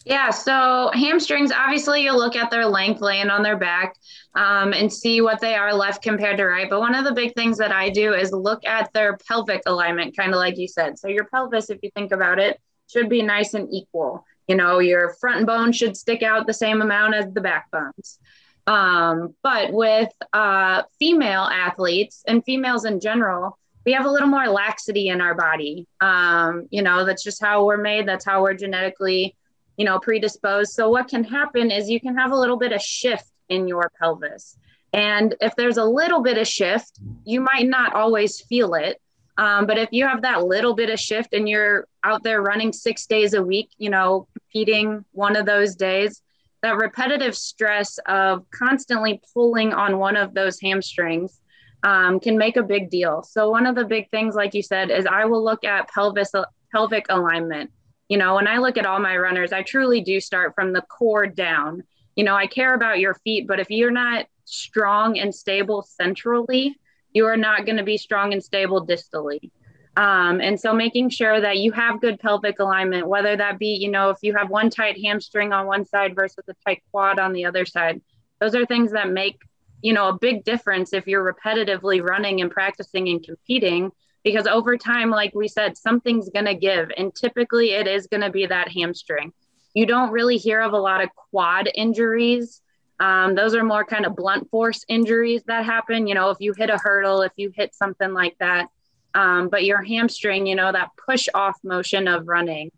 Yeah, 0.06 0.32
so 0.32 0.90
hamstrings, 0.94 1.52
obviously, 1.52 2.04
you 2.04 2.16
look 2.16 2.36
at 2.36 2.50
their 2.50 2.66
length 2.66 3.02
laying 3.02 3.30
on 3.30 3.44
their 3.44 3.58
back 3.58 3.96
um, 4.34 4.74
and 4.74 4.92
see 4.92 5.22
what 5.22 5.40
they 5.40 5.54
are 5.54 5.74
left 5.74 6.02
compared 6.02 6.38
to 6.38 6.46
right. 6.46 6.68
But 6.68 6.80
one 6.80 6.96
of 6.96 7.06
the 7.06 7.14
big 7.14 7.36
things 7.36 7.58
that 7.60 7.72
I 7.72 7.90
do 7.90 8.14
is 8.14 8.32
look 8.32 8.66
at 8.66 8.92
their 8.94 9.18
pelvic 9.18 9.62
alignment, 9.68 10.18
kind 10.18 10.32
of 10.32 10.38
like 10.38 10.58
you 10.58 10.68
said. 10.68 10.98
So 10.98 11.08
your 11.08 11.26
pelvis, 11.26 11.70
if 11.70 11.80
you 11.84 11.92
think 11.94 12.12
about 12.12 12.40
it, 12.40 12.60
should 12.88 13.10
be 13.10 13.22
nice 13.22 13.54
and 13.54 13.72
equal. 13.72 14.26
You 14.52 14.58
know, 14.58 14.80
your 14.80 15.14
front 15.22 15.48
bone 15.48 15.72
should 15.72 15.96
stick 15.96 16.24
out 16.24 16.46
the 16.46 16.54
same 16.54 16.82
amount 16.82 17.16
as 17.16 17.34
the 17.34 17.40
back 17.40 17.72
bones. 17.72 18.20
Um, 18.68 19.34
but 19.42 19.72
with 19.72 20.10
uh, 20.34 20.84
female 21.00 21.44
athletes 21.44 22.22
and 22.28 22.44
females 22.44 22.84
in 22.84 23.00
general, 23.00 23.58
we 23.86 23.94
have 23.94 24.06
a 24.06 24.12
little 24.12 24.28
more 24.28 24.50
laxity 24.50 25.08
in 25.08 25.22
our 25.22 25.36
body. 25.36 25.88
Um, 26.02 26.68
you 26.70 26.82
know, 26.82 27.06
that's 27.06 27.24
just 27.24 27.42
how 27.42 27.64
we're 27.64 27.78
made. 27.78 28.06
That's 28.06 28.26
how 28.26 28.42
we're 28.42 28.56
genetically, 28.56 29.38
you 29.78 29.86
know, 29.86 30.00
predisposed. 30.00 30.74
So 30.74 30.90
what 30.90 31.08
can 31.08 31.24
happen 31.24 31.72
is 31.72 31.90
you 31.90 32.02
can 32.02 32.18
have 32.18 32.34
a 32.34 32.38
little 32.38 32.58
bit 32.58 32.74
of 32.74 32.82
shift 32.82 33.32
in 33.48 33.70
your 33.70 33.90
pelvis. 34.02 34.58
And 34.92 35.34
if 35.40 35.56
there's 35.56 35.78
a 35.78 35.86
little 35.86 36.22
bit 36.22 36.38
of 36.38 36.46
shift, 36.46 37.00
you 37.24 37.40
might 37.40 37.70
not 37.70 37.94
always 37.94 38.42
feel 38.42 38.74
it. 38.74 39.02
Um, 39.38 39.66
but 39.66 39.78
if 39.78 39.90
you 39.92 40.06
have 40.06 40.22
that 40.24 40.46
little 40.46 40.76
bit 40.76 40.90
of 40.90 41.00
shift 41.00 41.34
and 41.34 41.48
you're 41.48 41.88
out 42.04 42.24
there 42.24 42.42
running 42.42 42.74
six 42.74 43.06
days 43.06 43.34
a 43.34 43.42
week, 43.42 43.70
you 43.78 43.90
know, 43.90 44.28
competing 44.38 45.06
one 45.12 45.36
of 45.36 45.46
those 45.46 45.76
days, 45.76 46.22
that 46.62 46.76
repetitive 46.76 47.36
stress 47.36 47.98
of 48.08 48.46
constantly 48.52 49.22
pulling 49.34 49.74
on 49.74 49.98
one 49.98 50.16
of 50.16 50.34
those 50.34 50.60
hamstrings 50.60 51.42
um, 51.84 52.20
can 52.20 52.38
make 52.38 52.58
a 52.58 52.64
big 52.64 52.90
deal. 52.90 53.24
So 53.24 53.50
one 53.50 53.66
of 53.66 53.76
the 53.76 53.86
big 53.86 54.10
things, 54.12 54.36
like 54.36 54.54
you 54.54 54.62
said, 54.62 54.92
is 54.92 55.06
I 55.06 55.26
will 55.26 55.44
look 55.44 55.64
at 55.64 55.90
pelvis 55.90 56.32
pelvic 56.72 57.08
alignment. 57.10 57.72
You 58.10 58.18
know, 58.18 58.36
when 58.36 58.48
I 58.48 58.58
look 58.58 58.78
at 58.78 58.86
all 58.86 59.00
my 59.00 59.18
runners, 59.18 59.54
I 59.54 59.64
truly 59.64 60.02
do 60.02 60.20
start 60.20 60.54
from 60.54 60.74
the 60.74 60.82
core 60.84 61.28
down. 61.28 61.84
You 62.16 62.26
know, 62.26 62.36
I 62.36 62.46
care 62.46 62.74
about 62.74 63.00
your 63.00 63.16
feet, 63.16 63.48
but 63.48 63.60
if 63.60 63.70
you're 63.70 63.90
not 63.90 64.26
strong 64.46 65.18
and 65.18 65.34
stable 65.34 65.82
centrally, 65.82 66.76
you 67.14 67.26
are 67.26 67.38
not 67.38 67.66
going 67.66 67.78
to 67.78 67.84
be 67.84 67.98
strong 67.98 68.34
and 68.34 68.44
stable 68.44 68.86
distally. 68.86 69.52
Um, 69.98 70.40
and 70.40 70.58
so 70.60 70.74
making 70.74 71.10
sure 71.10 71.42
that 71.42 71.58
you 71.58 71.74
have 71.74 72.00
good 72.00 72.20
pelvic 72.20 72.60
alignment, 72.60 73.08
whether 73.08 73.36
that 73.36 73.60
be, 73.60 73.76
you 73.76 73.92
know, 73.92 74.10
if 74.10 74.18
you 74.22 74.34
have 74.36 74.50
one 74.50 74.70
tight 74.70 74.98
hamstring 75.04 75.52
on 75.52 75.68
one 75.68 75.86
side 75.86 76.16
versus 76.16 76.46
a 76.48 76.54
tight 76.66 76.82
quad 76.92 77.20
on 77.20 77.34
the 77.34 77.46
other 77.46 77.66
side, 77.66 78.02
those 78.40 78.56
are 78.56 78.66
things 78.66 78.94
that 78.94 79.10
make, 79.10 79.38
you 79.82 79.92
know, 79.92 80.08
a 80.08 80.18
big 80.18 80.46
difference 80.46 80.94
if 80.94 81.08
you're 81.08 81.34
repetitively 81.34 82.02
running 82.02 82.40
and 82.40 82.52
practicing 82.52 83.10
and 83.10 83.24
competing. 83.24 83.92
Because 84.24 84.48
over 84.48 84.78
time, 84.78 85.10
like 85.10 85.34
we 85.36 85.48
said, 85.48 85.76
something's 85.76 86.30
going 86.30 86.46
to 86.46 86.54
give. 86.54 86.92
And 86.96 87.14
typically 87.14 87.72
it 87.72 87.88
is 87.88 88.08
going 88.08 88.22
to 88.22 88.30
be 88.30 88.46
that 88.46 88.70
hamstring. 88.70 89.34
You 89.74 89.86
don't 89.86 90.12
really 90.12 90.38
hear 90.38 90.62
of 90.62 90.74
a 90.74 90.78
lot 90.78 91.04
of 91.04 91.10
quad 91.16 91.70
injuries. 91.74 92.62
Um, 93.02 93.34
those 93.34 93.56
are 93.56 93.64
more 93.64 93.84
kind 93.84 94.06
of 94.06 94.16
blunt 94.16 94.48
force 94.52 94.86
injuries 94.88 95.42
that 95.48 95.66
happen. 95.66 96.06
You 96.06 96.14
know, 96.14 96.30
if 96.30 96.38
you 96.40 96.54
hit 96.56 96.70
a 96.70 96.78
hurdle, 96.78 97.24
if 97.24 97.32
you 97.36 97.52
hit 97.54 97.74
something 97.74 98.14
like 98.14 98.38
that, 98.40 98.68
um, 99.16 99.50
but 99.50 99.66
your 99.66 99.82
hamstring, 99.82 100.46
you 100.46 100.56
know, 100.56 100.72
that 100.72 100.90
push 101.04 101.28
off 101.34 101.58
motion 101.64 102.08
of 102.08 102.28
running. 102.28 102.72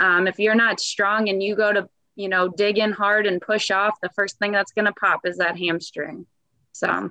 Um, 0.00 0.26
if 0.26 0.40
you're 0.40 0.56
not 0.56 0.80
strong 0.80 1.28
and 1.28 1.40
you 1.40 1.54
go 1.54 1.72
to, 1.72 1.88
you 2.16 2.28
know, 2.28 2.48
dig 2.48 2.78
in 2.78 2.90
hard 2.90 3.24
and 3.24 3.40
push 3.40 3.70
off, 3.70 4.00
the 4.02 4.10
first 4.16 4.36
thing 4.40 4.50
that's 4.50 4.72
going 4.72 4.86
to 4.86 4.92
pop 4.92 5.20
is 5.24 5.36
that 5.36 5.56
hamstring. 5.56 6.26
So, 6.72 7.10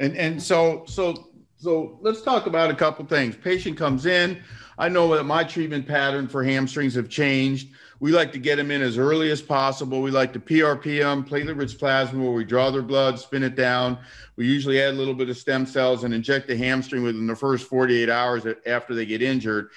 and 0.00 0.16
and 0.16 0.42
so 0.42 0.84
so 0.86 1.28
so 1.58 1.98
let's 2.00 2.22
talk 2.22 2.46
about 2.46 2.70
a 2.70 2.74
couple 2.74 3.04
things. 3.04 3.36
Patient 3.36 3.76
comes 3.76 4.06
in. 4.06 4.42
I 4.78 4.88
know 4.88 5.14
that 5.14 5.24
my 5.24 5.44
treatment 5.44 5.86
pattern 5.86 6.28
for 6.28 6.42
hamstrings 6.42 6.94
have 6.94 7.10
changed. 7.10 7.74
We 8.00 8.12
like 8.12 8.30
to 8.32 8.38
get 8.38 8.56
them 8.56 8.70
in 8.70 8.80
as 8.80 8.96
early 8.96 9.30
as 9.30 9.42
possible. 9.42 10.02
We 10.02 10.12
like 10.12 10.32
to 10.34 10.40
PRP 10.40 11.00
them, 11.00 11.24
platelet-rich 11.24 11.78
plasma, 11.78 12.22
where 12.22 12.32
we 12.32 12.44
draw 12.44 12.70
their 12.70 12.82
blood, 12.82 13.18
spin 13.18 13.42
it 13.42 13.56
down. 13.56 13.98
We 14.36 14.46
usually 14.46 14.80
add 14.80 14.94
a 14.94 14.96
little 14.96 15.14
bit 15.14 15.28
of 15.28 15.36
stem 15.36 15.66
cells 15.66 16.04
and 16.04 16.14
inject 16.14 16.46
the 16.46 16.56
hamstring 16.56 17.02
within 17.02 17.26
the 17.26 17.34
first 17.34 17.66
48 17.66 18.08
hours 18.08 18.46
after 18.66 18.94
they 18.94 19.04
get 19.04 19.20
injured, 19.20 19.70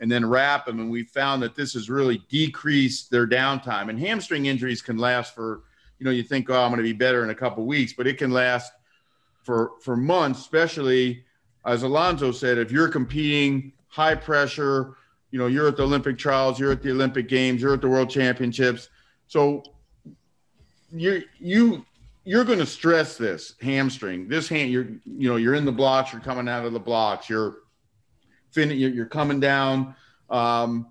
and 0.00 0.10
then 0.10 0.28
wrap 0.28 0.66
them. 0.66 0.80
And 0.80 0.90
we 0.90 1.04
found 1.04 1.42
that 1.42 1.54
this 1.54 1.72
has 1.72 1.88
really 1.88 2.22
decreased 2.28 3.10
their 3.10 3.26
downtime. 3.26 3.88
And 3.88 3.98
hamstring 3.98 4.46
injuries 4.46 4.82
can 4.82 4.98
last 4.98 5.34
for, 5.34 5.62
you 5.98 6.04
know, 6.04 6.10
you 6.10 6.22
think, 6.22 6.50
oh, 6.50 6.62
I'm 6.62 6.70
going 6.70 6.76
to 6.76 6.82
be 6.82 6.92
better 6.92 7.24
in 7.24 7.30
a 7.30 7.34
couple 7.34 7.64
weeks, 7.64 7.94
but 7.94 8.06
it 8.06 8.18
can 8.18 8.32
last 8.32 8.70
for 9.44 9.72
for 9.80 9.96
months, 9.96 10.40
especially 10.40 11.24
as 11.64 11.84
Alonzo 11.84 12.32
said, 12.32 12.58
if 12.58 12.72
you're 12.72 12.88
competing 12.88 13.72
high 13.88 14.14
pressure 14.14 14.96
you 15.32 15.38
know, 15.38 15.46
you're 15.46 15.66
at 15.66 15.76
the 15.76 15.82
Olympic 15.82 16.18
trials, 16.18 16.60
you're 16.60 16.70
at 16.70 16.82
the 16.82 16.90
Olympic 16.90 17.26
games, 17.26 17.60
you're 17.60 17.74
at 17.74 17.80
the 17.80 17.88
World 17.88 18.10
Championships. 18.10 18.90
So 19.26 19.64
you 20.92 21.22
you 21.40 21.84
you're 22.24 22.44
going 22.44 22.58
to 22.58 22.66
stress 22.66 23.16
this 23.16 23.54
hamstring. 23.60 24.28
This 24.28 24.48
hand, 24.48 24.70
you're 24.70 24.86
you 25.04 25.28
know, 25.28 25.36
you're 25.36 25.54
in 25.54 25.64
the 25.64 25.72
blocks, 25.72 26.12
you're 26.12 26.20
coming 26.20 26.48
out 26.48 26.64
of 26.64 26.72
the 26.72 26.80
blocks, 26.80 27.28
you're 27.28 27.56
fin, 28.52 28.70
you're 28.70 29.06
coming 29.06 29.40
down 29.40 29.96
um, 30.28 30.86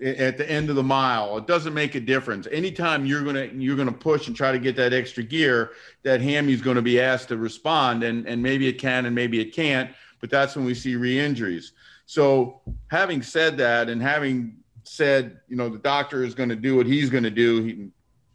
at 0.00 0.38
the 0.38 0.48
end 0.48 0.70
of 0.70 0.76
the 0.76 0.82
mile. 0.82 1.36
It 1.36 1.48
doesn't 1.48 1.74
make 1.74 1.96
a 1.96 2.00
difference. 2.00 2.46
Anytime 2.52 3.04
you're 3.04 3.24
gonna 3.24 3.48
you're 3.52 3.76
gonna 3.76 3.90
push 3.90 4.28
and 4.28 4.36
try 4.36 4.52
to 4.52 4.60
get 4.60 4.76
that 4.76 4.92
extra 4.92 5.24
gear, 5.24 5.72
that 6.04 6.20
hammy 6.20 6.52
is 6.52 6.62
going 6.62 6.76
to 6.76 6.82
be 6.82 7.00
asked 7.00 7.28
to 7.28 7.36
respond, 7.36 8.04
and 8.04 8.28
and 8.28 8.40
maybe 8.40 8.68
it 8.68 8.74
can 8.74 9.06
and 9.06 9.14
maybe 9.14 9.40
it 9.40 9.52
can't. 9.52 9.90
But 10.20 10.30
that's 10.30 10.54
when 10.54 10.64
we 10.64 10.74
see 10.74 10.94
re-injuries. 10.94 11.72
So, 12.10 12.60
having 12.88 13.22
said 13.22 13.56
that, 13.58 13.88
and 13.88 14.02
having 14.02 14.56
said, 14.82 15.38
you 15.46 15.54
know, 15.54 15.68
the 15.68 15.78
doctor 15.78 16.24
is 16.24 16.34
going 16.34 16.48
to 16.48 16.56
do 16.56 16.74
what 16.74 16.84
he's 16.86 17.08
going 17.08 17.22
to 17.22 17.30
do, 17.30 17.62
he, 17.62 17.88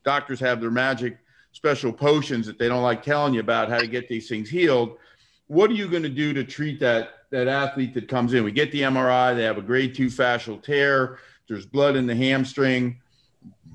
doctors 0.05 0.39
have 0.39 0.61
their 0.61 0.71
magic 0.71 1.17
special 1.51 1.91
potions 1.91 2.47
that 2.47 2.57
they 2.57 2.69
don't 2.69 2.83
like 2.83 3.03
telling 3.03 3.33
you 3.33 3.41
about 3.41 3.67
how 3.67 3.77
to 3.77 3.87
get 3.87 4.07
these 4.07 4.29
things 4.29 4.49
healed. 4.49 4.95
What 5.47 5.69
are 5.69 5.73
you 5.73 5.89
going 5.89 6.03
to 6.03 6.09
do 6.09 6.31
to 6.31 6.45
treat 6.45 6.79
that 6.79 7.25
that 7.31 7.49
athlete 7.49 7.93
that 7.95 8.07
comes 8.07 8.33
in? 8.33 8.45
We 8.45 8.53
get 8.53 8.71
the 8.71 8.83
MRI, 8.83 9.35
they 9.35 9.43
have 9.43 9.57
a 9.57 9.61
grade 9.61 9.93
two 9.93 10.07
fascial 10.07 10.63
tear, 10.63 11.19
there's 11.49 11.65
blood 11.65 11.97
in 11.97 12.07
the 12.07 12.15
hamstring, 12.15 13.01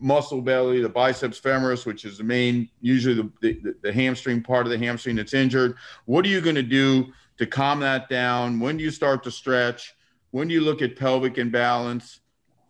muscle 0.01 0.41
belly, 0.41 0.81
the 0.81 0.89
biceps 0.89 1.39
femoris, 1.39 1.85
which 1.85 2.07
is 2.07 2.17
the 2.17 2.25
main, 2.25 2.71
usually 2.81 3.17
the, 3.17 3.31
the, 3.43 3.75
the 3.83 3.93
hamstring 3.93 4.43
part 4.43 4.65
of 4.65 4.73
the 4.73 4.79
hamstring 4.79 5.17
that's 5.17 5.35
injured. 5.35 5.77
What 6.07 6.25
are 6.25 6.31
you 6.31 6.41
going 6.41 6.57
to 6.57 6.63
do 6.63 7.13
to 7.41 7.47
calm 7.47 7.81
that 7.81 8.09
down? 8.11 8.61
When 8.61 8.77
do 8.77 8.85
you 8.85 8.91
start 8.91 9.25
to 9.25 9.31
stretch? 9.31 9.95
When 10.31 10.47
do 10.47 10.55
you 10.55 10.61
look 10.61 10.83
at 10.83 10.95
pelvic 10.95 11.39
imbalance? 11.39 12.21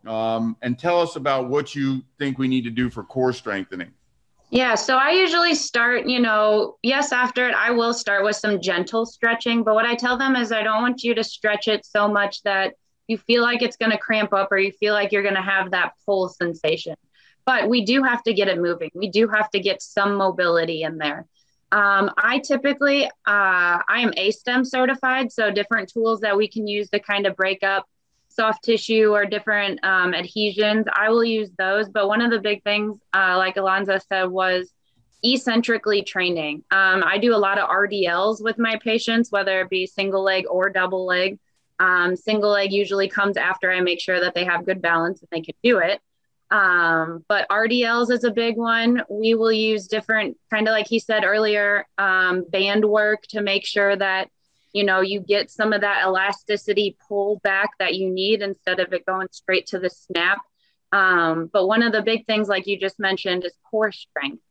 Um, 0.07 0.57
and 0.62 0.79
tell 0.79 1.01
us 1.01 1.16
about 1.16 1.49
what 1.49 1.75
you 1.75 2.03
think 2.18 2.39
we 2.39 2.47
need 2.47 2.62
to 2.64 2.71
do 2.71 2.89
for 2.89 3.03
core 3.03 3.33
strengthening. 3.33 3.91
Yeah, 4.51 4.77
so 4.77 4.97
I 4.97 5.11
usually 5.11 5.57
start, 5.57 6.07
you 6.07 6.21
know, 6.21 6.77
yes, 6.83 7.12
after 7.12 7.49
it, 7.49 7.55
I 7.55 7.73
will 7.73 7.93
start 7.93 8.25
with 8.25 8.37
some 8.37 8.61
gentle 8.61 9.07
stretching. 9.07 9.64
But 9.64 9.75
what 9.75 9.87
I 9.87 9.97
tell 9.97 10.16
them 10.16 10.37
is 10.37 10.53
I 10.53 10.62
don't 10.62 10.83
want 10.83 11.03
you 11.03 11.14
to 11.16 11.25
stretch 11.25 11.66
it 11.66 11.85
so 11.85 12.09
much 12.09 12.43
that 12.45 12.75
you 13.09 13.18
feel 13.18 13.43
like 13.43 13.62
it's 13.62 13.77
going 13.77 13.93
to 13.93 13.99
cramp 13.99 14.33
up 14.33 14.53
or 14.53 14.59
you 14.59 14.71
feel 14.71 14.95
like 14.95 15.11
you're 15.11 15.25
going 15.25 15.35
to 15.35 15.43
have 15.43 15.73
that 15.73 15.95
pull 16.07 16.29
sensation. 16.29 16.95
But 17.45 17.68
we 17.68 17.85
do 17.85 18.05
have 18.05 18.23
to 18.23 18.33
get 18.33 18.47
it 18.47 18.59
moving. 18.59 18.91
We 18.95 19.11
do 19.11 19.27
have 19.29 19.51
to 19.51 19.59
get 19.59 19.83
some 19.83 20.14
mobility 20.14 20.85
in 20.85 20.97
there. 20.97 21.27
Um, 21.73 22.11
I 22.16 22.41
typically, 22.41 23.07
uh, 23.07 23.11
I 23.27 24.01
am 24.01 24.11
ASTYM 24.12 24.66
certified, 24.66 25.31
so 25.31 25.51
different 25.51 25.89
tools 25.89 26.21
that 26.21 26.37
we 26.37 26.49
can 26.49 26.66
use 26.66 26.91
to 26.91 26.99
kind 26.99 27.27
of 27.27 27.37
break 27.37 27.62
up 27.62 27.87
soft 28.29 28.64
tissue 28.64 29.12
or 29.12 29.27
different 29.27 29.79
um, 29.85 30.14
adhesions. 30.14 30.87
I 30.93 31.11
will 31.11 31.25
use 31.25 31.51
those. 31.59 31.89
But 31.89 32.09
one 32.09 32.23
of 32.23 32.31
the 32.31 32.41
big 32.41 32.62
things, 32.64 32.99
uh, 33.12 33.37
like 33.37 33.57
Alonzo 33.57 33.99
said, 34.09 34.25
was 34.25 34.73
eccentrically 35.25 36.03
training. 36.03 36.64
Um, 36.71 37.03
I 37.05 37.18
do 37.18 37.35
a 37.35 37.37
lot 37.37 37.59
of 37.59 37.68
RDLs 37.68 38.43
with 38.43 38.59
my 38.59 38.79
patients, 38.83 39.31
whether 39.31 39.61
it 39.61 39.71
be 39.71 39.87
single 39.87 40.23
leg 40.23 40.45
or 40.49 40.71
double 40.71 41.05
leg. 41.05 41.39
Um, 41.79 42.16
single 42.16 42.51
leg 42.51 42.73
usually 42.73 43.09
comes 43.09 43.37
after 43.37 43.71
I 43.71 43.81
make 43.81 44.01
sure 44.01 44.21
that 44.21 44.35
they 44.35 44.45
have 44.45 44.66
good 44.66 44.83
balance 44.83 45.21
and 45.21 45.29
they 45.31 45.41
can 45.41 45.55
do 45.62 45.79
it. 45.79 46.01
Um, 46.51 47.24
but 47.28 47.48
RDLs 47.48 48.11
is 48.11 48.24
a 48.24 48.30
big 48.30 48.57
one. 48.57 49.03
We 49.09 49.34
will 49.34 49.53
use 49.53 49.86
different, 49.86 50.36
kind 50.51 50.66
of 50.66 50.72
like 50.72 50.88
he 50.88 50.98
said 50.98 51.24
earlier, 51.24 51.86
um, 51.96 52.44
band 52.48 52.84
work 52.84 53.22
to 53.28 53.40
make 53.40 53.64
sure 53.64 53.94
that 53.94 54.28
you 54.72 54.84
know 54.84 55.01
you 55.01 55.20
get 55.20 55.51
some 55.51 55.72
of 55.72 55.80
that 55.80 56.05
elasticity 56.05 56.96
pull 57.09 57.40
back 57.42 57.70
that 57.78 57.94
you 57.94 58.11
need 58.11 58.42
instead 58.42 58.80
of 58.80 58.92
it 58.92 59.07
going 59.07 59.28
straight 59.30 59.66
to 59.68 59.78
the 59.78 59.90
snap. 59.90 60.38
Um, 60.92 61.48
but 61.53 61.68
one 61.68 61.82
of 61.82 61.92
the 61.92 62.03
big 62.03 62.26
things, 62.26 62.48
like 62.48 62.66
you 62.66 62.78
just 62.78 62.98
mentioned, 62.98 63.44
is 63.44 63.55
core 63.70 63.92
strength. 63.92 64.42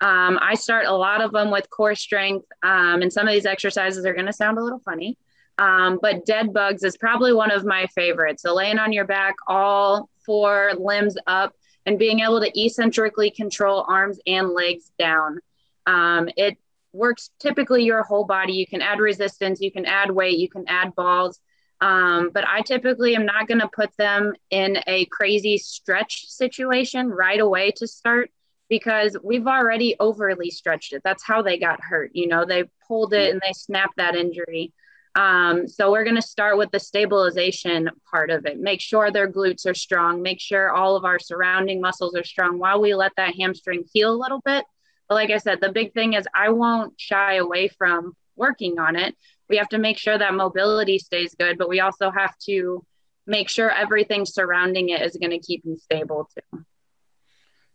Um, 0.00 0.38
I 0.40 0.54
start 0.54 0.86
a 0.86 0.92
lot 0.92 1.20
of 1.20 1.32
them 1.32 1.50
with 1.50 1.68
core 1.70 1.96
strength, 1.96 2.46
um, 2.62 3.02
and 3.02 3.12
some 3.12 3.26
of 3.26 3.34
these 3.34 3.46
exercises 3.46 4.06
are 4.06 4.14
going 4.14 4.26
to 4.26 4.32
sound 4.32 4.58
a 4.58 4.62
little 4.62 4.80
funny. 4.84 5.18
Um, 5.58 5.98
but 6.00 6.24
dead 6.24 6.52
bugs 6.52 6.84
is 6.84 6.96
probably 6.96 7.32
one 7.32 7.50
of 7.50 7.64
my 7.64 7.86
favorites. 7.88 8.42
So 8.42 8.54
laying 8.54 8.78
on 8.78 8.92
your 8.92 9.04
back, 9.04 9.34
all 9.46 10.08
four 10.24 10.72
limbs 10.78 11.16
up, 11.26 11.52
and 11.84 11.98
being 11.98 12.20
able 12.20 12.40
to 12.40 12.60
eccentrically 12.60 13.30
control 13.30 13.84
arms 13.88 14.20
and 14.26 14.50
legs 14.50 14.92
down. 14.98 15.40
Um, 15.86 16.28
it 16.36 16.58
works 16.92 17.30
typically 17.40 17.84
your 17.84 18.02
whole 18.02 18.24
body. 18.24 18.52
You 18.52 18.66
can 18.66 18.82
add 18.82 19.00
resistance, 19.00 19.60
you 19.60 19.72
can 19.72 19.86
add 19.86 20.10
weight, 20.10 20.38
you 20.38 20.48
can 20.48 20.64
add 20.68 20.94
balls. 20.94 21.40
Um, 21.80 22.30
but 22.32 22.46
I 22.46 22.62
typically 22.62 23.14
am 23.14 23.24
not 23.24 23.46
going 23.46 23.60
to 23.60 23.68
put 23.68 23.96
them 23.96 24.34
in 24.50 24.78
a 24.86 25.06
crazy 25.06 25.58
stretch 25.58 26.28
situation 26.28 27.08
right 27.08 27.40
away 27.40 27.70
to 27.76 27.86
start 27.86 28.30
because 28.68 29.16
we've 29.22 29.46
already 29.46 29.96
overly 29.98 30.50
stretched 30.50 30.92
it. 30.92 31.02
That's 31.04 31.24
how 31.24 31.42
they 31.42 31.58
got 31.58 31.80
hurt. 31.82 32.10
You 32.14 32.26
know, 32.26 32.44
they 32.44 32.64
pulled 32.86 33.14
it 33.14 33.30
and 33.30 33.40
they 33.40 33.52
snapped 33.52 33.96
that 33.96 34.14
injury. 34.14 34.72
Um, 35.14 35.66
so 35.66 35.90
we're 35.90 36.04
going 36.04 36.16
to 36.16 36.22
start 36.22 36.58
with 36.58 36.70
the 36.70 36.78
stabilization 36.78 37.90
part 38.10 38.30
of 38.30 38.46
it. 38.46 38.60
Make 38.60 38.80
sure 38.80 39.10
their 39.10 39.30
glutes 39.30 39.66
are 39.66 39.74
strong. 39.74 40.22
Make 40.22 40.40
sure 40.40 40.70
all 40.70 40.96
of 40.96 41.04
our 41.04 41.18
surrounding 41.18 41.80
muscles 41.80 42.14
are 42.14 42.24
strong 42.24 42.58
while 42.58 42.80
we 42.80 42.94
let 42.94 43.12
that 43.16 43.34
hamstring 43.34 43.84
heal 43.92 44.12
a 44.12 44.16
little 44.16 44.40
bit. 44.44 44.64
But 45.08 45.14
like 45.16 45.30
I 45.30 45.38
said, 45.38 45.60
the 45.60 45.72
big 45.72 45.92
thing 45.94 46.12
is 46.12 46.26
I 46.34 46.50
won't 46.50 46.94
shy 47.00 47.36
away 47.36 47.68
from 47.68 48.14
working 48.36 48.78
on 48.78 48.96
it. 48.96 49.16
We 49.48 49.56
have 49.56 49.68
to 49.70 49.78
make 49.78 49.98
sure 49.98 50.18
that 50.18 50.34
mobility 50.34 50.98
stays 50.98 51.34
good, 51.34 51.56
but 51.58 51.68
we 51.68 51.80
also 51.80 52.10
have 52.10 52.36
to 52.46 52.84
make 53.26 53.48
sure 53.48 53.70
everything 53.70 54.26
surrounding 54.26 54.90
it 54.90 55.02
is 55.02 55.16
going 55.16 55.30
to 55.30 55.38
keep 55.38 55.62
you 55.64 55.76
stable 55.76 56.28
too. 56.34 56.64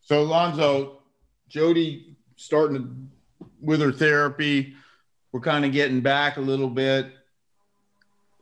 So, 0.02 0.22
Alonzo, 0.22 1.02
Jody 1.50 2.16
starting 2.36 3.10
with 3.62 3.82
her 3.82 3.92
therapy. 3.92 4.76
We're 5.32 5.40
kind 5.40 5.66
of 5.66 5.72
getting 5.72 6.02
back 6.02 6.38
a 6.38 6.42
little 6.42 6.70
bit 6.70 7.12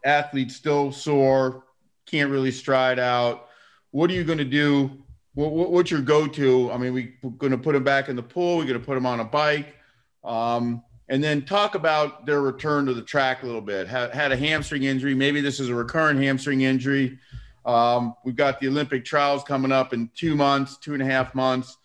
athlete 0.04 0.52
still 0.52 0.92
sore, 0.92 1.66
can't 2.06 2.30
really 2.30 2.52
stride 2.52 3.00
out. 3.00 3.48
What 3.92 4.10
are 4.10 4.14
you 4.14 4.24
going 4.24 4.38
to 4.38 4.46
do 4.46 5.02
what, 5.34 5.52
what, 5.52 5.72
what's 5.72 5.92
your 5.92 6.02
go-to? 6.02 6.72
I 6.72 6.78
mean, 6.78 6.94
we, 6.94 7.16
we're 7.22 7.32
going 7.32 7.52
to 7.52 7.58
put 7.58 7.74
them 7.74 7.84
back 7.84 8.10
in 8.10 8.16
the 8.16 8.24
pool. 8.24 8.58
We're 8.58 8.66
going 8.66 8.80
to 8.80 8.86
put 8.86 8.96
them 8.96 9.06
on 9.06 9.20
a 9.20 9.26
bike. 9.26 9.76
Um, 10.24 10.84
and 11.10 11.24
then 11.24 11.44
talk 11.44 11.76
about 11.76 12.26
their 12.26 12.42
return 12.42 12.86
to 12.86 12.94
the 12.94 13.02
track 13.02 13.44
a 13.44 13.46
little 13.46 13.62
bit. 13.62 13.88
Had, 13.88 14.14
had 14.14 14.32
a 14.32 14.38
hamstring 14.38 14.84
injury. 14.84 15.14
Maybe 15.14 15.42
this 15.42 15.60
is 15.60 15.70
a 15.70 15.76
recurrent 15.76 16.22
hamstring 16.22 16.62
injury. 16.62 17.18
Um, 17.66 18.16
we've 18.26 18.36
got 18.36 18.60
the 18.60 18.68
Olympic 18.68 19.06
trials 19.06 19.44
coming 19.44 19.72
up 19.72 19.94
in 19.94 20.10
two 20.16 20.36
months, 20.36 20.78
two 20.78 20.94
and 20.94 21.02
a 21.02 21.06
half 21.06 21.36
months. 21.36 21.78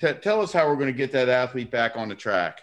T- 0.00 0.12
tell 0.14 0.40
us 0.40 0.52
how 0.52 0.68
we're 0.68 0.76
going 0.76 0.86
to 0.88 0.92
get 0.92 1.12
that 1.12 1.28
athlete 1.28 1.70
back 1.70 1.96
on 1.96 2.08
the 2.08 2.14
track. 2.14 2.60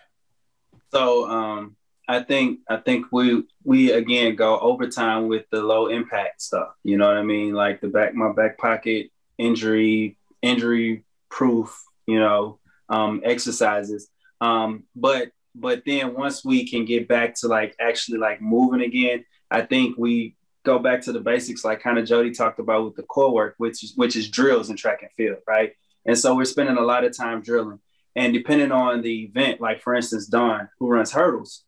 So 0.91 1.29
um, 1.29 1.75
I 2.11 2.23
think 2.23 2.59
I 2.69 2.77
think 2.77 3.07
we 3.11 3.43
we 3.63 3.91
again 3.91 4.35
go 4.35 4.59
overtime 4.59 5.27
with 5.27 5.45
the 5.51 5.61
low 5.61 5.87
impact 5.87 6.41
stuff. 6.41 6.69
You 6.83 6.97
know 6.97 7.07
what 7.07 7.17
I 7.17 7.23
mean? 7.23 7.53
Like 7.53 7.81
the 7.81 7.87
back 7.87 8.13
my 8.13 8.31
back 8.31 8.57
pocket 8.57 9.11
injury 9.37 10.17
injury 10.41 11.05
proof. 11.29 11.77
You 12.07 12.19
know 12.19 12.59
um, 12.91 13.21
exercises. 13.23 14.09
Um, 14.41 14.83
but 14.95 15.31
but 15.55 15.83
then 15.85 16.13
once 16.13 16.45
we 16.45 16.69
can 16.69 16.85
get 16.85 17.07
back 17.07 17.35
to 17.35 17.47
like 17.47 17.75
actually 17.79 18.19
like 18.19 18.41
moving 18.41 18.81
again, 18.81 19.25
I 19.49 19.61
think 19.61 19.97
we 19.97 20.35
go 20.63 20.77
back 20.77 21.01
to 21.03 21.11
the 21.11 21.19
basics, 21.19 21.65
like 21.65 21.81
kind 21.81 21.97
of 21.97 22.05
Jody 22.05 22.31
talked 22.31 22.59
about 22.59 22.85
with 22.85 22.95
the 22.95 23.03
core 23.03 23.33
work, 23.33 23.55
which 23.57 23.83
is 23.83 23.93
which 23.95 24.15
is 24.15 24.29
drills 24.29 24.69
in 24.69 24.75
track 24.75 25.01
and 25.01 25.11
field, 25.17 25.39
right? 25.47 25.73
And 26.05 26.17
so 26.17 26.35
we're 26.35 26.45
spending 26.45 26.77
a 26.77 26.81
lot 26.81 27.03
of 27.03 27.15
time 27.15 27.41
drilling. 27.41 27.79
And 28.15 28.33
depending 28.33 28.73
on 28.73 29.01
the 29.01 29.23
event, 29.23 29.61
like 29.61 29.81
for 29.81 29.95
instance, 29.95 30.27
Dawn, 30.27 30.67
who 30.79 30.89
runs 30.89 31.11
hurdles, 31.11 31.63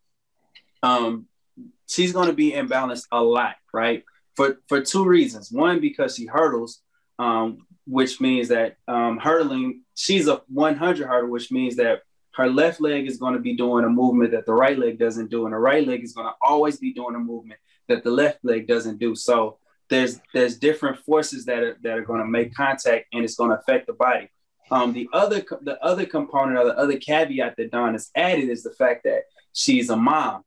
um, 0.84 1.28
she's 1.88 2.14
going 2.14 2.28
to 2.28 2.34
be 2.34 2.52
imbalanced 2.52 3.08
a 3.12 3.22
lot, 3.22 3.56
right? 3.74 4.04
For 4.36 4.60
for 4.68 4.82
two 4.82 5.06
reasons. 5.06 5.52
One, 5.52 5.80
because 5.80 6.16
she 6.16 6.26
hurdles, 6.26 6.82
um, 7.18 7.66
which 7.88 8.22
means 8.22 8.50
that 8.50 8.76
um, 8.88 9.18
hurdling, 9.18 9.82
she's 9.96 10.28
a 10.28 10.42
100 10.50 11.08
hurdle, 11.08 11.30
which 11.30 11.52
means 11.52 11.78
that 11.78 12.02
her 12.36 12.50
left 12.50 12.82
leg 12.82 13.08
is 13.08 13.18
going 13.18 13.34
to 13.34 13.40
be 13.40 13.56
doing 13.56 13.86
a 13.86 13.90
movement 13.90 14.32
that 14.32 14.46
the 14.46 14.54
right 14.54 14.78
leg 14.78 15.00
doesn't 15.00 15.30
do, 15.30 15.46
and 15.46 15.54
the 15.54 15.60
right 15.60 15.88
leg 15.88 16.04
is 16.04 16.14
going 16.14 16.28
to 16.28 16.34
always 16.42 16.78
be 16.78 16.94
doing 16.94 17.16
a 17.16 17.20
movement 17.20 17.60
that 17.88 18.04
the 18.04 18.12
left 18.12 18.40
leg 18.44 18.68
doesn't 18.68 19.00
do. 19.00 19.16
So 19.16 19.60
there's 19.90 20.20
there's 20.34 20.58
different 20.58 20.98
forces 21.06 21.46
that 21.46 21.60
are 21.60 21.78
that 21.84 21.98
are 21.98 22.06
going 22.06 22.22
to 22.22 22.28
make 22.28 22.54
contact, 22.54 23.06
and 23.14 23.24
it's 23.24 23.36
going 23.36 23.52
to 23.52 23.60
affect 23.60 23.88
the 23.88 23.94
body. 23.94 24.30
Um, 24.72 24.94
the 24.94 25.08
other 25.14 25.44
the 25.62 25.78
other 25.84 26.06
component 26.06 26.58
or 26.58 26.66
the 26.66 26.78
other 26.78 26.98
caveat 26.98 27.56
that 27.58 27.72
Dawn 27.72 27.94
has 27.94 28.10
added 28.16 28.50
is 28.50 28.64
the 28.64 28.74
fact 28.74 29.04
that 29.04 29.24
she's 29.54 29.90
a 29.90 29.96
mom, 29.96 30.44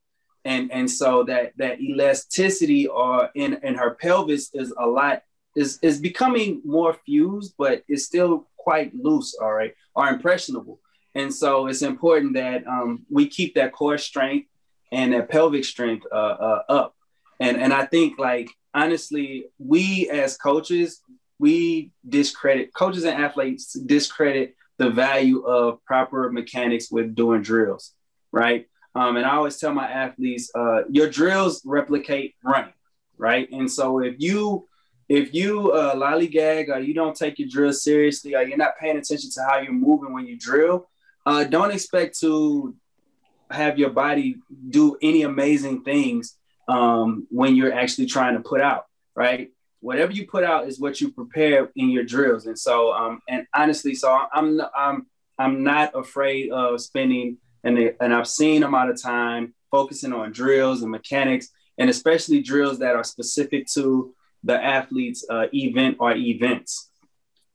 and 0.47 0.73
and 0.73 0.91
so 0.91 1.25
that 1.25 1.53
that 1.57 1.81
elasticity 1.81 2.87
or 2.87 3.31
in 3.35 3.59
in 3.63 3.75
her 3.75 3.95
pelvis 4.01 4.51
is 4.55 4.73
a 4.79 4.87
lot 4.87 5.23
is 5.57 5.79
is 5.83 5.99
becoming 5.99 6.61
more 6.65 6.95
fused, 7.05 7.55
but 7.59 7.83
it's 7.89 8.05
still 8.05 8.47
quite 8.57 8.95
loose, 8.95 9.37
all 9.41 9.53
right, 9.53 9.75
or 9.95 10.09
impressionable. 10.09 10.81
And 11.15 11.33
so 11.35 11.67
it's 11.67 11.83
important 11.83 12.35
that 12.35 12.67
um, 12.67 13.07
we 13.11 13.27
keep 13.27 13.55
that 13.55 13.73
core 13.73 13.97
strength 13.97 14.49
and 14.93 15.13
that 15.15 15.31
pelvic 15.31 15.65
strength 15.65 16.07
uh, 16.13 16.37
uh, 16.49 16.63
up. 16.69 16.95
And 17.41 17.57
and 17.57 17.73
I 17.73 17.87
think 17.87 18.19
like 18.19 18.49
honestly, 18.75 19.47
we 19.59 20.09
as 20.11 20.37
coaches, 20.37 21.01
we 21.39 21.93
discredit 22.07 22.75
coaches 22.75 23.05
and 23.05 23.23
athletes 23.23 23.73
discredit 23.73 24.55
the 24.79 24.91
value 24.91 25.41
of 25.41 25.83
proper 25.85 26.31
mechanics 26.31 26.91
with 26.91 27.15
doing 27.15 27.41
drills, 27.43 27.93
right? 28.31 28.67
Um, 28.97 29.19
and 29.19 29.27
I 29.27 29.37
always 29.37 29.59
tell 29.59 29.75
my 29.75 29.87
athletes, 29.91 30.51
uh, 30.55 30.85
your 30.89 31.11
drills 31.11 31.61
replicate 31.67 32.35
running, 32.43 32.73
right? 33.19 33.47
And 33.53 33.71
so 33.71 33.99
if 34.03 34.15
you 34.19 34.67
if 35.09 35.35
you 35.35 35.71
uh, 35.71 35.95
lollygag 35.95 36.69
or 36.69 36.81
you 36.81 36.95
don't 36.95 37.15
take 37.15 37.39
your 37.39 37.47
drill 37.49 37.73
seriously 37.73 38.35
or 38.35 38.43
you're 38.43 38.57
not 38.57 38.79
paying 38.81 38.97
attention 38.97 39.31
to 39.31 39.43
how 39.49 39.59
you're 39.59 39.73
moving 39.73 40.13
when 40.13 40.27
you 40.27 40.37
drill, 40.37 40.89
uh, 41.27 41.45
don't 41.45 41.71
expect 41.73 42.19
to 42.21 42.75
have 43.51 43.79
your 43.79 43.91
body 43.91 44.37
do 44.71 44.97
any 45.03 45.23
amazing 45.23 45.85
things 45.85 46.37
um, 46.67 47.27
when 47.31 47.55
you're 47.55 47.73
actually 47.73 48.07
trying 48.07 48.35
to 48.35 48.41
put 48.41 48.61
out, 48.61 48.87
right? 49.15 49.53
Whatever 49.81 50.11
you 50.11 50.27
put 50.27 50.43
out 50.43 50.67
is 50.67 50.81
what 50.81 51.01
you 51.01 51.13
prepare 51.13 51.71
in 51.77 51.91
your 51.91 52.03
drills. 52.03 52.47
And 52.47 52.59
so, 52.59 52.93
um, 52.93 53.21
and 53.29 53.47
honestly, 53.55 53.95
so 53.95 54.27
I'm, 54.33 54.61
I'm, 54.77 55.07
I'm 55.39 55.63
not 55.63 55.95
afraid 55.95 56.51
of 56.51 56.81
spending 56.81 57.39
an, 57.67 57.95
an 58.01 58.13
obscene 58.13 58.63
amount 58.63 58.91
of 58.91 59.01
time 59.01 59.55
focusing 59.71 60.13
on 60.13 60.33
drills 60.33 60.83
and 60.83 60.91
mechanics, 60.91 61.49
and 61.79 61.91
especially 61.91 62.41
drills 62.41 62.79
that 62.79 62.97
are 62.97 63.05
specific 63.05 63.67
to 63.75 64.15
the 64.45 64.57
athlete's 64.65 65.27
uh, 65.29 65.47
event 65.53 65.97
or 65.99 66.15
events. 66.15 66.91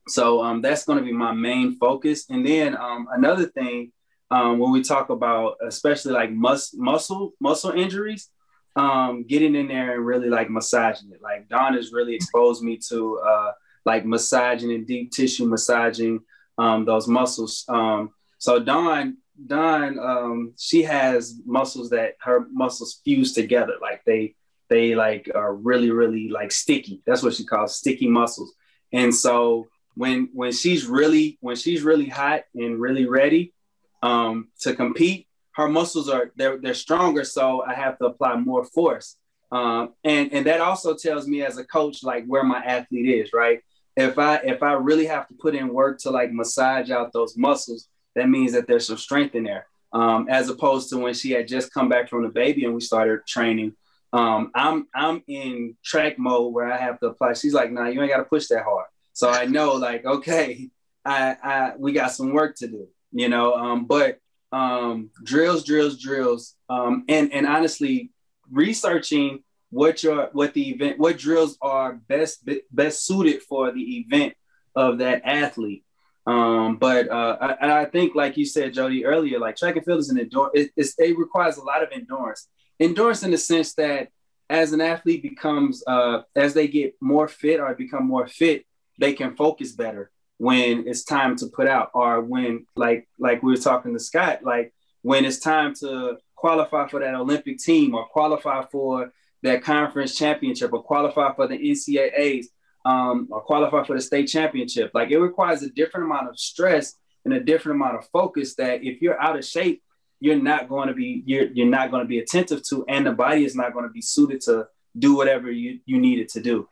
So 0.08 0.44
um, 0.44 0.62
that's 0.62 0.86
going 0.86 1.00
to 1.00 1.06
be 1.06 1.14
my 1.14 1.32
main 1.32 1.78
focus. 1.78 2.26
And 2.30 2.46
then 2.46 2.76
um, 2.76 3.08
another 3.12 3.46
thing, 3.46 3.92
um, 4.30 4.60
when 4.60 4.72
we 4.72 4.82
talk 4.82 5.10
about 5.10 5.58
especially 5.66 6.14
like 6.14 6.32
mus- 6.32 6.74
muscle 6.74 7.34
muscle 7.40 7.72
injuries, 7.72 8.30
um, 8.76 9.24
getting 9.24 9.56
in 9.56 9.68
there 9.68 9.96
and 9.96 10.06
really 10.06 10.30
like 10.30 10.50
massaging 10.50 11.12
it. 11.12 11.22
Like 11.22 11.50
Dawn 11.50 11.74
has 11.74 11.92
really 11.92 12.16
exposed 12.16 12.64
me 12.64 12.78
to 12.90 13.20
uh, 13.20 13.52
like 13.86 14.06
massaging 14.06 14.72
and 14.72 14.88
deep 14.88 15.12
tissue 15.12 15.46
massaging 15.46 16.22
um, 16.58 16.86
those 16.86 17.08
muscles. 17.08 17.66
Um, 17.68 18.12
so 18.38 18.60
Dawn, 18.60 19.18
Dawn, 19.48 20.00
um, 20.00 20.54
she 20.58 20.84
has 20.84 21.40
muscles 21.46 21.90
that 21.92 22.16
her 22.22 22.48
muscles 22.52 23.02
fuse 23.04 23.34
together. 23.34 23.74
Like 23.82 24.04
they, 24.06 24.36
they 24.70 24.96
like 24.96 25.30
are 25.34 25.54
really, 25.54 25.92
really 25.92 26.30
like 26.30 26.52
sticky. 26.52 27.02
That's 27.06 27.24
what 27.24 27.34
she 27.34 27.46
calls 27.46 27.76
sticky 27.76 28.08
muscles. 28.08 28.54
And 28.94 29.14
so 29.14 29.68
when 29.96 30.30
when 30.34 30.52
she's 30.52 30.86
really 30.86 31.38
when 31.42 31.56
she's 31.56 31.84
really 31.84 32.08
hot 32.08 32.44
and 32.56 32.80
really 32.80 33.06
ready 33.06 33.54
um, 34.02 34.48
to 34.62 34.74
compete, 34.74 35.28
her 35.54 35.68
muscles 35.68 36.10
are 36.10 36.32
they're 36.36 36.58
they're 36.58 36.74
stronger, 36.74 37.24
so 37.24 37.64
I 37.64 37.74
have 37.74 37.98
to 38.00 38.06
apply 38.06 38.36
more 38.38 38.64
force. 38.64 39.18
Um, 39.52 39.94
and 40.04 40.32
and 40.32 40.46
that 40.46 40.62
also 40.62 40.96
tells 40.96 41.28
me 41.28 41.44
as 41.44 41.58
a 41.58 41.66
coach 41.66 42.04
like 42.04 42.26
where 42.26 42.44
my 42.44 42.60
athlete 42.60 43.10
is, 43.10 43.34
right? 43.34 43.60
If 43.98 44.18
I 44.18 44.36
if 44.38 44.64
I 44.64 44.74
really 44.74 45.06
have 45.08 45.28
to 45.28 45.34
put 45.34 45.56
in 45.56 45.74
work 45.74 46.00
to 46.00 46.10
like 46.10 46.32
massage 46.32 46.90
out 46.90 47.12
those 47.12 47.38
muscles, 47.38 47.88
that 48.16 48.30
means 48.30 48.54
that 48.54 48.68
there's 48.68 48.88
some 48.88 48.98
strength 48.98 49.36
in 49.36 49.44
there. 49.44 49.68
Um, 49.94 50.28
as 50.30 50.48
opposed 50.50 50.90
to 50.90 50.98
when 50.98 51.14
she 51.14 51.32
had 51.32 51.50
just 51.50 51.74
come 51.74 51.90
back 51.90 52.10
from 52.10 52.24
the 52.24 52.30
baby 52.30 52.64
and 52.64 52.74
we 52.74 52.80
started 52.80 53.26
training. 53.28 53.74
Um, 54.14 54.52
I'm 54.56 54.88
I'm 54.96 55.22
in 55.28 55.76
track 55.84 56.18
mode 56.18 56.54
where 56.54 56.72
I 56.72 56.78
have 56.78 57.00
to 57.02 57.08
apply. 57.08 57.34
She's 57.34 57.54
like, 57.54 57.72
nah, 57.72 57.88
you 57.88 58.02
ain't 58.02 58.12
got 58.12 58.18
to 58.18 58.24
push 58.24 58.48
that 58.48 58.64
hard. 58.64 58.86
So 59.14 59.30
I 59.30 59.46
know 59.46 59.74
like, 59.74 60.06
okay, 60.06 60.70
I, 61.06 61.36
I 61.44 61.74
we 61.78 61.92
got 61.92 62.12
some 62.12 62.34
work 62.34 62.56
to 62.58 62.68
do, 62.68 62.88
you 63.12 63.30
know. 63.30 63.54
Um, 63.54 63.86
but 63.86 64.20
um, 64.52 65.12
drills, 65.24 65.64
drills, 65.64 66.00
drills, 66.02 66.56
um, 66.70 67.06
and 67.08 67.32
and 67.34 67.48
honestly, 67.48 68.12
researching 68.52 69.44
what 69.70 70.04
your 70.04 70.30
what 70.34 70.54
the 70.54 70.70
event, 70.70 71.00
what 71.00 71.18
drills 71.18 71.58
are 71.62 71.94
best 71.94 72.48
best 72.72 73.06
suited 73.06 73.42
for 73.44 73.72
the 73.72 74.00
event 74.00 74.34
of 74.76 75.00
that 75.00 75.22
athlete. 75.26 75.84
Um, 76.28 76.78
but 76.78 77.10
uh, 77.10 77.38
I, 77.42 77.82
I, 77.82 77.86
think, 77.86 78.14
like 78.14 78.38
you 78.38 78.46
said, 78.46 78.74
Jody 78.74 79.06
earlier, 79.06 79.40
like 79.40 79.56
track 79.56 79.76
and 79.76 79.84
field 79.84 80.00
is 80.00 80.10
an 80.10 80.20
endurance. 80.20 80.52
It, 80.54 80.72
it 80.98 81.18
requires 81.18 81.58
a 81.58 81.64
lot 81.64 81.82
of 81.82 81.90
endurance. 81.92 82.48
Endurance 82.80 83.24
in 83.24 83.32
the 83.32 83.38
sense 83.38 83.74
that 83.76 84.10
as 84.50 84.72
an 84.74 84.82
athlete 84.82 85.24
becomes, 85.24 85.84
uh, 85.88 86.22
as 86.36 86.54
they 86.54 86.68
get 86.68 86.96
more 87.02 87.28
fit 87.28 87.60
or 87.60 87.74
become 87.74 88.08
more 88.08 88.28
fit, 88.28 88.66
they 89.00 89.14
can 89.14 89.36
focus 89.36 89.72
better 89.72 90.12
when 90.38 90.88
it's 90.88 91.04
time 91.04 91.36
to 91.36 91.46
put 91.48 91.68
out 91.68 91.92
or 91.94 92.20
when 92.22 92.66
like 92.76 93.08
like 93.20 93.44
we 93.44 93.52
were 93.52 93.58
talking 93.58 93.94
to 93.94 94.00
Scott 94.00 94.40
like 94.44 94.74
when 95.04 95.24
it's 95.24 95.38
time 95.38 95.72
to 95.76 96.18
qualify 96.36 96.88
for 96.88 97.00
that 97.00 97.14
Olympic 97.14 97.60
team 97.60 97.94
or 97.94 98.08
qualify 98.08 98.64
for 98.72 99.12
that 99.44 99.64
conference 99.64 100.18
championship 100.18 100.74
or 100.74 100.82
qualify 100.82 101.32
for 101.36 101.48
the 101.48 101.56
NCAAs 101.56 102.46
um, 102.86 103.28
or 103.32 103.42
qualify 103.42 103.84
for 103.84 103.96
the 103.96 104.02
state 104.02 104.28
championship 104.28 104.92
like 104.94 105.12
it 105.12 105.20
requires 105.20 105.62
a 105.64 105.70
different 105.70 106.06
amount 106.06 106.28
of 106.28 106.38
stress 106.38 106.96
and 107.26 107.34
a 107.34 107.40
different 107.40 107.76
amount 107.76 107.96
of 107.96 108.08
focus 108.10 108.56
that 108.56 108.84
if 108.84 109.02
you're 109.02 109.20
out 109.22 109.38
of 109.38 109.46
shape 109.46 109.82
you're 110.20 110.42
not 110.42 110.70
going 110.70 110.88
to 110.88 110.94
be 110.94 111.24
you're, 111.26 111.46
you're 111.52 111.68
not 111.68 111.92
going 111.92 112.04
to 112.04 112.08
be 112.08 112.20
attentive 112.20 112.62
to 112.64 112.86
and 112.88 113.06
the 113.06 113.12
body 113.12 113.44
is 113.44 113.56
not 113.56 113.74
going 113.74 113.86
to 113.86 113.92
be 113.92 114.02
suited 114.02 114.42
to 114.42 114.68
do 114.98 115.16
whatever 115.16 115.52
you, 115.52 115.80
you 115.86 116.00
need 116.00 116.20
it 116.20 116.30
to 116.30 116.42
do 116.42 116.68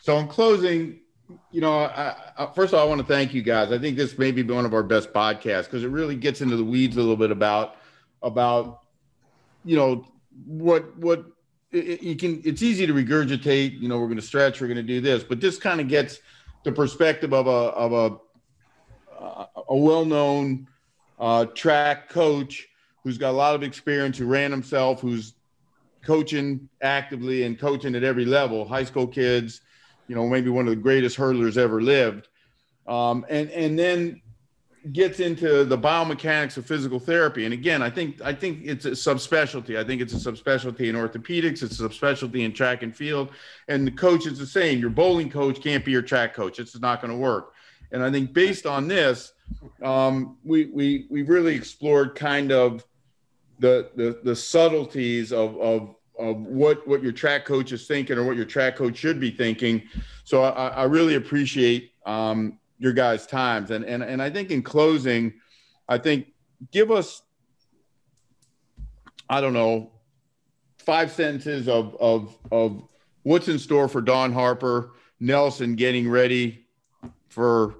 so 0.00 0.18
in 0.18 0.28
closing 0.28 0.98
you 1.50 1.60
know, 1.60 1.80
I, 1.80 2.14
I, 2.36 2.46
first 2.54 2.72
of 2.72 2.78
all, 2.78 2.86
I 2.86 2.88
want 2.88 3.00
to 3.00 3.06
thank 3.06 3.34
you 3.34 3.42
guys. 3.42 3.72
I 3.72 3.78
think 3.78 3.96
this 3.96 4.18
may 4.18 4.32
be 4.32 4.42
one 4.42 4.64
of 4.64 4.74
our 4.74 4.82
best 4.82 5.12
podcasts 5.12 5.64
because 5.64 5.84
it 5.84 5.88
really 5.88 6.16
gets 6.16 6.40
into 6.40 6.56
the 6.56 6.64
weeds 6.64 6.96
a 6.96 7.00
little 7.00 7.16
bit 7.16 7.30
about 7.30 7.76
about 8.22 8.80
you 9.64 9.76
know 9.76 10.06
what 10.46 10.96
what 10.96 11.24
it, 11.72 12.02
you 12.02 12.16
can. 12.16 12.42
It's 12.44 12.62
easy 12.62 12.86
to 12.86 12.92
regurgitate. 12.92 13.80
You 13.80 13.88
know, 13.88 13.98
we're 13.98 14.06
going 14.06 14.16
to 14.16 14.22
stretch. 14.22 14.60
We're 14.60 14.68
going 14.68 14.76
to 14.76 14.82
do 14.82 15.00
this, 15.00 15.22
but 15.22 15.40
this 15.40 15.58
kind 15.58 15.80
of 15.80 15.88
gets 15.88 16.20
the 16.64 16.72
perspective 16.72 17.32
of 17.32 17.46
a 17.46 17.50
of 17.50 17.92
a 17.92 18.18
a 19.68 19.76
well-known 19.76 20.66
uh, 21.18 21.44
track 21.46 22.08
coach 22.08 22.68
who's 23.04 23.18
got 23.18 23.30
a 23.30 23.32
lot 23.32 23.54
of 23.54 23.62
experience, 23.62 24.18
who 24.18 24.26
ran 24.26 24.50
himself, 24.50 25.00
who's 25.00 25.34
coaching 26.04 26.68
actively 26.82 27.44
and 27.44 27.58
coaching 27.58 27.94
at 27.94 28.02
every 28.02 28.24
level, 28.24 28.66
high 28.66 28.82
school 28.84 29.06
kids 29.06 29.60
you 30.08 30.16
know, 30.16 30.28
maybe 30.28 30.50
one 30.50 30.66
of 30.66 30.70
the 30.70 30.80
greatest 30.80 31.16
hurdlers 31.16 31.56
ever 31.56 31.80
lived. 31.80 32.28
Um, 32.86 33.24
and 33.28 33.50
and 33.50 33.78
then 33.78 34.20
gets 34.90 35.20
into 35.20 35.64
the 35.64 35.78
biomechanics 35.78 36.56
of 36.56 36.66
physical 36.66 36.98
therapy. 36.98 37.44
And 37.44 37.54
again, 37.54 37.82
I 37.82 37.90
think 37.90 38.20
I 38.22 38.32
think 38.32 38.60
it's 38.64 38.84
a 38.84 38.90
subspecialty. 38.90 39.78
I 39.78 39.84
think 39.84 40.02
it's 40.02 40.12
a 40.12 40.32
subspecialty 40.32 40.88
in 40.88 40.96
orthopedics. 40.96 41.62
It's 41.62 41.78
a 41.78 41.88
subspecialty 41.88 42.44
in 42.44 42.52
track 42.52 42.82
and 42.82 42.94
field. 42.94 43.30
And 43.68 43.86
the 43.86 43.92
coach 43.92 44.26
is 44.26 44.38
the 44.38 44.46
same. 44.46 44.80
Your 44.80 44.90
bowling 44.90 45.30
coach 45.30 45.62
can't 45.62 45.84
be 45.84 45.92
your 45.92 46.02
track 46.02 46.34
coach. 46.34 46.58
It's 46.58 46.78
not 46.80 47.00
going 47.00 47.12
to 47.12 47.18
work. 47.18 47.52
And 47.92 48.02
I 48.02 48.10
think 48.10 48.32
based 48.32 48.66
on 48.66 48.88
this, 48.88 49.32
um, 49.82 50.38
we 50.42 50.66
we 50.66 51.06
we 51.10 51.22
really 51.22 51.54
explored 51.54 52.14
kind 52.14 52.50
of 52.50 52.84
the 53.60 53.90
the, 53.94 54.20
the 54.24 54.34
subtleties 54.34 55.32
of, 55.32 55.56
of 55.60 55.94
of 56.18 56.36
what 56.38 56.86
what 56.88 57.02
your 57.02 57.12
track 57.12 57.44
coach 57.44 57.72
is 57.72 57.86
thinking 57.86 58.18
or 58.18 58.24
what 58.24 58.36
your 58.36 58.46
track 58.46 58.76
coach 58.76 58.96
should 58.96 59.20
be 59.20 59.30
thinking. 59.30 59.82
So 60.24 60.42
I, 60.42 60.68
I 60.68 60.84
really 60.84 61.14
appreciate 61.14 61.92
um, 62.06 62.58
your 62.82 62.92
guys' 62.92 63.26
times. 63.26 63.70
And 63.70 63.84
and 63.84 64.02
and 64.02 64.20
I 64.20 64.28
think 64.28 64.50
in 64.50 64.62
closing, 64.62 65.34
I 65.88 65.98
think 65.98 66.26
give 66.72 66.90
us 66.90 67.22
I 69.30 69.40
don't 69.40 69.52
know 69.52 69.92
five 70.78 71.12
sentences 71.12 71.68
of 71.68 71.96
of 72.00 72.36
of 72.50 72.82
what's 73.22 73.46
in 73.46 73.58
store 73.58 73.88
for 73.88 74.00
Dawn 74.00 74.32
Harper, 74.32 74.90
Nelson 75.20 75.76
getting 75.76 76.10
ready 76.10 76.66
for 77.28 77.76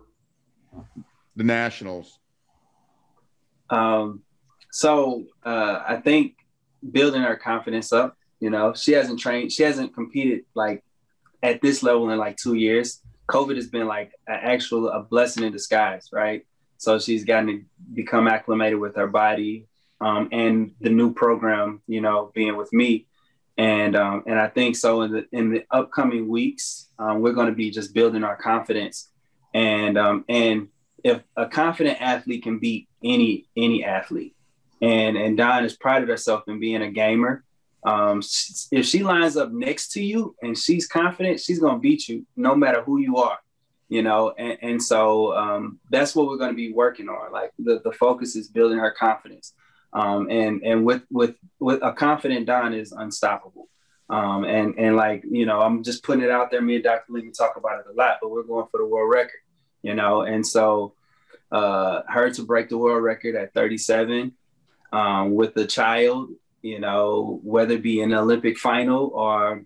the 1.34 1.44
Nationals. 1.44 2.18
Um, 3.70 4.22
so 4.70 5.24
uh, 5.44 5.82
I 5.86 5.96
think 5.96 6.36
building 6.92 7.22
her 7.22 7.36
confidence 7.36 7.92
up. 7.92 8.16
You 8.38 8.50
know, 8.50 8.72
she 8.74 8.92
hasn't 8.92 9.18
trained, 9.18 9.52
she 9.52 9.62
hasn't 9.62 9.94
competed 9.94 10.44
like 10.54 10.84
at 11.42 11.60
this 11.60 11.82
level 11.82 12.10
in 12.10 12.18
like 12.18 12.36
two 12.36 12.54
years. 12.54 13.00
COVID 13.28 13.56
has 13.56 13.68
been 13.68 13.86
like 13.86 14.12
an 14.26 14.38
actual 14.42 14.88
a 14.88 15.02
blessing 15.02 15.44
in 15.44 15.52
disguise, 15.52 16.08
right? 16.12 16.44
So 16.78 16.98
she's 16.98 17.24
gotten 17.24 17.46
to 17.46 17.64
become 17.94 18.26
acclimated 18.26 18.78
with 18.78 18.96
her 18.96 19.06
body 19.06 19.66
um, 20.00 20.28
and 20.32 20.72
the 20.80 20.90
new 20.90 21.14
program, 21.14 21.80
you 21.86 22.00
know, 22.00 22.32
being 22.34 22.56
with 22.56 22.72
me, 22.72 23.06
and 23.56 23.94
um, 23.94 24.24
and 24.26 24.38
I 24.38 24.48
think 24.48 24.76
so 24.76 25.02
in 25.02 25.12
the 25.12 25.26
in 25.32 25.52
the 25.52 25.64
upcoming 25.70 26.28
weeks, 26.28 26.88
um, 26.98 27.20
we're 27.20 27.32
going 27.32 27.46
to 27.46 27.54
be 27.54 27.70
just 27.70 27.94
building 27.94 28.24
our 28.24 28.36
confidence, 28.36 29.10
and 29.54 29.96
um, 29.96 30.24
and 30.28 30.68
if 31.04 31.22
a 31.36 31.46
confident 31.46 32.02
athlete 32.02 32.42
can 32.42 32.58
beat 32.58 32.88
any 33.04 33.46
any 33.56 33.84
athlete, 33.84 34.34
and 34.80 35.16
and 35.16 35.36
Dawn 35.36 35.62
has 35.62 35.76
prided 35.76 36.08
herself 36.08 36.44
in 36.48 36.58
being 36.58 36.82
a 36.82 36.90
gamer. 36.90 37.44
Um, 37.84 38.22
if 38.70 38.86
she 38.86 39.02
lines 39.02 39.36
up 39.36 39.50
next 39.52 39.92
to 39.92 40.02
you 40.02 40.36
and 40.42 40.56
she's 40.56 40.86
confident, 40.86 41.40
she's 41.40 41.58
gonna 41.58 41.78
beat 41.78 42.08
you 42.08 42.24
no 42.36 42.54
matter 42.54 42.82
who 42.82 42.98
you 42.98 43.16
are, 43.16 43.38
you 43.88 44.02
know. 44.02 44.32
And, 44.38 44.58
and 44.62 44.82
so 44.82 45.36
um, 45.36 45.80
that's 45.90 46.14
what 46.14 46.26
we're 46.26 46.36
gonna 46.36 46.54
be 46.54 46.72
working 46.72 47.08
on. 47.08 47.32
Like 47.32 47.52
the, 47.58 47.80
the 47.84 47.92
focus 47.92 48.36
is 48.36 48.48
building 48.48 48.78
her 48.78 48.92
confidence, 48.92 49.54
um, 49.92 50.30
and 50.30 50.62
and 50.62 50.84
with 50.84 51.02
with 51.10 51.34
with 51.58 51.82
a 51.82 51.92
confident 51.92 52.46
Dawn 52.46 52.72
is 52.72 52.92
unstoppable. 52.92 53.68
Um, 54.08 54.44
and 54.44 54.74
and 54.78 54.94
like 54.94 55.24
you 55.28 55.46
know, 55.46 55.60
I'm 55.60 55.82
just 55.82 56.04
putting 56.04 56.22
it 56.22 56.30
out 56.30 56.50
there. 56.50 56.60
Me 56.60 56.76
and 56.76 56.84
Dr. 56.84 57.12
Lehman 57.12 57.32
talk 57.32 57.56
about 57.56 57.80
it 57.80 57.86
a 57.90 57.94
lot, 57.94 58.18
but 58.20 58.30
we're 58.30 58.42
going 58.44 58.66
for 58.70 58.78
the 58.78 58.86
world 58.86 59.10
record, 59.12 59.40
you 59.82 59.94
know. 59.94 60.22
And 60.22 60.46
so, 60.46 60.94
uh, 61.50 62.02
her 62.08 62.30
to 62.30 62.42
break 62.42 62.68
the 62.68 62.78
world 62.78 63.02
record 63.02 63.34
at 63.34 63.54
37 63.54 64.34
um, 64.92 65.34
with 65.34 65.56
a 65.56 65.66
child 65.66 66.30
you 66.62 66.80
know, 66.80 67.40
whether 67.42 67.74
it 67.74 67.82
be 67.82 68.04
the 68.04 68.14
Olympic 68.14 68.58
final 68.58 69.10
or 69.14 69.64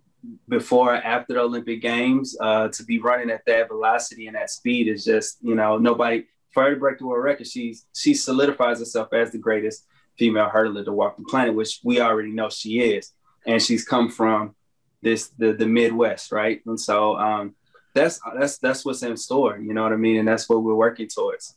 before 0.48 0.94
or 0.94 0.96
after 0.96 1.34
the 1.34 1.40
Olympic 1.40 1.80
Games, 1.80 2.36
uh, 2.40 2.68
to 2.68 2.84
be 2.84 2.98
running 2.98 3.30
at 3.30 3.44
that 3.46 3.68
velocity 3.68 4.26
and 4.26 4.36
that 4.36 4.50
speed 4.50 4.88
is 4.88 5.04
just, 5.04 5.38
you 5.42 5.54
know, 5.54 5.78
nobody 5.78 6.24
for 6.56 6.62
her 6.64 6.70
to 6.70 6.80
break 6.80 6.98
the 6.98 7.06
world 7.06 7.22
record, 7.22 7.46
she's 7.46 7.84
she 7.94 8.14
solidifies 8.14 8.78
herself 8.78 9.12
as 9.12 9.30
the 9.30 9.36
greatest 9.36 9.84
female 10.18 10.48
hurdler 10.48 10.82
to 10.86 10.92
walk 10.92 11.18
the 11.18 11.24
planet, 11.24 11.54
which 11.54 11.80
we 11.84 12.00
already 12.00 12.30
know 12.30 12.48
she 12.48 12.80
is. 12.80 13.12
And 13.46 13.62
she's 13.62 13.84
come 13.84 14.10
from 14.10 14.54
this 15.02 15.28
the 15.36 15.52
the 15.52 15.66
Midwest, 15.66 16.32
right? 16.32 16.62
And 16.64 16.80
so 16.80 17.18
um, 17.18 17.54
that's 17.94 18.18
that's 18.38 18.56
that's 18.56 18.86
what's 18.86 19.02
in 19.02 19.18
store, 19.18 19.58
you 19.58 19.74
know 19.74 19.82
what 19.82 19.92
I 19.92 19.96
mean? 19.96 20.16
And 20.16 20.26
that's 20.26 20.48
what 20.48 20.62
we're 20.62 20.74
working 20.74 21.08
towards. 21.08 21.54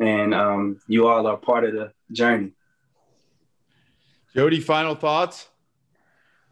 And 0.00 0.34
um, 0.34 0.80
you 0.88 1.06
all 1.06 1.28
are 1.28 1.36
part 1.36 1.64
of 1.64 1.72
the 1.72 1.92
journey. 2.10 2.50
Jody, 4.34 4.60
final 4.60 4.94
thoughts? 4.94 5.48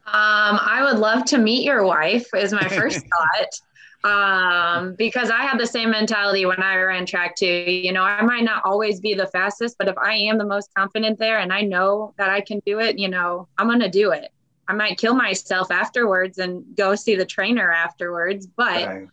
Um, 0.05 0.59
I 0.61 0.81
would 0.83 0.99
love 0.99 1.25
to 1.25 1.37
meet 1.37 1.63
your 1.63 1.85
wife, 1.85 2.27
is 2.33 2.51
my 2.51 2.67
first 2.67 3.05
thought. 3.15 3.59
Um, 4.01 4.95
because 4.95 5.29
I 5.29 5.43
had 5.43 5.59
the 5.59 5.67
same 5.67 5.91
mentality 5.91 6.45
when 6.45 6.63
I 6.63 6.77
ran 6.77 7.05
track 7.05 7.35
too. 7.35 7.45
You 7.45 7.91
know, 7.91 8.03
I 8.03 8.21
might 8.21 8.43
not 8.43 8.63
always 8.65 8.99
be 8.99 9.13
the 9.13 9.27
fastest, 9.27 9.77
but 9.77 9.89
if 9.89 9.97
I 9.97 10.13
am 10.13 10.37
the 10.37 10.45
most 10.45 10.73
confident 10.73 11.19
there 11.19 11.39
and 11.39 11.51
I 11.51 11.61
know 11.61 12.13
that 12.17 12.29
I 12.29 12.41
can 12.41 12.61
do 12.65 12.79
it, 12.79 12.97
you 12.97 13.09
know, 13.09 13.47
I'm 13.57 13.67
going 13.67 13.81
to 13.81 13.89
do 13.89 14.11
it. 14.11 14.31
I 14.69 14.73
might 14.73 14.97
kill 14.97 15.15
myself 15.15 15.69
afterwards 15.69 16.37
and 16.37 16.63
go 16.77 16.95
see 16.95 17.15
the 17.15 17.25
trainer 17.25 17.71
afterwards, 17.71 18.47
but 18.47 18.87
right. 18.87 19.07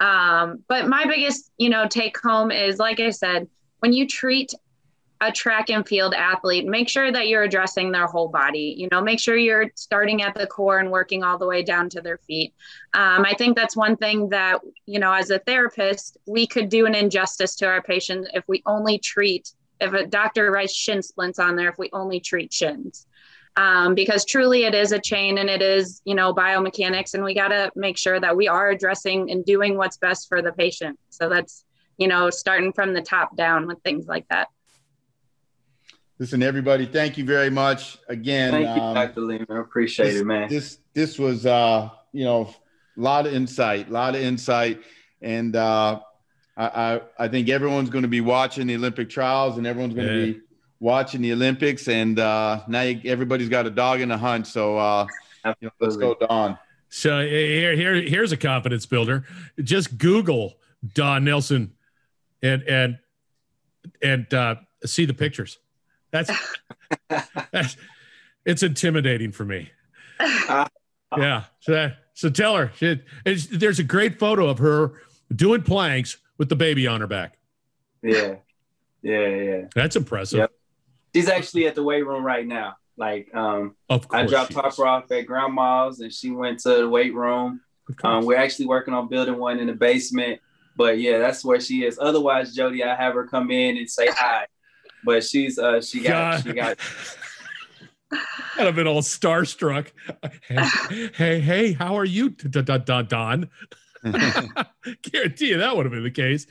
um, 0.00 0.62
but 0.68 0.86
my 0.86 1.04
biggest, 1.04 1.50
you 1.56 1.70
know, 1.70 1.88
take 1.88 2.16
home 2.20 2.50
is 2.50 2.78
like 2.78 3.00
I 3.00 3.10
said, 3.10 3.48
when 3.80 3.92
you 3.92 4.06
treat 4.06 4.52
a 5.20 5.32
track 5.32 5.68
and 5.68 5.86
field 5.86 6.14
athlete, 6.14 6.64
make 6.64 6.88
sure 6.88 7.10
that 7.10 7.26
you're 7.26 7.42
addressing 7.42 7.90
their 7.90 8.06
whole 8.06 8.28
body. 8.28 8.74
You 8.78 8.88
know, 8.92 9.02
make 9.02 9.18
sure 9.18 9.36
you're 9.36 9.70
starting 9.74 10.22
at 10.22 10.34
the 10.34 10.46
core 10.46 10.78
and 10.78 10.90
working 10.90 11.24
all 11.24 11.38
the 11.38 11.46
way 11.46 11.62
down 11.62 11.88
to 11.90 12.00
their 12.00 12.18
feet. 12.18 12.54
Um, 12.94 13.24
I 13.24 13.34
think 13.34 13.56
that's 13.56 13.76
one 13.76 13.96
thing 13.96 14.28
that, 14.28 14.60
you 14.86 15.00
know, 15.00 15.12
as 15.12 15.30
a 15.30 15.40
therapist, 15.40 16.18
we 16.26 16.46
could 16.46 16.68
do 16.68 16.86
an 16.86 16.94
injustice 16.94 17.56
to 17.56 17.66
our 17.66 17.82
patient 17.82 18.28
if 18.32 18.44
we 18.46 18.62
only 18.64 18.98
treat, 18.98 19.52
if 19.80 19.92
a 19.92 20.06
doctor 20.06 20.52
writes 20.52 20.74
shin 20.74 21.02
splints 21.02 21.40
on 21.40 21.56
there, 21.56 21.70
if 21.70 21.78
we 21.78 21.90
only 21.92 22.20
treat 22.20 22.52
shins. 22.52 23.06
Um, 23.56 23.96
because 23.96 24.24
truly 24.24 24.64
it 24.64 24.74
is 24.74 24.92
a 24.92 25.00
chain 25.00 25.38
and 25.38 25.50
it 25.50 25.62
is, 25.62 26.00
you 26.04 26.14
know, 26.14 26.32
biomechanics, 26.32 27.14
and 27.14 27.24
we 27.24 27.34
got 27.34 27.48
to 27.48 27.72
make 27.74 27.98
sure 27.98 28.20
that 28.20 28.36
we 28.36 28.46
are 28.46 28.70
addressing 28.70 29.32
and 29.32 29.44
doing 29.44 29.76
what's 29.76 29.96
best 29.96 30.28
for 30.28 30.42
the 30.42 30.52
patient. 30.52 30.96
So 31.10 31.28
that's, 31.28 31.64
you 31.96 32.06
know, 32.06 32.30
starting 32.30 32.72
from 32.72 32.92
the 32.92 33.02
top 33.02 33.36
down 33.36 33.66
with 33.66 33.82
things 33.82 34.06
like 34.06 34.28
that. 34.28 34.46
Listen, 36.20 36.42
everybody, 36.42 36.84
thank 36.84 37.16
you 37.16 37.24
very 37.24 37.48
much 37.48 37.96
again. 38.08 38.50
Thank 38.50 38.76
you, 38.76 38.82
um, 38.82 38.94
Dr. 38.94 39.20
Lehman. 39.20 39.46
I 39.50 39.60
appreciate 39.60 40.06
this, 40.06 40.20
it, 40.20 40.24
man. 40.24 40.48
This 40.48 40.78
this 40.92 41.16
was 41.16 41.46
uh, 41.46 41.90
you 42.12 42.24
know, 42.24 42.52
a 42.96 43.00
lot 43.00 43.26
of 43.26 43.32
insight, 43.32 43.88
a 43.88 43.92
lot 43.92 44.16
of 44.16 44.20
insight, 44.20 44.80
and 45.22 45.54
uh, 45.54 46.00
I, 46.56 46.66
I, 46.66 47.00
I 47.20 47.28
think 47.28 47.48
everyone's 47.48 47.88
going 47.88 48.02
to 48.02 48.08
be 48.08 48.20
watching 48.20 48.66
the 48.66 48.74
Olympic 48.74 49.08
trials, 49.08 49.58
and 49.58 49.66
everyone's 49.66 49.94
going 49.94 50.08
to 50.08 50.26
yeah. 50.26 50.32
be 50.32 50.40
watching 50.80 51.22
the 51.22 51.32
Olympics, 51.32 51.86
and 51.86 52.18
uh, 52.18 52.62
now 52.66 52.82
you, 52.82 53.00
everybody's 53.04 53.48
got 53.48 53.66
a 53.66 53.70
dog 53.70 54.00
in 54.00 54.08
the 54.08 54.18
hunt. 54.18 54.48
So 54.48 54.76
uh, 54.76 55.06
you 55.44 55.54
know, 55.62 55.70
let's 55.78 55.96
go, 55.96 56.14
Dawn. 56.14 56.58
So 56.88 57.20
here, 57.20 57.76
here, 57.76 57.94
here's 57.94 58.32
a 58.32 58.36
confidence 58.36 58.86
builder. 58.86 59.24
Just 59.62 59.98
Google 59.98 60.54
Dawn 60.94 61.22
Nelson, 61.22 61.74
and 62.42 62.64
and 62.64 62.98
and 64.02 64.34
uh, 64.34 64.56
see 64.84 65.04
the 65.04 65.14
pictures. 65.14 65.58
That's, 66.10 66.30
that's 67.52 67.76
it's 68.44 68.62
intimidating 68.62 69.32
for 69.32 69.44
me. 69.44 69.70
yeah. 71.16 71.44
So, 71.60 71.90
so 72.14 72.30
tell 72.30 72.56
her 72.56 72.72
she, 72.76 73.00
there's 73.24 73.78
a 73.78 73.84
great 73.84 74.18
photo 74.18 74.48
of 74.48 74.58
her 74.58 75.02
doing 75.34 75.62
planks 75.62 76.16
with 76.38 76.48
the 76.48 76.56
baby 76.56 76.86
on 76.86 77.00
her 77.00 77.06
back. 77.06 77.38
Yeah. 78.02 78.36
Yeah. 79.02 79.28
Yeah. 79.28 79.64
That's 79.74 79.96
impressive. 79.96 80.38
Yep. 80.38 80.52
She's 81.14 81.28
actually 81.28 81.66
at 81.66 81.74
the 81.74 81.82
weight 81.82 82.06
room 82.06 82.24
right 82.24 82.46
now. 82.46 82.76
Like, 82.96 83.32
um, 83.34 83.76
of 83.88 84.08
course 84.08 84.22
I 84.22 84.26
dropped 84.26 84.54
Harper 84.54 84.86
off 84.86 85.10
at 85.12 85.26
grandma's 85.26 86.00
and 86.00 86.12
she 86.12 86.30
went 86.30 86.60
to 86.60 86.70
the 86.70 86.88
weight 86.88 87.14
room. 87.14 87.60
Um, 88.02 88.24
we're 88.24 88.36
actually 88.36 88.66
working 88.66 88.92
on 88.92 89.08
building 89.08 89.38
one 89.38 89.58
in 89.58 89.66
the 89.66 89.72
basement. 89.72 90.40
But 90.76 91.00
yeah, 91.00 91.18
that's 91.18 91.44
where 91.44 91.60
she 91.60 91.84
is. 91.84 91.98
Otherwise, 92.00 92.54
Jody, 92.54 92.84
I 92.84 92.94
have 92.94 93.14
her 93.14 93.26
come 93.26 93.50
in 93.50 93.76
and 93.76 93.90
say 93.90 94.08
hi 94.10 94.46
but 95.04 95.24
she's 95.24 95.58
uh 95.58 95.80
she 95.80 96.00
got 96.00 96.32
God. 96.32 96.42
she 96.42 96.52
got 96.52 96.78
I'd 98.56 98.66
have 98.66 98.74
been 98.74 98.86
all 98.86 99.02
starstruck. 99.02 99.92
Hey, 100.42 101.10
hey, 101.14 101.40
hey 101.40 101.72
how 101.72 101.96
are 101.96 102.04
you, 102.04 102.30
Dawn? 102.30 103.50
Guarantee 104.02 105.48
you 105.48 105.58
that 105.58 105.76
would 105.76 105.86
have 105.86 105.92
been 105.92 106.04
the 106.04 106.10
case. 106.10 106.46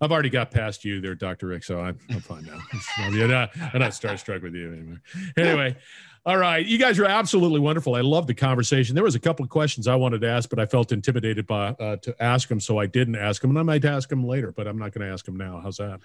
I've 0.00 0.12
already 0.12 0.30
got 0.30 0.50
past 0.50 0.84
you 0.84 1.00
there, 1.00 1.14
Dr. 1.14 1.46
Rick, 1.46 1.64
so 1.64 1.80
I'm, 1.80 1.98
I'm 2.10 2.20
fine 2.20 2.44
now. 2.44 2.58
I'm 2.98 3.28
not, 3.28 3.50
I'm 3.56 3.80
not 3.80 3.92
starstruck 3.92 4.42
with 4.42 4.54
you 4.54 4.72
anymore. 4.72 5.00
Anyway, 5.36 5.76
all 6.24 6.36
right. 6.36 6.64
You 6.64 6.78
guys 6.78 6.98
are 6.98 7.06
absolutely 7.06 7.60
wonderful. 7.60 7.94
I 7.94 8.00
love 8.00 8.26
the 8.26 8.34
conversation. 8.34 8.94
There 8.94 9.04
was 9.04 9.14
a 9.14 9.20
couple 9.20 9.44
of 9.44 9.50
questions 9.50 9.86
I 9.86 9.94
wanted 9.94 10.20
to 10.22 10.28
ask, 10.28 10.50
but 10.50 10.58
I 10.58 10.66
felt 10.66 10.92
intimidated 10.92 11.46
by 11.46 11.68
uh, 11.68 11.96
to 11.96 12.22
ask 12.22 12.48
them, 12.48 12.60
so 12.60 12.78
I 12.78 12.86
didn't 12.86 13.16
ask 13.16 13.40
them. 13.40 13.50
And 13.50 13.58
I 13.58 13.62
might 13.62 13.84
ask 13.84 14.08
them 14.08 14.26
later, 14.26 14.52
but 14.52 14.66
I'm 14.66 14.78
not 14.78 14.92
going 14.92 15.06
to 15.06 15.12
ask 15.12 15.24
them 15.24 15.36
now. 15.36 15.60
How's 15.62 15.76
that? 15.76 16.00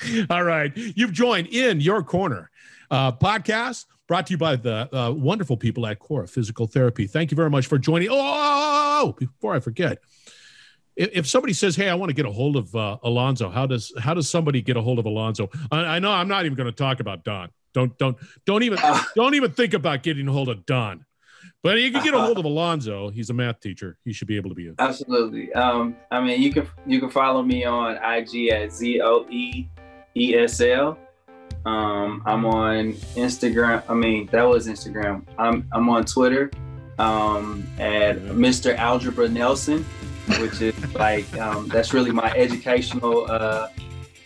All 0.30 0.44
right. 0.44 0.72
You've 0.76 1.12
joined 1.12 1.48
in 1.48 1.80
your 1.80 2.02
corner 2.02 2.50
uh, 2.90 3.12
podcast 3.12 3.86
brought 4.06 4.26
to 4.26 4.32
you 4.32 4.38
by 4.38 4.56
the 4.56 4.88
uh, 4.96 5.12
wonderful 5.12 5.56
people 5.56 5.86
at 5.86 5.98
Core 5.98 6.26
Physical 6.26 6.66
Therapy. 6.66 7.06
Thank 7.06 7.30
you 7.30 7.36
very 7.36 7.50
much 7.50 7.66
for 7.66 7.78
joining. 7.78 8.08
Oh, 8.10 8.14
oh, 8.14 9.14
before 9.18 9.54
I 9.54 9.60
forget, 9.60 9.98
if, 10.96 11.10
if 11.12 11.26
somebody 11.26 11.52
says, 11.52 11.76
"Hey, 11.76 11.88
I 11.88 11.94
want 11.94 12.10
to 12.10 12.14
get 12.14 12.26
a 12.26 12.30
hold 12.32 12.56
of 12.56 12.74
uh, 12.74 12.98
Alonzo," 13.02 13.50
how 13.50 13.66
does 13.66 13.92
how 13.98 14.14
does 14.14 14.28
somebody 14.28 14.62
get 14.62 14.76
a 14.76 14.82
hold 14.82 14.98
of 14.98 15.06
Alonzo? 15.06 15.50
I, 15.70 15.80
I 15.80 15.98
know 15.98 16.10
I'm 16.10 16.28
not 16.28 16.44
even 16.44 16.56
going 16.56 16.66
to 16.66 16.72
talk 16.72 17.00
about 17.00 17.24
Dawn. 17.24 17.50
Don't 17.74 17.96
don't 17.98 18.16
don't 18.46 18.62
even 18.62 18.78
Uh. 18.82 19.00
don't 19.14 19.34
even 19.34 19.52
think 19.52 19.74
about 19.74 20.02
getting 20.02 20.26
a 20.26 20.32
hold 20.32 20.48
of 20.48 20.66
Dawn. 20.66 21.04
But 21.62 21.78
you 21.80 21.90
can 21.92 22.02
get 22.02 22.14
a 22.14 22.20
hold 22.26 22.38
of 22.38 22.44
Alonzo. 22.44 23.10
He's 23.10 23.30
a 23.30 23.34
math 23.34 23.60
teacher. 23.60 23.98
He 24.04 24.12
should 24.12 24.28
be 24.28 24.36
able 24.36 24.50
to 24.50 24.54
be 24.54 24.68
a 24.68 24.74
Absolutely. 24.78 25.52
Um, 25.52 25.96
I 26.10 26.20
mean, 26.20 26.40
you 26.40 26.52
can 26.52 26.66
you 26.86 26.98
can 27.00 27.10
follow 27.10 27.42
me 27.42 27.64
on 27.64 27.96
IG 27.96 28.48
at 28.48 28.72
Z 28.72 29.00
O 29.02 29.26
E 29.30 29.68
E 30.18 30.34
S 30.36 30.60
L. 30.60 30.98
Um, 31.64 32.22
I'm 32.26 32.44
on 32.46 32.92
Instagram. 33.14 33.82
I 33.88 33.94
mean, 33.94 34.26
that 34.32 34.42
was 34.42 34.66
Instagram. 34.66 35.24
I'm 35.38 35.68
I'm 35.72 35.88
on 35.88 36.04
Twitter 36.04 36.50
um, 36.98 37.66
at 37.78 38.18
Mr. 38.18 38.76
Algebra 38.76 39.28
Nelson, 39.28 39.84
which 40.40 40.60
is 40.60 40.94
like 40.94 41.32
um, 41.38 41.68
that's 41.68 41.92
really 41.92 42.10
my 42.10 42.32
educational 42.32 43.30
uh, 43.30 43.68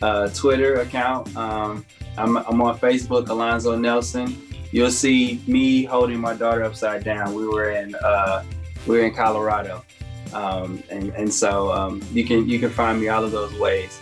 uh, 0.01 0.29
Twitter 0.31 0.77
account. 0.77 1.35
Um, 1.37 1.85
I'm 2.17 2.37
I'm 2.37 2.61
on 2.63 2.79
Facebook, 2.79 3.29
Alonzo 3.29 3.77
Nelson. 3.77 4.37
You'll 4.71 4.91
see 4.91 5.43
me 5.47 5.85
holding 5.85 6.19
my 6.19 6.35
daughter 6.35 6.65
upside 6.65 7.05
down. 7.05 7.35
We 7.35 7.47
were 7.47 7.71
in 7.71 7.95
uh, 7.95 8.45
we 8.87 8.99
were 8.99 9.05
in 9.05 9.15
Colorado, 9.15 9.85
um, 10.33 10.83
and 10.91 11.11
and 11.11 11.33
so 11.33 11.73
um, 11.73 12.03
you 12.13 12.25
can 12.25 12.49
you 12.49 12.59
can 12.59 12.71
find 12.71 13.01
me 13.01 13.09
all 13.09 13.25
of 13.25 13.33
those 13.33 13.53
ways. 13.59 14.01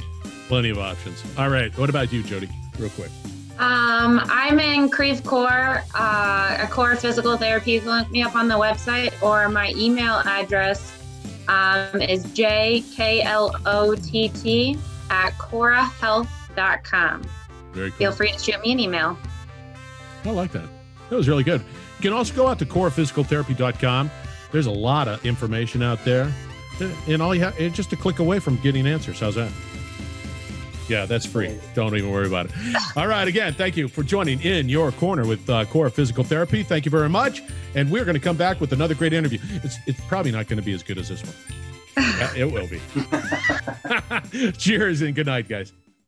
Plenty 0.50 0.70
of 0.70 0.80
options. 0.80 1.22
All 1.38 1.48
right. 1.48 1.70
What 1.78 1.88
about 1.90 2.12
you, 2.12 2.24
Jody? 2.24 2.48
Real 2.76 2.90
quick. 2.90 3.12
Um, 3.60 4.20
I'm 4.24 4.58
in 4.58 4.90
Creve 4.90 5.22
Coeur, 5.22 5.84
uh, 5.94 6.58
a 6.60 6.66
core 6.66 6.96
physical 6.96 7.36
therapy. 7.36 7.70
You 7.70 7.80
can 7.82 7.90
look 8.00 8.10
me 8.10 8.24
up 8.24 8.34
on 8.34 8.48
the 8.48 8.56
website, 8.56 9.12
or 9.22 9.48
my 9.48 9.72
email 9.76 10.14
address 10.24 10.92
um, 11.46 12.02
is 12.02 12.26
jklott 12.26 13.60
at 15.10 15.32
corahealth.com. 15.38 17.22
Very 17.72 17.90
cool. 17.90 17.98
Feel 17.98 18.10
free 18.10 18.32
to 18.32 18.38
shoot 18.40 18.60
me 18.60 18.72
an 18.72 18.80
email. 18.80 19.16
I 20.24 20.30
like 20.30 20.50
that. 20.50 20.68
That 21.10 21.16
was 21.16 21.28
really 21.28 21.44
good. 21.44 21.60
You 21.60 22.02
can 22.02 22.12
also 22.12 22.34
go 22.34 22.48
out 22.48 22.58
to 22.58 22.66
corephysicaltherapy.com. 22.66 24.10
There's 24.50 24.66
a 24.66 24.72
lot 24.72 25.06
of 25.06 25.24
information 25.24 25.80
out 25.80 26.04
there. 26.04 26.32
And 27.06 27.22
all 27.22 27.36
you 27.36 27.42
have 27.42 27.60
it's 27.60 27.76
just 27.76 27.92
a 27.92 27.96
click 27.96 28.18
away 28.18 28.40
from 28.40 28.56
getting 28.62 28.88
answers. 28.88 29.20
How's 29.20 29.36
that? 29.36 29.52
Yeah, 30.90 31.06
that's 31.06 31.24
free. 31.24 31.56
Don't 31.74 31.96
even 31.96 32.10
worry 32.10 32.26
about 32.26 32.46
it. 32.46 32.52
All 32.96 33.06
right. 33.06 33.28
Again, 33.28 33.54
thank 33.54 33.76
you 33.76 33.86
for 33.86 34.02
joining 34.02 34.40
in 34.40 34.68
your 34.68 34.90
corner 34.90 35.24
with 35.24 35.48
uh, 35.48 35.64
Core 35.66 35.88
Physical 35.88 36.24
Therapy. 36.24 36.64
Thank 36.64 36.84
you 36.84 36.90
very 36.90 37.08
much. 37.08 37.42
And 37.76 37.88
we're 37.92 38.04
going 38.04 38.16
to 38.16 38.20
come 38.20 38.36
back 38.36 38.60
with 38.60 38.72
another 38.72 38.96
great 38.96 39.12
interview. 39.12 39.38
It's, 39.62 39.76
it's 39.86 40.00
probably 40.08 40.32
not 40.32 40.48
going 40.48 40.58
to 40.58 40.64
be 40.64 40.72
as 40.72 40.82
good 40.82 40.98
as 40.98 41.08
this 41.08 41.22
one. 41.22 41.34
Yeah, 41.96 42.32
it 42.36 42.52
will 42.52 42.66
be. 42.66 44.52
Cheers 44.52 45.02
and 45.02 45.14
good 45.14 45.26
night, 45.26 45.48
guys. 45.48 45.72